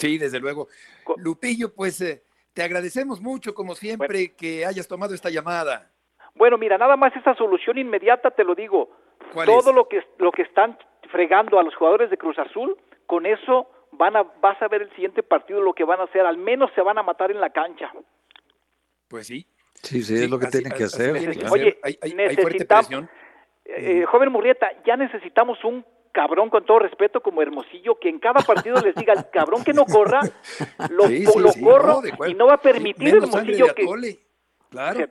Sí, 0.00 0.16
desde 0.16 0.40
luego. 0.40 0.68
Lupillo, 1.18 1.74
pues 1.74 2.00
eh, 2.00 2.22
te 2.54 2.62
agradecemos 2.62 3.20
mucho, 3.20 3.52
como 3.52 3.74
siempre, 3.74 4.18
bueno. 4.18 4.34
que 4.38 4.64
hayas 4.64 4.88
tomado 4.88 5.14
esta 5.14 5.28
llamada. 5.28 5.90
Bueno, 6.34 6.56
mira, 6.56 6.78
nada 6.78 6.96
más 6.96 7.14
esa 7.14 7.34
solución 7.34 7.76
inmediata, 7.76 8.30
te 8.30 8.42
lo 8.42 8.54
digo. 8.54 8.90
Todo 9.44 9.70
es? 9.70 9.76
lo 9.76 9.88
que 9.88 10.02
lo 10.18 10.32
que 10.32 10.42
están 10.42 10.78
fregando 11.12 11.58
a 11.58 11.62
los 11.62 11.74
jugadores 11.74 12.08
de 12.08 12.16
Cruz 12.16 12.38
Azul, 12.38 12.78
con 13.04 13.26
eso 13.26 13.68
van 13.92 14.16
a 14.16 14.22
vas 14.22 14.60
a 14.62 14.68
ver 14.68 14.82
el 14.82 14.90
siguiente 14.92 15.22
partido 15.22 15.60
lo 15.60 15.74
que 15.74 15.84
van 15.84 16.00
a 16.00 16.04
hacer, 16.04 16.22
al 16.22 16.38
menos 16.38 16.70
se 16.74 16.80
van 16.80 16.96
a 16.96 17.02
matar 17.02 17.30
en 17.30 17.40
la 17.40 17.50
cancha. 17.50 17.92
Pues 19.08 19.26
sí. 19.26 19.46
Sí, 19.74 20.02
sí, 20.02 20.14
es 20.14 20.30
lo 20.30 20.38
que 20.38 20.46
así, 20.46 20.58
tienen 20.58 20.76
que 20.76 20.84
hacer. 20.84 21.16
Así, 21.16 21.40
Oye, 21.50 21.78
hay, 21.82 21.98
hay, 22.02 22.12
necesitamos, 22.14 23.08
eh, 23.64 24.04
joven 24.06 24.32
Murrieta, 24.32 24.70
ya 24.84 24.96
necesitamos 24.96 25.62
un 25.64 25.84
cabrón 26.12 26.50
con 26.50 26.64
todo 26.64 26.80
respeto 26.80 27.20
como 27.20 27.42
Hermosillo 27.42 27.98
que 27.98 28.08
en 28.08 28.18
cada 28.18 28.40
partido 28.40 28.80
les 28.80 28.94
diga 28.94 29.12
el 29.12 29.30
cabrón 29.30 29.64
que 29.64 29.72
no 29.72 29.84
corra 29.84 30.20
lo, 30.90 31.06
sí, 31.06 31.26
sí, 31.26 31.38
lo 31.38 31.52
sí, 31.52 31.62
corro 31.62 32.02
no, 32.02 32.26
y 32.26 32.34
no 32.34 32.46
va 32.46 32.54
a 32.54 32.60
permitir 32.60 33.16
Hermosillo 33.16 33.74
que 33.74 34.18
claro 34.70 35.08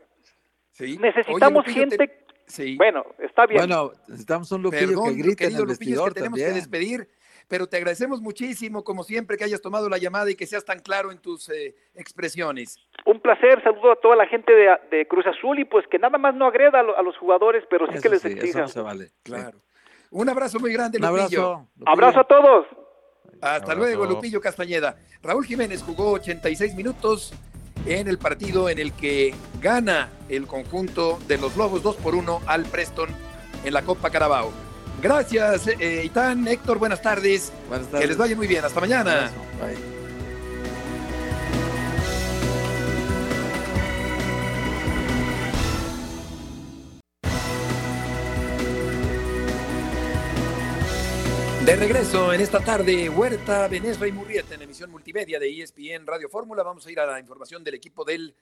necesitamos 0.79 1.65
Oye, 1.65 1.73
gente 1.73 1.97
te... 1.97 2.19
Sí. 2.47 2.77
Bueno, 2.77 3.05
está 3.19 3.45
bien. 3.45 3.59
Bueno, 3.59 3.91
necesitamos 4.07 4.51
un 4.51 4.63
Lupillo 4.63 4.87
Perdón, 4.87 5.15
que 5.15 5.21
grite 5.21 5.45
en 5.45 5.55
el 5.55 5.65
vestidor 5.67 6.09
que 6.09 6.15
tenemos 6.15 6.39
también. 6.39 6.49
que 6.49 6.55
despedir, 6.55 7.07
pero 7.47 7.67
te 7.67 7.77
agradecemos 7.77 8.21
muchísimo, 8.21 8.83
como 8.83 9.03
siempre, 9.03 9.37
que 9.37 9.43
hayas 9.43 9.61
tomado 9.61 9.87
la 9.87 9.99
llamada 9.99 10.31
y 10.31 10.35
que 10.35 10.47
seas 10.47 10.65
tan 10.65 10.79
claro 10.79 11.11
en 11.11 11.19
tus 11.19 11.47
eh, 11.49 11.75
expresiones. 11.93 12.77
Un 13.05 13.19
placer, 13.19 13.61
saludo 13.61 13.91
a 13.91 13.95
toda 13.97 14.15
la 14.15 14.25
gente 14.25 14.51
de, 14.51 14.75
de, 14.89 15.07
Cruz 15.07 15.27
Azul 15.27 15.59
y 15.59 15.65
pues 15.65 15.85
que 15.87 15.99
nada 15.99 16.17
más 16.17 16.33
no 16.33 16.47
agreda 16.47 16.79
a, 16.79 16.83
lo, 16.83 16.97
a 16.97 17.03
los 17.03 17.15
jugadores, 17.17 17.63
pero 17.69 17.85
sí 17.85 17.93
eso 17.93 18.01
que 18.01 18.09
les 18.09 18.21
sí, 18.23 18.29
exija. 18.29 18.49
Eso 18.49 18.59
no 18.61 18.67
se 18.67 18.81
vale. 18.81 19.11
Claro. 19.21 19.59
Un 20.11 20.27
abrazo 20.29 20.59
muy 20.59 20.73
grande, 20.73 20.97
Un 20.97 21.03
Lupillo. 21.07 21.17
abrazo. 21.51 21.67
Lupillo. 21.77 21.91
Abrazo 21.91 22.19
a 22.19 22.23
todos. 22.27 22.65
Hasta 23.41 23.55
abrazo. 23.55 23.75
luego, 23.75 24.05
Lupillo 24.05 24.41
Castañeda. 24.41 24.97
Raúl 25.21 25.45
Jiménez 25.45 25.83
jugó 25.83 26.11
86 26.11 26.75
minutos 26.75 27.33
en 27.85 28.07
el 28.07 28.17
partido 28.17 28.69
en 28.69 28.79
el 28.79 28.91
que 28.93 29.33
gana 29.61 30.09
el 30.27 30.47
conjunto 30.47 31.19
de 31.27 31.37
los 31.37 31.55
Lobos 31.55 31.81
2 31.83 31.95
por 31.97 32.15
1 32.15 32.41
al 32.45 32.63
Preston 32.65 33.09
en 33.63 33.73
la 33.73 33.81
Copa 33.83 34.09
Carabao. 34.09 34.51
Gracias, 35.01 35.67
eh, 35.67 36.01
Itán, 36.03 36.45
Héctor, 36.47 36.77
buenas 36.79 37.01
tardes. 37.01 37.53
buenas 37.69 37.87
tardes. 37.87 38.01
Que 38.01 38.07
les 38.07 38.17
vaya 38.17 38.35
muy 38.35 38.47
bien. 38.47 38.65
Hasta 38.65 38.81
mañana. 38.81 39.31
Bye. 39.61 39.98
De 51.69 51.75
regreso 51.75 52.33
en 52.33 52.41
esta 52.41 52.59
tarde, 52.61 53.09
Huerta, 53.09 53.67
Benesra 53.67 54.07
y 54.07 54.11
Murrieta 54.11 54.55
en 54.55 54.63
emisión 54.63 54.89
multimedia 54.89 55.39
de 55.39 55.51
ESPN 55.51 56.07
Radio 56.07 56.27
Fórmula. 56.27 56.63
Vamos 56.63 56.87
a 56.87 56.91
ir 56.91 56.99
a 56.99 57.05
la 57.05 57.19
información 57.19 57.63
del 57.63 57.75
equipo 57.75 58.03
del 58.03 58.33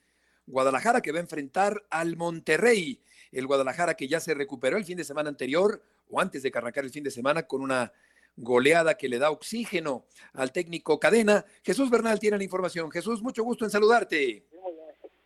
Guadalajara 0.46 1.02
que 1.02 1.12
va 1.12 1.18
a 1.18 1.20
enfrentar 1.20 1.82
al 1.90 2.16
Monterrey. 2.16 2.98
El 3.30 3.46
Guadalajara 3.46 3.92
que 3.92 4.08
ya 4.08 4.18
se 4.18 4.32
recuperó 4.32 4.78
el 4.78 4.86
fin 4.86 4.96
de 4.96 5.04
semana 5.04 5.28
anterior 5.28 5.82
o 6.08 6.22
antes 6.22 6.42
de 6.42 6.50
que 6.50 6.56
arrancar 6.56 6.84
el 6.84 6.90
fin 6.90 7.04
de 7.04 7.10
semana 7.10 7.42
con 7.42 7.60
una 7.60 7.92
goleada 8.34 8.94
que 8.94 9.10
le 9.10 9.18
da 9.18 9.30
oxígeno 9.30 10.06
al 10.32 10.50
técnico 10.50 10.98
Cadena. 10.98 11.44
Jesús 11.62 11.90
Bernal 11.90 12.18
tiene 12.18 12.38
la 12.38 12.44
información. 12.44 12.90
Jesús, 12.90 13.20
mucho 13.20 13.44
gusto 13.44 13.66
en 13.66 13.70
saludarte. 13.70 14.44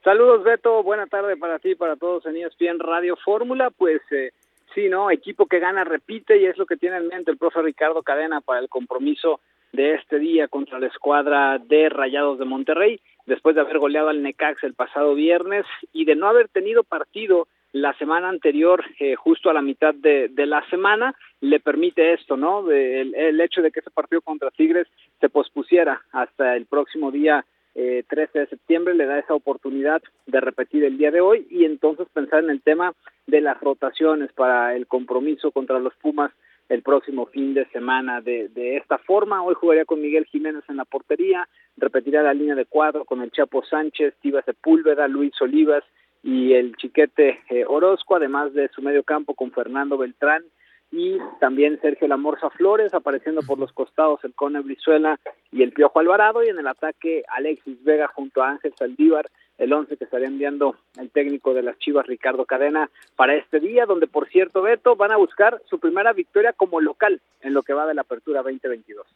Saludos 0.02 0.42
Beto, 0.42 0.82
buena 0.82 1.06
tarde 1.06 1.36
para 1.36 1.60
ti, 1.60 1.76
para 1.76 1.94
todos 1.94 2.26
en 2.26 2.36
ESPN 2.36 2.80
Radio 2.80 3.16
Fórmula. 3.24 3.70
Pues 3.70 4.02
eh, 4.10 4.32
sí, 4.74 4.88
¿no? 4.88 5.10
Equipo 5.10 5.46
que 5.46 5.58
gana 5.58 5.84
repite 5.84 6.38
y 6.38 6.46
es 6.46 6.58
lo 6.58 6.66
que 6.66 6.76
tiene 6.76 6.96
en 6.96 7.08
mente 7.08 7.30
el 7.30 7.38
profe 7.38 7.62
Ricardo 7.62 8.02
Cadena 8.02 8.40
para 8.40 8.60
el 8.60 8.68
compromiso 8.68 9.40
de 9.72 9.94
este 9.94 10.18
día 10.18 10.48
contra 10.48 10.78
la 10.78 10.88
escuadra 10.88 11.58
de 11.58 11.88
Rayados 11.88 12.38
de 12.38 12.44
Monterrey, 12.44 13.00
después 13.26 13.54
de 13.54 13.62
haber 13.62 13.78
goleado 13.78 14.08
al 14.08 14.22
Necax 14.22 14.62
el 14.64 14.74
pasado 14.74 15.14
viernes 15.14 15.64
y 15.92 16.04
de 16.04 16.14
no 16.14 16.28
haber 16.28 16.48
tenido 16.48 16.84
partido 16.84 17.48
la 17.72 17.94
semana 17.94 18.28
anterior, 18.28 18.84
eh, 19.00 19.14
justo 19.14 19.48
a 19.48 19.54
la 19.54 19.62
mitad 19.62 19.94
de, 19.94 20.30
la 20.46 20.62
semana, 20.68 21.14
le 21.40 21.58
permite 21.58 22.12
esto, 22.12 22.36
¿no? 22.36 22.62
De, 22.62 23.00
el, 23.00 23.40
hecho 23.40 23.62
de 23.62 23.70
que 23.70 23.80
ese 23.80 23.90
partido 23.90 24.20
contra 24.20 24.50
Tigres 24.50 24.86
se 25.20 25.30
pospusiera 25.30 26.02
hasta 26.12 26.54
el 26.54 26.66
próximo 26.66 27.10
día 27.10 27.46
eh, 27.74 28.04
13 28.08 28.40
de 28.40 28.46
septiembre, 28.46 28.94
le 28.94 29.06
da 29.06 29.18
esa 29.18 29.34
oportunidad 29.34 30.02
de 30.26 30.40
repetir 30.40 30.84
el 30.84 30.98
día 30.98 31.10
de 31.10 31.20
hoy 31.20 31.46
y 31.50 31.64
entonces 31.64 32.06
pensar 32.12 32.44
en 32.44 32.50
el 32.50 32.62
tema 32.62 32.94
de 33.26 33.40
las 33.40 33.60
rotaciones 33.60 34.32
para 34.32 34.76
el 34.76 34.86
compromiso 34.86 35.50
contra 35.50 35.78
los 35.78 35.94
Pumas 35.94 36.32
el 36.68 36.82
próximo 36.82 37.26
fin 37.26 37.54
de 37.54 37.66
semana 37.66 38.20
de, 38.20 38.48
de 38.48 38.76
esta 38.76 38.98
forma. 38.98 39.42
Hoy 39.42 39.54
jugaría 39.54 39.84
con 39.84 40.00
Miguel 40.00 40.26
Jiménez 40.26 40.64
en 40.68 40.76
la 40.76 40.84
portería, 40.84 41.48
repetirá 41.76 42.22
la 42.22 42.34
línea 42.34 42.54
de 42.54 42.66
cuadro 42.66 43.04
con 43.04 43.20
el 43.20 43.30
Chapo 43.30 43.64
Sánchez, 43.64 44.14
Tiva 44.20 44.42
Sepúlveda, 44.42 45.08
Luis 45.08 45.32
Olivas, 45.40 45.84
y 46.22 46.52
el 46.52 46.76
chiquete 46.76 47.40
eh, 47.50 47.64
Orozco, 47.66 48.16
además 48.16 48.54
de 48.54 48.68
su 48.68 48.80
medio 48.80 49.02
campo 49.02 49.34
con 49.34 49.50
Fernando 49.50 49.98
Beltrán 49.98 50.44
y 50.92 51.18
también 51.40 51.80
Sergio 51.80 52.06
Lamorza 52.06 52.50
Flores, 52.50 52.92
apareciendo 52.92 53.40
por 53.40 53.58
los 53.58 53.72
costados 53.72 54.22
el 54.24 54.34
Cone 54.34 54.60
Brizuela 54.60 55.18
y 55.50 55.62
el 55.62 55.72
Piojo 55.72 55.98
Alvarado, 55.98 56.44
y 56.44 56.48
en 56.48 56.58
el 56.58 56.68
ataque 56.68 57.24
Alexis 57.28 57.82
Vega 57.82 58.08
junto 58.08 58.42
a 58.42 58.50
Ángel 58.50 58.74
Saldívar, 58.78 59.30
el 59.56 59.72
once 59.72 59.96
que 59.96 60.04
estaría 60.04 60.26
enviando 60.26 60.76
el 60.98 61.10
técnico 61.10 61.54
de 61.54 61.62
las 61.62 61.78
Chivas, 61.78 62.06
Ricardo 62.06 62.44
Cadena, 62.44 62.90
para 63.16 63.34
este 63.34 63.58
día, 63.58 63.86
donde 63.86 64.06
por 64.06 64.28
cierto, 64.28 64.60
Beto, 64.60 64.94
van 64.94 65.12
a 65.12 65.16
buscar 65.16 65.62
su 65.68 65.78
primera 65.78 66.12
victoria 66.12 66.52
como 66.52 66.80
local 66.80 67.22
en 67.40 67.54
lo 67.54 67.62
que 67.62 67.72
va 67.72 67.86
de 67.86 67.94
la 67.94 68.02
apertura 68.02 68.42
2022. 68.42 69.06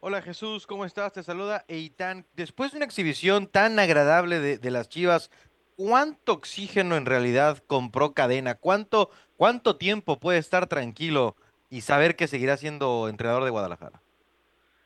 Hola 0.00 0.20
Jesús, 0.20 0.66
¿cómo 0.66 0.84
estás? 0.84 1.12
Te 1.12 1.22
saluda 1.22 1.64
Eitan. 1.68 2.26
Después 2.34 2.72
de 2.72 2.78
una 2.78 2.86
exhibición 2.86 3.46
tan 3.46 3.78
agradable 3.78 4.40
de, 4.40 4.58
de 4.58 4.70
las 4.70 4.88
Chivas, 4.88 5.30
¿cuánto 5.76 6.32
oxígeno 6.32 6.96
en 6.96 7.06
realidad 7.06 7.58
compró 7.66 8.12
Cadena? 8.12 8.54
¿Cuánto, 8.54 9.10
¿Cuánto 9.36 9.76
tiempo 9.76 10.18
puede 10.18 10.38
estar 10.38 10.66
tranquilo 10.66 11.36
y 11.70 11.82
saber 11.82 12.16
que 12.16 12.26
seguirá 12.26 12.56
siendo 12.56 13.08
entrenador 13.08 13.44
de 13.44 13.50
Guadalajara? 13.50 14.00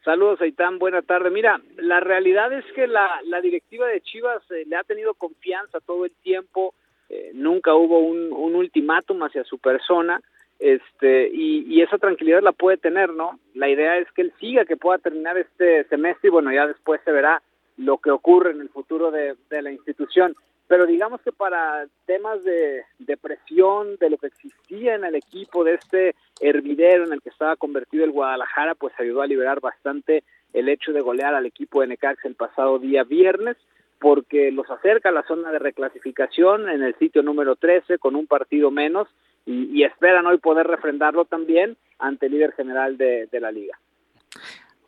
Saludos, 0.05 0.41
Aitán. 0.41 0.79
Buena 0.79 1.03
tarde. 1.03 1.31
Mira, 1.31 1.61
la 1.77 2.01
realidad 2.01 2.53
es 2.53 2.65
que 2.75 2.87
la, 2.87 3.21
la 3.25 3.41
directiva 3.41 3.87
de 3.87 4.01
Chivas 4.01 4.43
eh, 4.51 4.65
le 4.67 4.77
ha 4.77 4.83
tenido 4.83 5.15
confianza 5.15 5.79
todo 5.81 6.05
el 6.07 6.13
tiempo. 6.23 6.75
Eh, 7.09 7.33
nunca 7.35 7.75
hubo 7.75 7.99
un, 8.01 8.33
ultimátum 8.33 9.23
hacia 9.23 9.45
su 9.45 9.59
persona. 9.59 10.21
Este, 10.59 11.29
y, 11.33 11.65
y, 11.75 11.81
esa 11.81 11.97
tranquilidad 11.97 12.43
la 12.43 12.53
puede 12.53 12.77
tener, 12.77 13.13
¿no? 13.15 13.39
La 13.55 13.69
idea 13.69 13.97
es 13.99 14.11
que 14.13 14.23
él 14.23 14.33
siga, 14.39 14.67
que 14.67 14.77
pueda 14.77 14.99
terminar 14.99 15.39
este 15.39 15.85
semestre 15.85 16.29
y 16.29 16.31
bueno, 16.31 16.53
ya 16.53 16.67
después 16.67 17.01
se 17.03 17.13
verá 17.13 17.43
lo 17.79 17.97
que 17.97 18.11
ocurre 18.11 18.51
en 18.51 18.61
el 18.61 18.69
futuro 18.69 19.11
de 19.11 19.37
la 19.51 19.73
institución 19.73 20.37
pero 20.71 20.87
digamos 20.87 21.21
que 21.23 21.33
para 21.33 21.89
temas 22.07 22.45
de, 22.45 22.85
de, 23.01 23.17
presión, 23.17 23.97
de 23.97 24.09
lo 24.09 24.19
que 24.19 24.29
existía 24.29 24.95
en 24.95 25.05
el 25.05 25.17
equipo, 25.17 25.65
de 25.65 25.75
este 25.75 26.15
hervidero 26.41 27.07
en 27.07 27.13
el 27.13 27.21
que 27.21 27.31
estaba 27.31 27.57
convertido 27.57 28.05
el 28.05 28.13
Guadalajara, 28.13 28.77
pues 28.77 28.95
ayudó 28.97 29.21
a 29.21 29.27
liberar 29.27 29.61
bastante 29.61 30.23
el 30.53 30.69
hecho 30.69 30.93
de 30.93 31.01
golear 31.01 31.35
al 31.35 31.45
equipo 31.45 31.81
de 31.81 31.89
Necax 31.89 32.25
el 32.25 32.37
pasado 32.37 32.79
día 32.79 33.03
viernes, 33.03 33.57
porque 33.99 34.53
los 34.53 34.71
acerca 34.71 35.09
a 35.09 35.13
la 35.13 35.27
zona 35.27 35.51
de 35.51 35.59
reclasificación 35.59 36.69
en 36.69 36.85
el 36.85 36.95
sitio 37.01 37.25
número 37.25 37.57
13 37.57 37.99
con 37.99 38.15
un 38.15 38.29
partido 38.29 38.71
menos 38.71 39.09
y, 39.47 39.83
esperan 39.83 40.29
hoy 40.29 40.39
poder 40.39 40.69
refrendarlo 40.69 41.25
también 41.25 41.77
ante 41.99 42.27
el 42.27 42.33
líder 42.33 42.53
general 42.53 42.97
de, 42.97 43.27
de 43.27 43.41
la 43.41 43.51
liga. 43.51 43.77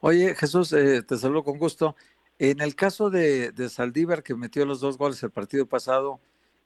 Oye, 0.04 0.34
Jesús, 0.36 0.72
eh, 0.74 1.02
te 1.02 1.16
saludo 1.16 1.42
con 1.42 1.58
gusto. 1.58 1.96
En 2.42 2.60
el 2.60 2.74
caso 2.74 3.08
de, 3.08 3.52
de, 3.52 3.68
Saldívar, 3.68 4.24
que 4.24 4.34
metió 4.34 4.66
los 4.66 4.80
dos 4.80 4.98
goles 4.98 5.22
el 5.22 5.30
partido 5.30 5.64
pasado, 5.64 6.18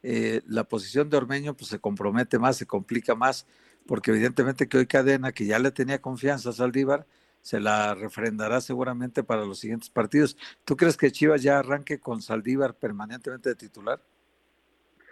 eh, 0.02 0.40
la 0.48 0.64
posición 0.64 1.10
de 1.10 1.18
Ormeño 1.18 1.52
pues, 1.52 1.68
se 1.68 1.78
compromete 1.78 2.38
más, 2.38 2.56
se 2.56 2.66
complica 2.66 3.14
más, 3.14 3.46
porque 3.86 4.10
evidentemente 4.10 4.70
que 4.70 4.78
hoy 4.78 4.86
Cadena, 4.86 5.32
que 5.32 5.44
ya 5.44 5.58
le 5.58 5.70
tenía 5.72 6.00
confianza 6.00 6.48
a 6.48 6.52
Saldívar, 6.54 7.04
se 7.42 7.60
la 7.60 7.94
refrendará 7.94 8.62
seguramente 8.62 9.22
para 9.22 9.44
los 9.44 9.58
siguientes 9.58 9.90
partidos. 9.90 10.38
¿Tú 10.64 10.78
crees 10.78 10.96
que 10.96 11.12
Chivas 11.12 11.42
ya 11.42 11.58
arranque 11.58 12.00
con 12.00 12.22
Saldívar 12.22 12.72
permanentemente 12.72 13.50
de 13.50 13.56
titular? 13.56 14.00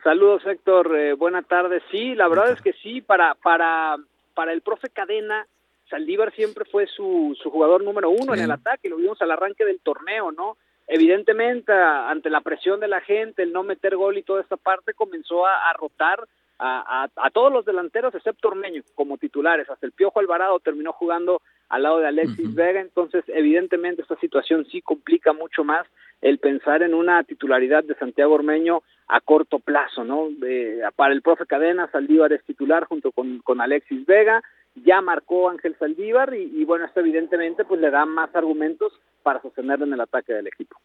Saludos, 0.02 0.46
Héctor. 0.46 0.96
Eh, 0.96 1.12
buena 1.12 1.42
tarde. 1.42 1.82
Sí, 1.90 2.14
la 2.14 2.26
verdad 2.26 2.52
es 2.52 2.62
que 2.62 2.72
sí, 2.82 3.02
para, 3.02 3.34
para, 3.34 3.98
para 4.32 4.54
el 4.54 4.62
profe 4.62 4.88
Cadena, 4.88 5.46
Saldívar 5.90 6.32
siempre 6.34 6.64
fue 6.64 6.86
su, 6.86 7.36
su 7.42 7.50
jugador 7.50 7.82
número 7.84 8.10
uno 8.10 8.34
en 8.34 8.40
el 8.40 8.50
ataque, 8.50 8.88
lo 8.88 8.96
vimos 8.96 9.20
al 9.20 9.30
arranque 9.30 9.64
del 9.64 9.80
torneo, 9.80 10.32
¿no? 10.32 10.56
Evidentemente, 10.86 11.72
ante 11.72 12.28
la 12.30 12.40
presión 12.40 12.80
de 12.80 12.88
la 12.88 13.00
gente, 13.00 13.42
el 13.42 13.52
no 13.52 13.62
meter 13.62 13.96
gol 13.96 14.18
y 14.18 14.22
toda 14.22 14.42
esta 14.42 14.56
parte, 14.56 14.92
comenzó 14.94 15.46
a, 15.46 15.70
a 15.70 15.72
rotar 15.74 16.26
a, 16.58 17.04
a, 17.04 17.26
a, 17.26 17.30
todos 17.30 17.52
los 17.52 17.64
delanteros, 17.64 18.14
excepto 18.14 18.48
Ormeño, 18.48 18.82
como 18.94 19.18
titulares. 19.18 19.68
Hasta 19.68 19.86
el 19.86 19.92
Piojo 19.92 20.20
Alvarado 20.20 20.60
terminó 20.60 20.92
jugando 20.92 21.42
al 21.68 21.82
lado 21.82 21.98
de 21.98 22.06
Alexis 22.08 22.46
uh 22.46 22.50
-huh. 22.50 22.54
Vega, 22.54 22.80
entonces 22.80 23.24
evidentemente 23.28 24.02
esta 24.02 24.16
situación 24.16 24.64
sí 24.66 24.80
complica 24.82 25.32
mucho 25.32 25.64
más 25.64 25.86
el 26.20 26.38
pensar 26.38 26.82
en 26.82 26.94
una 26.94 27.22
titularidad 27.24 27.84
de 27.84 27.94
Santiago 27.96 28.34
Ormeño 28.34 28.82
a 29.08 29.20
corto 29.20 29.58
plazo, 29.58 30.04
¿no? 30.04 30.28
Eh, 30.46 30.80
para 30.96 31.12
el 31.12 31.22
profe 31.22 31.46
Cadena, 31.46 31.90
Saldívar 31.90 32.32
es 32.32 32.44
titular 32.44 32.84
junto 32.84 33.12
con, 33.12 33.40
con 33.40 33.60
Alexis 33.60 34.06
Vega, 34.06 34.42
ya 34.74 35.00
marcó 35.00 35.48
Ángel 35.48 35.76
Saldívar 35.78 36.34
y, 36.34 36.60
y, 36.60 36.64
bueno, 36.64 36.84
esto 36.86 37.00
evidentemente 37.00 37.64
pues 37.64 37.80
le 37.80 37.90
da 37.90 38.04
más 38.06 38.34
argumentos 38.34 38.92
para 39.22 39.40
sostenerlo 39.40 39.86
en 39.86 39.92
el 39.92 40.00
ataque 40.00 40.32
del 40.32 40.46
equipo. 40.46 40.76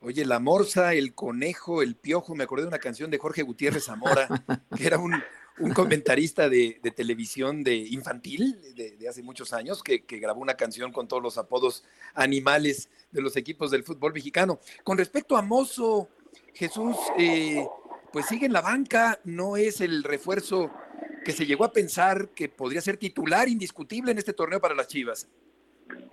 Oye, 0.00 0.24
la 0.24 0.40
morsa, 0.40 0.94
el 0.94 1.14
conejo, 1.14 1.80
el 1.80 1.94
piojo, 1.94 2.34
me 2.34 2.42
acordé 2.44 2.62
de 2.62 2.68
una 2.68 2.78
canción 2.78 3.10
de 3.10 3.18
Jorge 3.18 3.42
Gutiérrez 3.42 3.84
Zamora, 3.84 4.26
que 4.76 4.84
era 4.84 4.98
un, 4.98 5.14
un 5.58 5.72
comentarista 5.72 6.48
de, 6.48 6.80
de, 6.82 6.90
televisión 6.90 7.62
de 7.62 7.76
infantil 7.76 8.60
de, 8.74 8.96
de 8.96 9.08
hace 9.08 9.22
muchos 9.22 9.52
años, 9.52 9.80
que, 9.82 10.04
que, 10.04 10.18
grabó 10.18 10.40
una 10.40 10.54
canción 10.54 10.92
con 10.92 11.06
todos 11.06 11.22
los 11.22 11.38
apodos 11.38 11.84
animales 12.14 12.88
de 13.12 13.22
los 13.22 13.36
equipos 13.36 13.70
del 13.70 13.84
fútbol 13.84 14.12
mexicano. 14.12 14.58
Con 14.82 14.98
respecto 14.98 15.36
a 15.36 15.42
Mozo, 15.42 16.08
Jesús, 16.52 16.96
eh, 17.16 17.64
pues 18.12 18.26
sigue 18.26 18.46
en 18.46 18.52
la 18.52 18.60
banca, 18.60 19.20
no 19.22 19.56
es 19.56 19.80
el 19.80 20.02
refuerzo 20.02 20.70
que 21.24 21.32
se 21.32 21.46
llegó 21.46 21.64
a 21.64 21.72
pensar 21.72 22.28
que 22.34 22.48
podría 22.48 22.80
ser 22.80 22.96
titular 22.96 23.48
indiscutible 23.48 24.12
en 24.12 24.18
este 24.18 24.32
torneo 24.32 24.60
para 24.60 24.74
las 24.74 24.88
Chivas. 24.88 25.28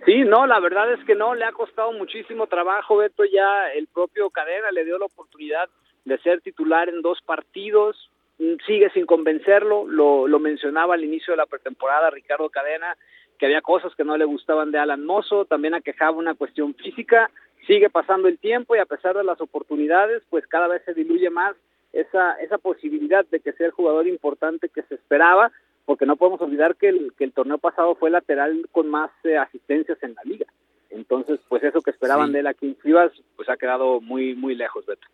Sí, 0.04 0.24
no, 0.24 0.46
la 0.46 0.60
verdad 0.60 0.92
es 0.92 1.04
que 1.04 1.14
no, 1.14 1.34
le 1.34 1.44
ha 1.44 1.52
costado 1.52 1.92
muchísimo 1.92 2.46
trabajo, 2.46 2.96
Beto, 2.96 3.24
ya 3.24 3.70
el 3.72 3.86
propio 3.86 4.30
Cadena 4.30 4.70
le 4.70 4.84
dio 4.84 4.98
la 4.98 5.06
oportunidad 5.06 5.68
de 6.04 6.18
ser 6.18 6.40
titular 6.40 6.88
en 6.88 7.02
dos 7.02 7.20
partidos, 7.24 8.10
mm, 8.38 8.54
sigue 8.66 8.90
sin 8.90 9.06
convencerlo, 9.06 9.86
lo, 9.86 10.26
lo 10.26 10.38
mencionaba 10.38 10.94
al 10.94 11.04
inicio 11.04 11.32
de 11.32 11.38
la 11.38 11.46
pretemporada 11.46 12.10
Ricardo 12.10 12.48
Cadena, 12.50 12.96
que 13.38 13.46
había 13.46 13.62
cosas 13.62 13.94
que 13.94 14.04
no 14.04 14.16
le 14.16 14.24
gustaban 14.24 14.70
de 14.70 14.78
Alan 14.78 15.04
Mozo, 15.04 15.44
también 15.44 15.74
aquejaba 15.74 16.12
una 16.12 16.34
cuestión 16.34 16.74
física, 16.74 17.30
sigue 17.66 17.90
pasando 17.90 18.28
el 18.28 18.38
tiempo 18.38 18.76
y 18.76 18.78
a 18.78 18.86
pesar 18.86 19.16
de 19.16 19.24
las 19.24 19.40
oportunidades, 19.40 20.22
pues 20.28 20.46
cada 20.46 20.68
vez 20.68 20.82
se 20.84 20.94
diluye 20.94 21.30
más 21.30 21.56
esa, 21.92 22.34
esa 22.34 22.58
posibilidad 22.58 23.26
de 23.26 23.40
que 23.40 23.52
sea 23.52 23.66
el 23.66 23.72
jugador 23.72 24.06
importante 24.06 24.68
que 24.68 24.82
se 24.82 24.94
esperaba, 24.94 25.52
porque 25.84 26.06
no 26.06 26.16
podemos 26.16 26.40
olvidar 26.40 26.76
que 26.76 26.88
el, 26.88 27.12
que 27.16 27.24
el 27.24 27.32
torneo 27.32 27.58
pasado 27.58 27.94
fue 27.96 28.10
lateral 28.10 28.68
con 28.70 28.88
más 28.88 29.10
eh, 29.24 29.36
asistencias 29.36 29.98
en 30.02 30.14
la 30.14 30.22
liga. 30.24 30.46
Entonces, 30.90 31.40
pues 31.48 31.62
eso 31.62 31.80
que 31.82 31.90
esperaban 31.90 32.28
sí. 32.28 32.32
de 32.34 32.40
él 32.40 32.46
aquí 32.46 32.66
en 32.66 32.78
Chivas, 32.80 33.12
pues 33.36 33.48
ha 33.48 33.56
quedado 33.56 34.00
muy, 34.00 34.34
muy 34.34 34.54
lejos, 34.54 34.84
Beto. 34.86 35.06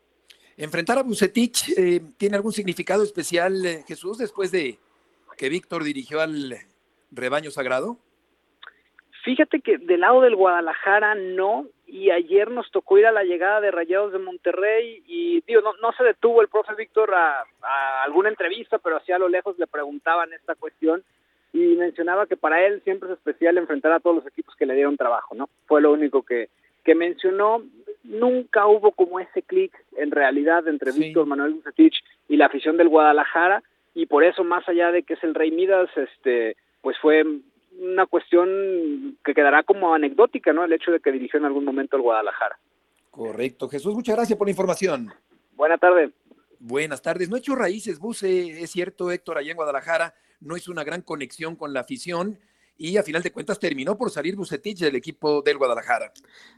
¿Enfrentar 0.56 0.98
a 0.98 1.02
Bucetich 1.02 1.76
eh, 1.76 2.00
tiene 2.16 2.36
algún 2.36 2.52
significado 2.52 3.02
especial, 3.02 3.64
eh, 3.64 3.84
Jesús, 3.86 4.16
después 4.16 4.50
de 4.50 4.78
que 5.36 5.50
Víctor 5.50 5.84
dirigió 5.84 6.20
al 6.20 6.56
rebaño 7.10 7.50
sagrado? 7.50 7.98
Fíjate 9.26 9.58
que 9.58 9.78
del 9.78 10.02
lado 10.02 10.20
del 10.20 10.36
Guadalajara 10.36 11.16
no, 11.16 11.66
y 11.84 12.12
ayer 12.12 12.48
nos 12.48 12.70
tocó 12.70 12.96
ir 12.96 13.06
a 13.06 13.10
la 13.10 13.24
llegada 13.24 13.60
de 13.60 13.72
Rayados 13.72 14.12
de 14.12 14.20
Monterrey 14.20 15.02
y 15.04 15.40
digo, 15.48 15.62
no, 15.62 15.72
no 15.82 15.90
se 15.98 16.04
detuvo 16.04 16.42
el 16.42 16.48
profe 16.48 16.76
Víctor 16.76 17.12
a, 17.12 17.44
a, 17.60 18.04
alguna 18.04 18.28
entrevista, 18.28 18.78
pero 18.78 18.98
hacia 18.98 19.18
lo 19.18 19.28
lejos 19.28 19.58
le 19.58 19.66
preguntaban 19.66 20.32
esta 20.32 20.54
cuestión 20.54 21.02
y 21.52 21.58
mencionaba 21.74 22.26
que 22.28 22.36
para 22.36 22.64
él 22.64 22.80
siempre 22.84 23.08
es 23.08 23.16
especial 23.16 23.58
enfrentar 23.58 23.90
a 23.90 23.98
todos 23.98 24.14
los 24.14 24.26
equipos 24.28 24.54
que 24.54 24.64
le 24.64 24.74
dieron 24.74 24.96
trabajo, 24.96 25.34
¿no? 25.34 25.48
Fue 25.66 25.82
lo 25.82 25.92
único 25.92 26.22
que, 26.22 26.48
que 26.84 26.94
mencionó. 26.94 27.64
Nunca 28.04 28.68
hubo 28.68 28.92
como 28.92 29.18
ese 29.18 29.42
clic 29.42 29.72
en 29.96 30.12
realidad 30.12 30.68
entre 30.68 30.92
sí. 30.92 31.00
Víctor 31.00 31.26
Manuel 31.26 31.54
Bucetich 31.54 32.00
y 32.28 32.36
la 32.36 32.46
afición 32.46 32.76
del 32.76 32.90
Guadalajara 32.90 33.64
y 33.92 34.06
por 34.06 34.22
eso 34.22 34.44
más 34.44 34.68
allá 34.68 34.92
de 34.92 35.02
que 35.02 35.14
es 35.14 35.24
el 35.24 35.34
Rey 35.34 35.50
Midas, 35.50 35.90
este, 35.96 36.56
pues 36.80 36.96
fue 36.98 37.24
una 37.78 38.06
cuestión 38.06 39.18
que 39.24 39.34
quedará 39.34 39.62
como 39.62 39.94
anecdótica, 39.94 40.52
¿no? 40.52 40.64
El 40.64 40.72
hecho 40.72 40.90
de 40.90 41.00
que 41.00 41.12
dirigió 41.12 41.38
en 41.38 41.46
algún 41.46 41.64
momento 41.64 41.96
el 41.96 42.02
Guadalajara. 42.02 42.58
Correcto. 43.10 43.68
Jesús, 43.68 43.94
muchas 43.94 44.16
gracias 44.16 44.38
por 44.38 44.46
la 44.46 44.50
información. 44.50 45.12
Buenas 45.54 45.80
tardes. 45.80 46.10
Buenas 46.58 47.02
tardes. 47.02 47.28
No 47.28 47.36
he 47.36 47.38
hecho 47.38 47.54
raíces, 47.54 47.98
Buse, 47.98 48.62
es 48.62 48.70
cierto, 48.70 49.10
Héctor, 49.10 49.38
allá 49.38 49.50
en 49.50 49.56
Guadalajara, 49.56 50.14
no 50.40 50.56
es 50.56 50.68
una 50.68 50.84
gran 50.84 51.02
conexión 51.02 51.56
con 51.56 51.72
la 51.72 51.80
afición 51.80 52.38
y 52.78 52.96
a 52.96 53.02
final 53.02 53.22
de 53.22 53.32
cuentas 53.32 53.58
terminó 53.58 53.96
por 53.96 54.10
salir 54.10 54.36
Bucetich 54.36 54.80
del 54.80 54.96
equipo 54.96 55.42
del 55.42 55.56
Guadalajara. 55.56 56.12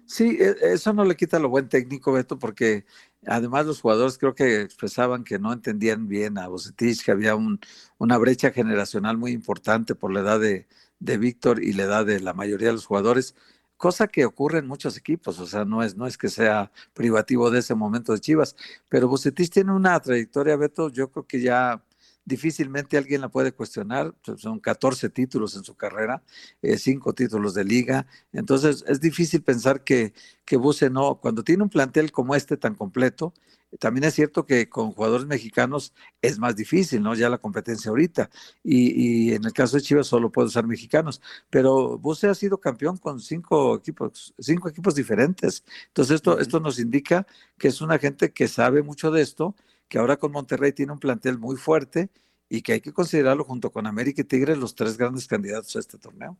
Sí, 0.04 0.36
e, 0.40 0.72
eso 0.72 0.92
no 0.92 1.04
le 1.04 1.16
quita 1.16 1.38
lo 1.38 1.48
buen 1.48 1.68
técnico, 1.68 2.12
Beto, 2.12 2.38
porque 2.38 2.84
además 3.26 3.66
los 3.66 3.80
jugadores 3.80 4.18
creo 4.18 4.34
que 4.34 4.62
expresaban 4.62 5.22
que 5.22 5.38
no 5.38 5.52
entendían 5.52 6.08
bien 6.08 6.38
a 6.38 6.48
Bucetich, 6.48 7.04
que 7.04 7.12
había 7.12 7.36
un, 7.36 7.60
una 7.98 8.18
brecha 8.18 8.50
generacional 8.50 9.16
muy 9.16 9.32
importante 9.32 9.94
por 9.94 10.12
la 10.12 10.20
edad 10.20 10.40
de, 10.40 10.66
de 11.01 11.18
Víctor 11.18 11.62
y 11.62 11.72
la 11.72 11.84
edad 11.84 12.07
de 12.07 12.20
la 12.20 12.34
mayoría 12.34 12.68
de 12.68 12.74
los 12.74 12.86
jugadores 12.86 13.34
cosa 13.78 14.09
que 14.09 14.26
ocurre 14.26 14.59
en 14.59 14.66
muchos 14.66 14.99
equipos, 14.99 15.38
o 15.38 15.46
sea, 15.46 15.64
no 15.64 15.82
es, 15.82 15.96
no 15.96 16.07
es 16.07 16.18
que 16.18 16.28
sea 16.28 16.70
privativo 16.92 17.51
de 17.51 17.61
ese 17.61 17.74
momento 17.74 18.12
de 18.12 18.20
Chivas, 18.20 18.57
pero 18.88 19.09
Bucetich 19.09 19.51
tiene 19.51 19.72
una 19.72 19.99
trayectoria, 20.01 20.57
Beto, 20.57 20.90
yo 20.90 21.11
creo 21.11 21.26
que 21.26 21.40
ya 21.40 21.82
difícilmente 22.29 22.97
alguien 22.97 23.20
la 23.20 23.29
puede 23.29 23.53
cuestionar, 23.53 24.14
son 24.37 24.61
14 24.61 25.09
títulos 25.11 25.57
en 25.57 25.64
su 25.64 25.74
carrera, 25.74 26.22
5 26.62 27.11
eh, 27.11 27.14
títulos 27.14 27.55
de 27.55 27.64
liga, 27.64 28.07
entonces 28.33 28.85
es 28.87 29.01
difícil 29.01 29.43
pensar 29.43 29.83
que, 29.83 30.12
que 30.45 30.57
Buse 30.57 30.91
no, 30.91 31.16
cuando 31.20 31.43
tiene 31.43 31.62
un 31.62 31.70
plantel 31.70 32.12
como 32.12 32.35
este 32.35 32.57
tan 32.57 32.74
completo, 32.74 33.33
también 33.79 34.05
es 34.05 34.14
cierto 34.14 34.47
que 34.47 34.68
con 34.68 34.93
jugadores 34.93 35.26
mexicanos 35.26 35.93
es 36.22 36.39
más 36.39 36.57
difícil, 36.57 37.03
¿no? 37.03 37.14
Ya 37.14 37.29
la 37.29 37.39
competencia 37.39 37.91
ahorita. 37.91 38.31
Y, 38.64 39.33
en 39.35 39.45
el 39.45 39.53
caso 39.53 39.76
de 39.76 39.83
Chivas 39.83 40.07
solo 40.07 40.33
puede 40.33 40.49
usar 40.49 40.66
mexicanos. 40.66 41.20
Pero 41.51 41.99
Buse 41.99 42.29
ha 42.29 42.35
sido 42.35 42.59
campeón 42.59 42.97
con 42.97 43.20
cinco 43.20 43.76
equipos, 43.76 44.35
cinco 44.39 44.70
equipos 44.70 44.95
diferentes. 44.95 45.64
Entonces 45.89 46.16
esto, 46.16 46.39
esto 46.39 46.61
nos 46.61 46.79
indica 46.79 47.26
que 47.59 47.68
es 47.68 47.81
una 47.83 47.99
gente 47.99 48.33
que 48.33 48.49
sabe 48.49 48.83
mucho 48.83 49.11
de 49.11 49.20
esto, 49.20 49.55
que 49.89 49.99
ahora 49.99 50.16
con 50.16 50.32
Monterrey 50.32 50.72
tiene 50.72 50.93
un 50.93 50.99
plantel 50.99 51.39
muy 51.39 51.57
fuerte 51.57 52.11
y 52.49 52.62
que 52.62 52.74
hay 52.74 52.80
que 52.80 52.93
considerarlo 52.93 53.45
junto 53.45 53.70
con 53.70 53.86
América 53.86 54.22
y 54.22 54.24
Tigres 54.24 54.59
los 54.59 54.74
tres 54.74 54.97
grandes 54.97 55.26
candidatos 55.26 55.74
a 55.76 55.80
este 55.80 55.99
torneo. 55.99 56.36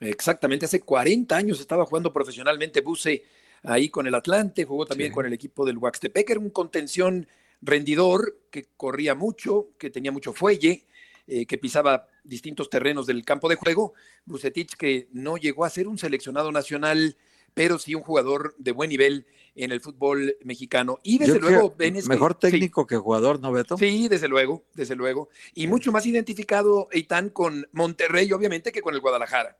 Exactamente, 0.00 0.66
hace 0.66 0.80
40 0.80 1.36
años 1.36 1.60
estaba 1.60 1.84
jugando 1.84 2.12
profesionalmente 2.12 2.80
Buse 2.80 3.22
ahí 3.62 3.90
con 3.90 4.06
el 4.06 4.14
Atlante, 4.14 4.64
jugó 4.64 4.86
también 4.86 5.12
con 5.12 5.26
el 5.26 5.32
equipo 5.32 5.66
del 5.66 5.76
Huaxtepec, 5.76 6.30
era 6.30 6.40
un 6.40 6.50
contención 6.50 7.26
rendidor 7.60 8.38
que 8.50 8.68
corría 8.76 9.14
mucho, 9.14 9.68
que 9.78 9.90
tenía 9.90 10.12
mucho 10.12 10.32
fuelle, 10.32 10.86
eh, 11.26 11.46
que 11.46 11.58
pisaba 11.58 12.08
distintos 12.24 12.70
terrenos 12.70 13.06
del 13.06 13.24
campo 13.24 13.48
de 13.48 13.56
juego. 13.56 13.94
Bucetich 14.24 14.74
que 14.76 15.08
no 15.12 15.36
llegó 15.36 15.64
a 15.64 15.70
ser 15.70 15.86
un 15.86 15.98
seleccionado 15.98 16.50
nacional, 16.50 17.16
pero 17.54 17.78
sí 17.78 17.94
un 17.94 18.02
jugador 18.02 18.54
de 18.58 18.72
buen 18.72 18.90
nivel 18.90 19.26
en 19.64 19.72
el 19.72 19.80
fútbol 19.80 20.36
mexicano. 20.44 20.98
Y 21.02 21.18
desde 21.18 21.38
luego, 21.38 21.74
Mejor 22.08 22.34
técnico 22.34 22.86
que 22.86 22.96
jugador, 22.96 23.40
¿no, 23.40 23.52
Beto? 23.52 23.76
Sí, 23.76 24.08
desde 24.08 24.28
luego, 24.28 24.64
desde 24.74 24.96
luego. 24.96 25.28
Y 25.54 25.66
mucho 25.66 25.92
más 25.92 26.06
identificado, 26.06 26.88
Eitan, 26.92 27.30
con 27.30 27.68
Monterrey, 27.72 28.32
obviamente, 28.32 28.72
que 28.72 28.82
con 28.82 28.94
el 28.94 29.00
Guadalajara. 29.00 29.58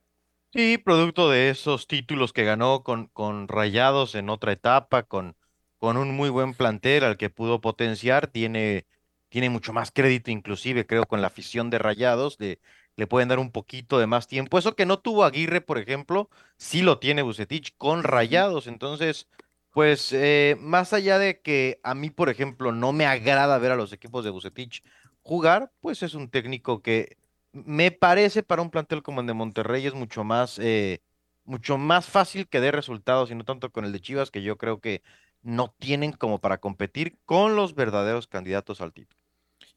Sí, 0.53 0.79
producto 0.79 1.31
de 1.31 1.51
esos 1.51 1.87
títulos 1.87 2.33
que 2.33 2.45
ganó 2.45 2.83
con, 2.83 3.07
con 3.09 3.47
Rayados 3.47 4.17
en 4.17 4.31
otra 4.31 4.53
etapa, 4.53 5.05
con, 5.05 5.37
con 5.79 5.97
un 5.97 6.15
muy 6.17 6.29
buen 6.29 6.55
plantel 6.55 7.05
al 7.05 7.17
que 7.17 7.31
pudo 7.31 7.61
potenciar, 7.61 8.27
tiene, 8.27 8.87
tiene 9.29 9.49
mucho 9.49 9.73
más 9.73 9.93
crédito, 9.93 10.33
inclusive 10.33 10.87
creo 10.87 11.07
con 11.07 11.21
la 11.21 11.29
afición 11.29 11.71
de 11.71 11.79
Rayados, 11.79 12.37
le, 12.41 12.59
le 12.97 13.07
pueden 13.07 13.29
dar 13.29 13.39
un 13.39 13.53
poquito 13.53 13.99
de 13.99 14.07
más 14.07 14.27
tiempo. 14.27 14.59
Eso 14.59 14.75
que 14.75 14.87
no 14.87 14.99
tuvo 14.99 15.25
Aguirre, 15.25 15.61
por 15.61 15.79
ejemplo, 15.79 16.29
sí 16.57 16.83
lo 16.83 16.99
tiene 16.99 17.23
Bucetich 17.23 17.75
con 17.79 18.03
Rayados. 18.03 18.67
Entonces, 18.67 19.29
pues 19.73 20.13
eh, 20.13 20.57
más 20.61 20.93
allá 20.93 21.19
de 21.19 21.41
que 21.41 21.81
a 21.83 21.95
mí, 21.95 22.11
por 22.11 22.29
ejemplo, 22.29 22.73
no 22.73 22.93
me 22.93 23.07
agrada 23.07 23.59
ver 23.59 23.73
a 23.73 23.77
los 23.77 23.93
equipos 23.93 24.25
de 24.25 24.31
Bucetich 24.31 24.83
jugar, 25.23 25.73
pues 25.81 26.03
es 26.03 26.15
un 26.15 26.29
técnico 26.29 26.83
que 26.83 27.17
me 27.53 27.91
parece 27.91 28.43
para 28.43 28.63
un 28.63 28.71
plantel 28.71 29.03
como 29.03 29.21
el 29.21 29.27
de 29.27 29.35
Monterrey 29.35 29.87
es 29.87 29.95
mucho 29.95 30.25
más, 30.25 30.59
eh, 30.59 31.03
mucho 31.45 31.79
más 31.79 32.07
fácil 32.07 32.49
que 32.49 32.61
dé 32.61 32.71
resultados 32.73 33.31
y 33.31 33.35
no 33.35 33.45
tanto 33.45 33.71
con 33.71 33.85
el 33.85 33.93
de 33.93 34.01
Chivas, 34.01 34.31
que 34.31 34.43
yo 34.43 34.57
creo 34.57 34.81
que 34.81 35.03
no 35.43 35.75
tienen 35.79 36.13
como 36.13 36.41
para 36.41 36.59
competir 36.59 37.19
con 37.25 37.57
los 37.57 37.75
verdaderos 37.75 38.27
candidatos 38.27 38.81
al 38.81 38.93
título. 38.93 39.21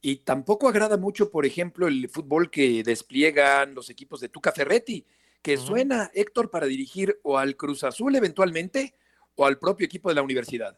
Y 0.01 0.17
tampoco 0.17 0.67
agrada 0.67 0.97
mucho, 0.97 1.31
por 1.31 1.45
ejemplo, 1.45 1.87
el 1.87 2.09
fútbol 2.09 2.51
que 2.51 2.83
despliegan 2.83 3.73
los 3.73 3.89
equipos 3.89 4.19
de 4.19 4.29
Tuca 4.29 4.51
Ferretti, 4.51 5.05
que 5.41 5.57
suena, 5.57 6.09
Héctor, 6.13 6.49
para 6.49 6.67
dirigir 6.67 7.19
o 7.23 7.37
al 7.37 7.55
Cruz 7.55 7.83
Azul 7.83 8.15
eventualmente 8.15 8.93
o 9.35 9.45
al 9.45 9.57
propio 9.57 9.85
equipo 9.85 10.09
de 10.09 10.15
la 10.15 10.21
universidad. 10.21 10.77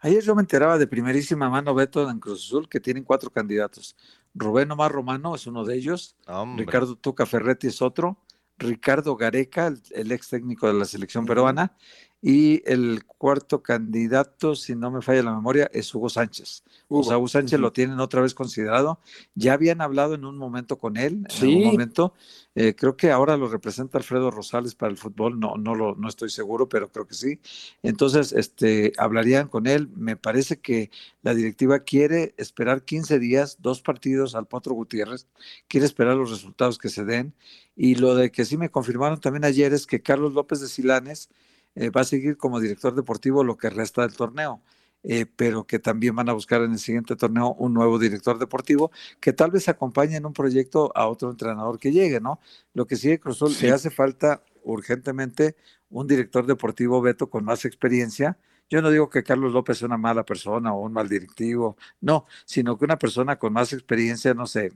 Ayer 0.00 0.22
yo 0.22 0.34
me 0.34 0.40
enteraba 0.40 0.78
de 0.78 0.86
primerísima 0.86 1.50
mano, 1.50 1.74
Beto, 1.74 2.08
en 2.08 2.18
Cruz 2.18 2.46
Azul, 2.46 2.68
que 2.68 2.80
tienen 2.80 3.04
cuatro 3.04 3.30
candidatos. 3.30 3.96
Rubén 4.34 4.70
Omar 4.70 4.92
Romano 4.92 5.34
es 5.34 5.46
uno 5.46 5.64
de 5.64 5.76
ellos, 5.76 6.16
Ricardo 6.56 6.96
Tuca 6.96 7.26
Ferretti 7.26 7.66
es 7.66 7.82
otro, 7.82 8.18
Ricardo 8.56 9.16
Gareca, 9.16 9.74
el, 9.90 10.12
ex 10.12 10.28
técnico 10.28 10.66
de 10.66 10.74
la 10.74 10.84
selección 10.84 11.26
peruana, 11.26 11.76
y 12.22 12.62
el 12.70 13.04
cuarto 13.06 13.62
candidato, 13.62 14.54
si 14.54 14.74
no 14.74 14.90
me 14.90 15.00
falla 15.00 15.22
la 15.22 15.34
memoria, 15.34 15.70
es 15.72 15.94
Hugo 15.94 16.10
Sánchez. 16.10 16.64
O 16.88 17.02
sea, 17.02 17.16
Hugo 17.16 17.28
Sánchez 17.28 17.58
lo 17.58 17.72
tienen 17.72 17.98
otra 18.00 18.20
vez 18.20 18.34
considerado. 18.34 19.00
Ya 19.34 19.54
habían 19.54 19.80
hablado 19.80 20.14
en 20.14 20.24
un 20.24 20.36
momento 20.36 20.78
con 20.78 20.96
él, 20.96 21.26
en 21.40 21.48
un 21.48 21.64
momento. 21.64 22.12
Eh, 22.54 22.74
creo 22.74 22.96
que 22.96 23.10
ahora 23.10 23.36
lo 23.36 23.48
representa 23.48 23.96
Alfredo 23.96 24.30
Rosales 24.30 24.74
para 24.74 24.90
el 24.90 24.98
fútbol, 24.98 25.38
no, 25.38 25.54
no, 25.56 25.74
lo, 25.74 25.94
no 25.94 26.08
estoy 26.08 26.30
seguro, 26.30 26.68
pero 26.68 26.90
creo 26.90 27.06
que 27.06 27.14
sí. 27.14 27.38
Entonces, 27.82 28.32
este, 28.32 28.92
hablarían 28.98 29.48
con 29.48 29.66
él. 29.66 29.88
Me 29.96 30.16
parece 30.16 30.58
que 30.58 30.90
la 31.22 31.34
directiva 31.34 31.80
quiere 31.80 32.34
esperar 32.36 32.84
15 32.84 33.18
días, 33.18 33.58
dos 33.60 33.80
partidos 33.80 34.34
al 34.34 34.46
Potro 34.46 34.74
Gutiérrez, 34.74 35.26
quiere 35.68 35.86
esperar 35.86 36.16
los 36.16 36.30
resultados 36.30 36.76
que 36.76 36.90
se 36.90 37.04
den. 37.04 37.34
Y 37.76 37.94
lo 37.94 38.14
de 38.14 38.30
que 38.30 38.44
sí 38.44 38.58
me 38.58 38.70
confirmaron 38.70 39.20
también 39.20 39.44
ayer 39.44 39.72
es 39.72 39.86
que 39.86 40.02
Carlos 40.02 40.34
López 40.34 40.60
de 40.60 40.68
Silanes, 40.68 41.30
eh, 41.74 41.90
va 41.90 42.02
a 42.02 42.04
seguir 42.04 42.36
como 42.36 42.60
director 42.60 42.94
deportivo 42.94 43.44
lo 43.44 43.56
que 43.56 43.70
resta 43.70 44.02
del 44.02 44.16
torneo. 44.16 44.62
Eh, 45.02 45.24
pero 45.24 45.66
que 45.66 45.78
también 45.78 46.14
van 46.14 46.28
a 46.28 46.34
buscar 46.34 46.60
en 46.60 46.72
el 46.72 46.78
siguiente 46.78 47.16
torneo 47.16 47.54
un 47.54 47.72
nuevo 47.72 47.98
director 47.98 48.38
deportivo 48.38 48.90
que 49.18 49.32
tal 49.32 49.50
vez 49.50 49.66
acompañe 49.70 50.16
en 50.16 50.26
un 50.26 50.34
proyecto 50.34 50.92
a 50.94 51.08
otro 51.08 51.30
entrenador 51.30 51.78
que 51.78 51.90
llegue, 51.90 52.20
¿no? 52.20 52.38
Lo 52.74 52.86
que 52.86 52.96
sigue 52.96 53.18
Cruzul, 53.18 53.54
le 53.62 53.70
hace 53.70 53.88
falta 53.90 54.42
urgentemente 54.62 55.56
un 55.88 56.06
director 56.06 56.46
deportivo, 56.46 57.00
Beto, 57.00 57.30
con 57.30 57.44
más 57.44 57.64
experiencia. 57.64 58.36
Yo 58.68 58.82
no 58.82 58.90
digo 58.90 59.08
que 59.10 59.22
Carlos 59.22 59.52
López 59.52 59.78
sea 59.78 59.86
una 59.86 59.96
mala 59.96 60.24
persona 60.24 60.72
o 60.74 60.80
un 60.82 60.92
mal 60.92 61.08
directivo, 61.08 61.76
no, 62.00 62.26
sino 62.44 62.78
que 62.78 62.84
una 62.84 62.98
persona 62.98 63.36
con 63.36 63.52
más 63.52 63.72
experiencia, 63.72 64.34
no 64.34 64.46
sé, 64.46 64.72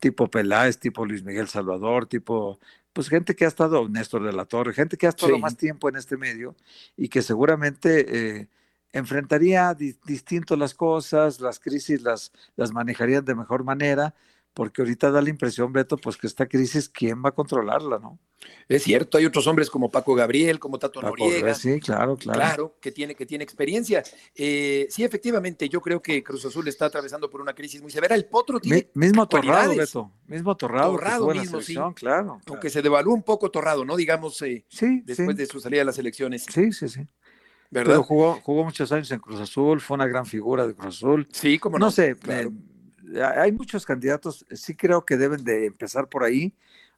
tipo 0.00 0.28
Peláez, 0.28 0.78
tipo 0.78 1.06
Luis 1.06 1.24
Miguel 1.24 1.48
Salvador, 1.48 2.06
tipo 2.06 2.58
pues 2.98 3.08
gente 3.08 3.36
que 3.36 3.44
ha 3.44 3.48
estado, 3.48 3.88
Néstor 3.88 4.24
de 4.24 4.32
la 4.32 4.44
Torre, 4.44 4.74
gente 4.74 4.96
que 4.96 5.06
ha 5.06 5.10
estado 5.10 5.38
más 5.38 5.56
tiempo 5.56 5.88
en 5.88 5.94
este 5.94 6.16
medio 6.16 6.56
y 6.96 7.08
que 7.08 7.22
seguramente 7.22 8.40
eh, 8.40 8.48
enfrentaría 8.92 9.72
distinto 9.72 10.56
las 10.56 10.74
cosas, 10.74 11.38
las 11.38 11.60
crisis 11.60 12.02
las, 12.02 12.32
las 12.56 12.72
manejarían 12.72 13.24
de 13.24 13.36
mejor 13.36 13.62
manera, 13.62 14.16
porque 14.58 14.82
ahorita 14.82 15.12
da 15.12 15.22
la 15.22 15.30
impresión, 15.30 15.72
Beto, 15.72 15.96
pues 15.96 16.16
que 16.16 16.26
esta 16.26 16.48
crisis, 16.48 16.88
¿quién 16.88 17.22
va 17.24 17.28
a 17.28 17.32
controlarla, 17.32 18.00
no? 18.00 18.18
Es 18.68 18.82
cierto, 18.82 19.16
hay 19.16 19.24
otros 19.24 19.46
hombres 19.46 19.70
como 19.70 19.88
Paco 19.88 20.16
Gabriel, 20.16 20.58
como 20.58 20.80
Tato 20.80 21.00
Noriega. 21.00 21.54
Sí, 21.54 21.78
claro, 21.78 22.16
claro. 22.16 22.40
Claro, 22.40 22.76
que 22.80 22.90
tiene, 22.90 23.14
que 23.14 23.24
tiene 23.24 23.44
experiencia. 23.44 24.02
Eh, 24.34 24.88
sí, 24.90 25.04
efectivamente, 25.04 25.68
yo 25.68 25.80
creo 25.80 26.02
que 26.02 26.24
Cruz 26.24 26.44
Azul 26.44 26.66
está 26.66 26.86
atravesando 26.86 27.30
por 27.30 27.40
una 27.40 27.54
crisis 27.54 27.80
muy 27.80 27.92
severa. 27.92 28.16
El 28.16 28.24
Potro 28.24 28.58
tiene. 28.58 28.90
mismo 28.94 29.28
Torrado, 29.28 29.76
Beto. 29.76 30.10
Mismo 30.26 30.56
Torrado. 30.56 30.90
Torrado 30.90 31.28
mismo, 31.28 31.60
sí. 31.60 31.76
Claro, 31.94 32.40
Aunque 32.46 32.68
se 32.68 32.82
devaluó 32.82 33.14
un 33.14 33.22
poco 33.22 33.52
Torrado, 33.52 33.84
¿no? 33.84 33.94
Digamos, 33.94 34.42
eh, 34.42 34.64
sí, 34.68 35.02
después 35.04 35.36
de 35.36 35.46
su 35.46 35.60
salida 35.60 35.82
de 35.82 35.84
las 35.84 36.00
elecciones. 36.00 36.44
Sí, 36.52 36.72
sí, 36.72 36.88
sí. 36.88 37.06
¿Verdad? 37.70 37.92
Pero 37.92 38.02
jugó, 38.02 38.40
jugó 38.42 38.64
muchos 38.64 38.90
años 38.90 39.08
en 39.12 39.20
Cruz 39.20 39.38
Azul, 39.38 39.80
fue 39.80 39.94
una 39.94 40.08
gran 40.08 40.26
figura 40.26 40.66
de 40.66 40.74
Cruz 40.74 40.96
Azul. 40.96 41.28
Sí, 41.30 41.60
como 41.60 41.78
no. 41.78 41.86
No 41.86 41.90
sé, 41.92 42.16
claro 42.16 42.50
hay 43.16 43.52
muchos 43.52 43.86
candidatos, 43.86 44.44
sí 44.50 44.74
creo 44.74 45.04
que 45.04 45.16
deben 45.16 45.44
de 45.44 45.66
empezar 45.66 46.08
por 46.08 46.24
ahí. 46.24 46.54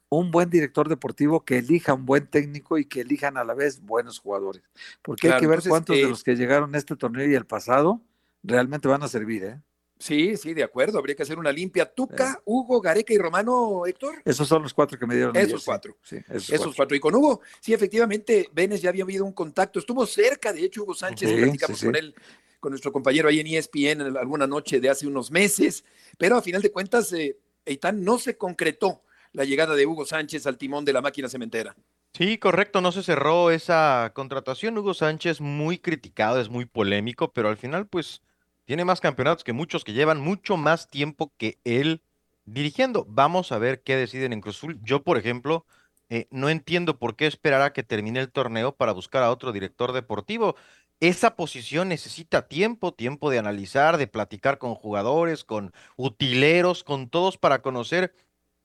Un 0.09 0.29
buen 0.29 0.49
director 0.49 0.89
deportivo 0.89 1.45
que 1.45 1.59
elija 1.59 1.93
un 1.93 2.05
buen 2.05 2.27
técnico 2.27 2.77
y 2.77 2.83
que 2.83 3.01
elijan 3.01 3.37
a 3.37 3.45
la 3.45 3.53
vez 3.53 3.79
buenos 3.81 4.19
jugadores. 4.19 4.61
Porque 5.01 5.31
hay 5.31 5.39
que 5.39 5.47
ver 5.47 5.61
cuántos 5.65 5.95
de 5.95 6.03
los 6.03 6.23
que 6.23 6.35
llegaron 6.35 6.75
a 6.75 6.77
este 6.77 6.97
torneo 6.97 7.29
y 7.29 7.33
el 7.33 7.45
pasado 7.45 8.01
realmente 8.43 8.89
van 8.89 9.03
a 9.03 9.07
servir, 9.07 9.43
¿eh? 9.45 9.61
Sí, 10.01 10.35
sí, 10.35 10.55
de 10.55 10.63
acuerdo. 10.63 10.97
Habría 10.97 11.15
que 11.15 11.21
hacer 11.21 11.37
una 11.37 11.51
limpia. 11.51 11.85
Tuca, 11.85 12.41
Hugo, 12.43 12.81
Gareca 12.81 13.13
y 13.13 13.19
Romano, 13.19 13.85
Héctor. 13.85 14.21
Esos 14.25 14.47
son 14.47 14.63
los 14.63 14.73
cuatro 14.73 14.97
que 14.97 15.05
me 15.05 15.13
dieron. 15.13 15.35
Esos 15.35 15.63
cuatro. 15.63 15.95
Sí, 16.01 16.17
esos, 16.27 16.75
cuatro. 16.75 16.97
Y 16.97 16.99
con 16.99 17.13
Hugo, 17.13 17.41
sí, 17.59 17.71
efectivamente, 17.71 18.49
Vélez 18.51 18.81
ya 18.81 18.89
había 18.89 19.03
habido 19.03 19.23
un 19.23 19.31
contacto. 19.31 19.77
Estuvo 19.77 20.05
cerca, 20.07 20.51
de 20.51 20.65
hecho, 20.65 20.83
Hugo 20.83 20.95
Sánchez, 20.95 21.31
platicamos 21.31 21.83
con 21.83 21.95
él 21.95 22.15
con 22.61 22.71
nuestro 22.71 22.93
compañero 22.93 23.27
ahí 23.27 23.41
en 23.41 23.47
ESPN 23.47 24.15
alguna 24.15 24.47
noche 24.47 24.79
de 24.79 24.89
hace 24.89 25.07
unos 25.07 25.31
meses, 25.31 25.83
pero 26.17 26.37
a 26.37 26.41
final 26.41 26.61
de 26.61 26.71
cuentas, 26.71 27.11
eh, 27.11 27.37
Eitan 27.65 28.05
no 28.05 28.17
se 28.19 28.37
concretó 28.37 29.01
la 29.33 29.43
llegada 29.43 29.75
de 29.75 29.85
Hugo 29.85 30.05
Sánchez 30.05 30.45
al 30.45 30.57
timón 30.57 30.85
de 30.85 30.93
la 30.93 31.01
máquina 31.01 31.27
cementera. 31.27 31.75
Sí, 32.13 32.37
correcto, 32.37 32.79
no 32.81 32.91
se 32.91 33.03
cerró 33.03 33.51
esa 33.51 34.11
contratación. 34.13 34.77
Hugo 34.77 34.93
Sánchez 34.93 35.41
muy 35.41 35.79
criticado, 35.79 36.39
es 36.39 36.49
muy 36.49 36.65
polémico, 36.65 37.33
pero 37.33 37.49
al 37.49 37.57
final 37.57 37.87
pues 37.87 38.21
tiene 38.65 38.85
más 38.85 39.01
campeonatos 39.01 39.43
que 39.43 39.53
muchos 39.53 39.83
que 39.83 39.93
llevan 39.93 40.21
mucho 40.21 40.55
más 40.55 40.87
tiempo 40.87 41.33
que 41.37 41.57
él 41.63 42.03
dirigiendo. 42.45 43.05
Vamos 43.09 43.51
a 43.51 43.57
ver 43.57 43.81
qué 43.81 43.95
deciden 43.95 44.33
en 44.33 44.41
Cruzul. 44.41 44.79
Yo, 44.83 45.03
por 45.03 45.17
ejemplo, 45.17 45.65
eh, 46.09 46.27
no 46.29 46.49
entiendo 46.49 46.99
por 46.99 47.15
qué 47.15 47.25
esperar 47.25 47.71
que 47.71 47.83
termine 47.83 48.19
el 48.19 48.29
torneo 48.29 48.75
para 48.75 48.91
buscar 48.91 49.23
a 49.23 49.31
otro 49.31 49.53
director 49.53 49.93
deportivo. 49.93 50.57
Esa 51.01 51.35
posición 51.35 51.89
necesita 51.89 52.47
tiempo, 52.47 52.93
tiempo 52.93 53.31
de 53.31 53.39
analizar, 53.39 53.97
de 53.97 54.05
platicar 54.05 54.59
con 54.59 54.75
jugadores, 54.75 55.43
con 55.43 55.73
utileros, 55.97 56.83
con 56.83 57.09
todos 57.09 57.39
para 57.39 57.63
conocer 57.63 58.13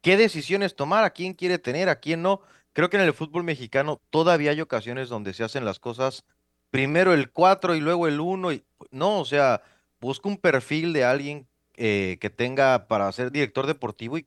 qué 0.03 0.19
decisiones 0.19 0.77
tomar, 0.77 1.03
a 1.05 1.11
quién 1.11 1.33
quiere 1.33 1.59
tener, 1.59 1.89
a 1.89 1.99
quién 1.99 2.21
no. 2.21 2.43
Creo 2.75 2.91
que 2.91 2.99
en 2.99 3.05
el 3.05 3.15
fútbol 3.15 3.43
mexicano 3.43 4.03
todavía 4.11 4.51
hay 4.51 4.61
ocasiones 4.61 5.09
donde 5.09 5.33
se 5.33 5.45
hacen 5.45 5.65
las 5.65 5.81
cosas 5.81 6.27
primero 6.71 7.15
el 7.15 7.31
4 7.31 7.75
y 7.75 7.81
luego 7.81 8.07
el 8.07 8.21
1. 8.21 8.53
Y, 8.53 8.65
no, 8.91 9.19
o 9.21 9.25
sea, 9.25 9.63
busca 9.99 10.29
un 10.29 10.37
perfil 10.37 10.93
de 10.93 11.05
alguien 11.05 11.49
eh, 11.77 12.19
que 12.21 12.29
tenga 12.29 12.87
para 12.87 13.11
ser 13.13 13.33
director 13.33 13.67
deportivo 13.67 14.19
y 14.19 14.27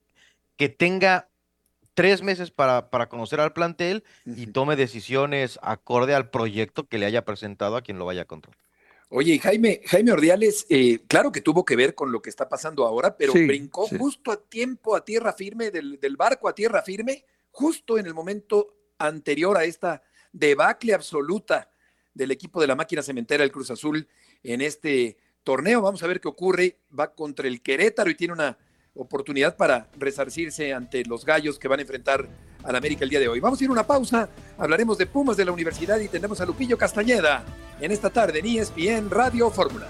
que 0.57 0.67
tenga 0.67 1.28
tres 1.93 2.21
meses 2.21 2.51
para, 2.51 2.89
para 2.89 3.09
conocer 3.09 3.39
al 3.39 3.53
plantel 3.53 4.03
y 4.25 4.47
tome 4.47 4.75
decisiones 4.75 5.59
acorde 5.61 6.15
al 6.15 6.29
proyecto 6.29 6.87
que 6.87 6.97
le 6.97 7.05
haya 7.05 7.25
presentado 7.25 7.75
a 7.75 7.81
quien 7.81 7.99
lo 7.99 8.05
vaya 8.05 8.21
a 8.21 8.25
controlar. 8.25 8.57
Oye, 9.11 9.39
Jaime, 9.39 9.81
Jaime 9.85 10.11
Ordiales, 10.11 10.67
eh, 10.69 10.99
claro 11.07 11.31
que 11.31 11.41
tuvo 11.41 11.65
que 11.65 11.75
ver 11.75 11.95
con 11.95 12.11
lo 12.11 12.21
que 12.21 12.29
está 12.29 12.47
pasando 12.47 12.85
ahora, 12.85 13.17
pero 13.17 13.33
Sí, 13.33 13.47
brincó 13.47 13.87
sí. 13.87 13.97
justo 13.97 14.31
a 14.31 14.37
tiempo, 14.39 14.95
a 14.95 15.03
tierra 15.03 15.33
firme, 15.33 15.71
del, 15.71 15.99
del 15.99 16.15
barco 16.15 16.47
a 16.47 16.53
tierra 16.53 16.83
firme, 16.83 17.25
justo 17.49 17.97
en 17.97 18.05
el 18.05 18.13
momento 18.13 18.75
anterior 18.99 19.57
a 19.57 19.63
esta 19.63 20.03
debacle 20.31 20.93
absoluta 20.93 21.71
del 22.13 22.29
equipo 22.31 22.61
de 22.61 22.67
la 22.67 22.75
máquina 22.75 23.01
cementera 23.01 23.41
del 23.41 23.51
Cruz 23.51 23.71
Azul 23.71 24.07
en 24.43 24.61
este 24.61 25.17
torneo. 25.43 25.81
Vamos 25.81 26.03
a 26.03 26.07
ver 26.07 26.21
qué 26.21 26.27
ocurre. 26.27 26.77
Va 26.97 27.13
contra 27.15 27.47
el 27.47 27.61
Querétaro 27.63 28.11
y 28.11 28.15
tiene 28.15 28.33
una 28.33 28.57
oportunidad 28.99 29.55
para 29.55 29.87
resarcirse 29.97 30.73
ante 30.73 31.03
los 31.05 31.25
gallos 31.25 31.57
que 31.57 31.67
van 31.67 31.79
a 31.79 31.83
enfrentar 31.83 32.27
al 32.63 32.75
América 32.75 33.03
el 33.03 33.09
día 33.09 33.19
de 33.19 33.29
hoy. 33.29 33.39
Vamos 33.39 33.59
a 33.59 33.63
ir 33.63 33.69
a 33.69 33.73
una 33.73 33.87
pausa. 33.87 34.29
Hablaremos 34.57 34.97
de 34.97 35.07
Pumas 35.07 35.37
de 35.37 35.45
la 35.45 35.51
universidad 35.51 35.99
y 35.99 36.07
tendremos 36.07 36.41
a 36.41 36.45
Lupillo 36.45 36.77
Castañeda 36.77 37.43
en 37.79 37.91
esta 37.91 38.09
tarde 38.09 38.39
en 38.39 38.45
ESPN 38.45 39.09
Radio 39.09 39.49
Fórmula. 39.49 39.87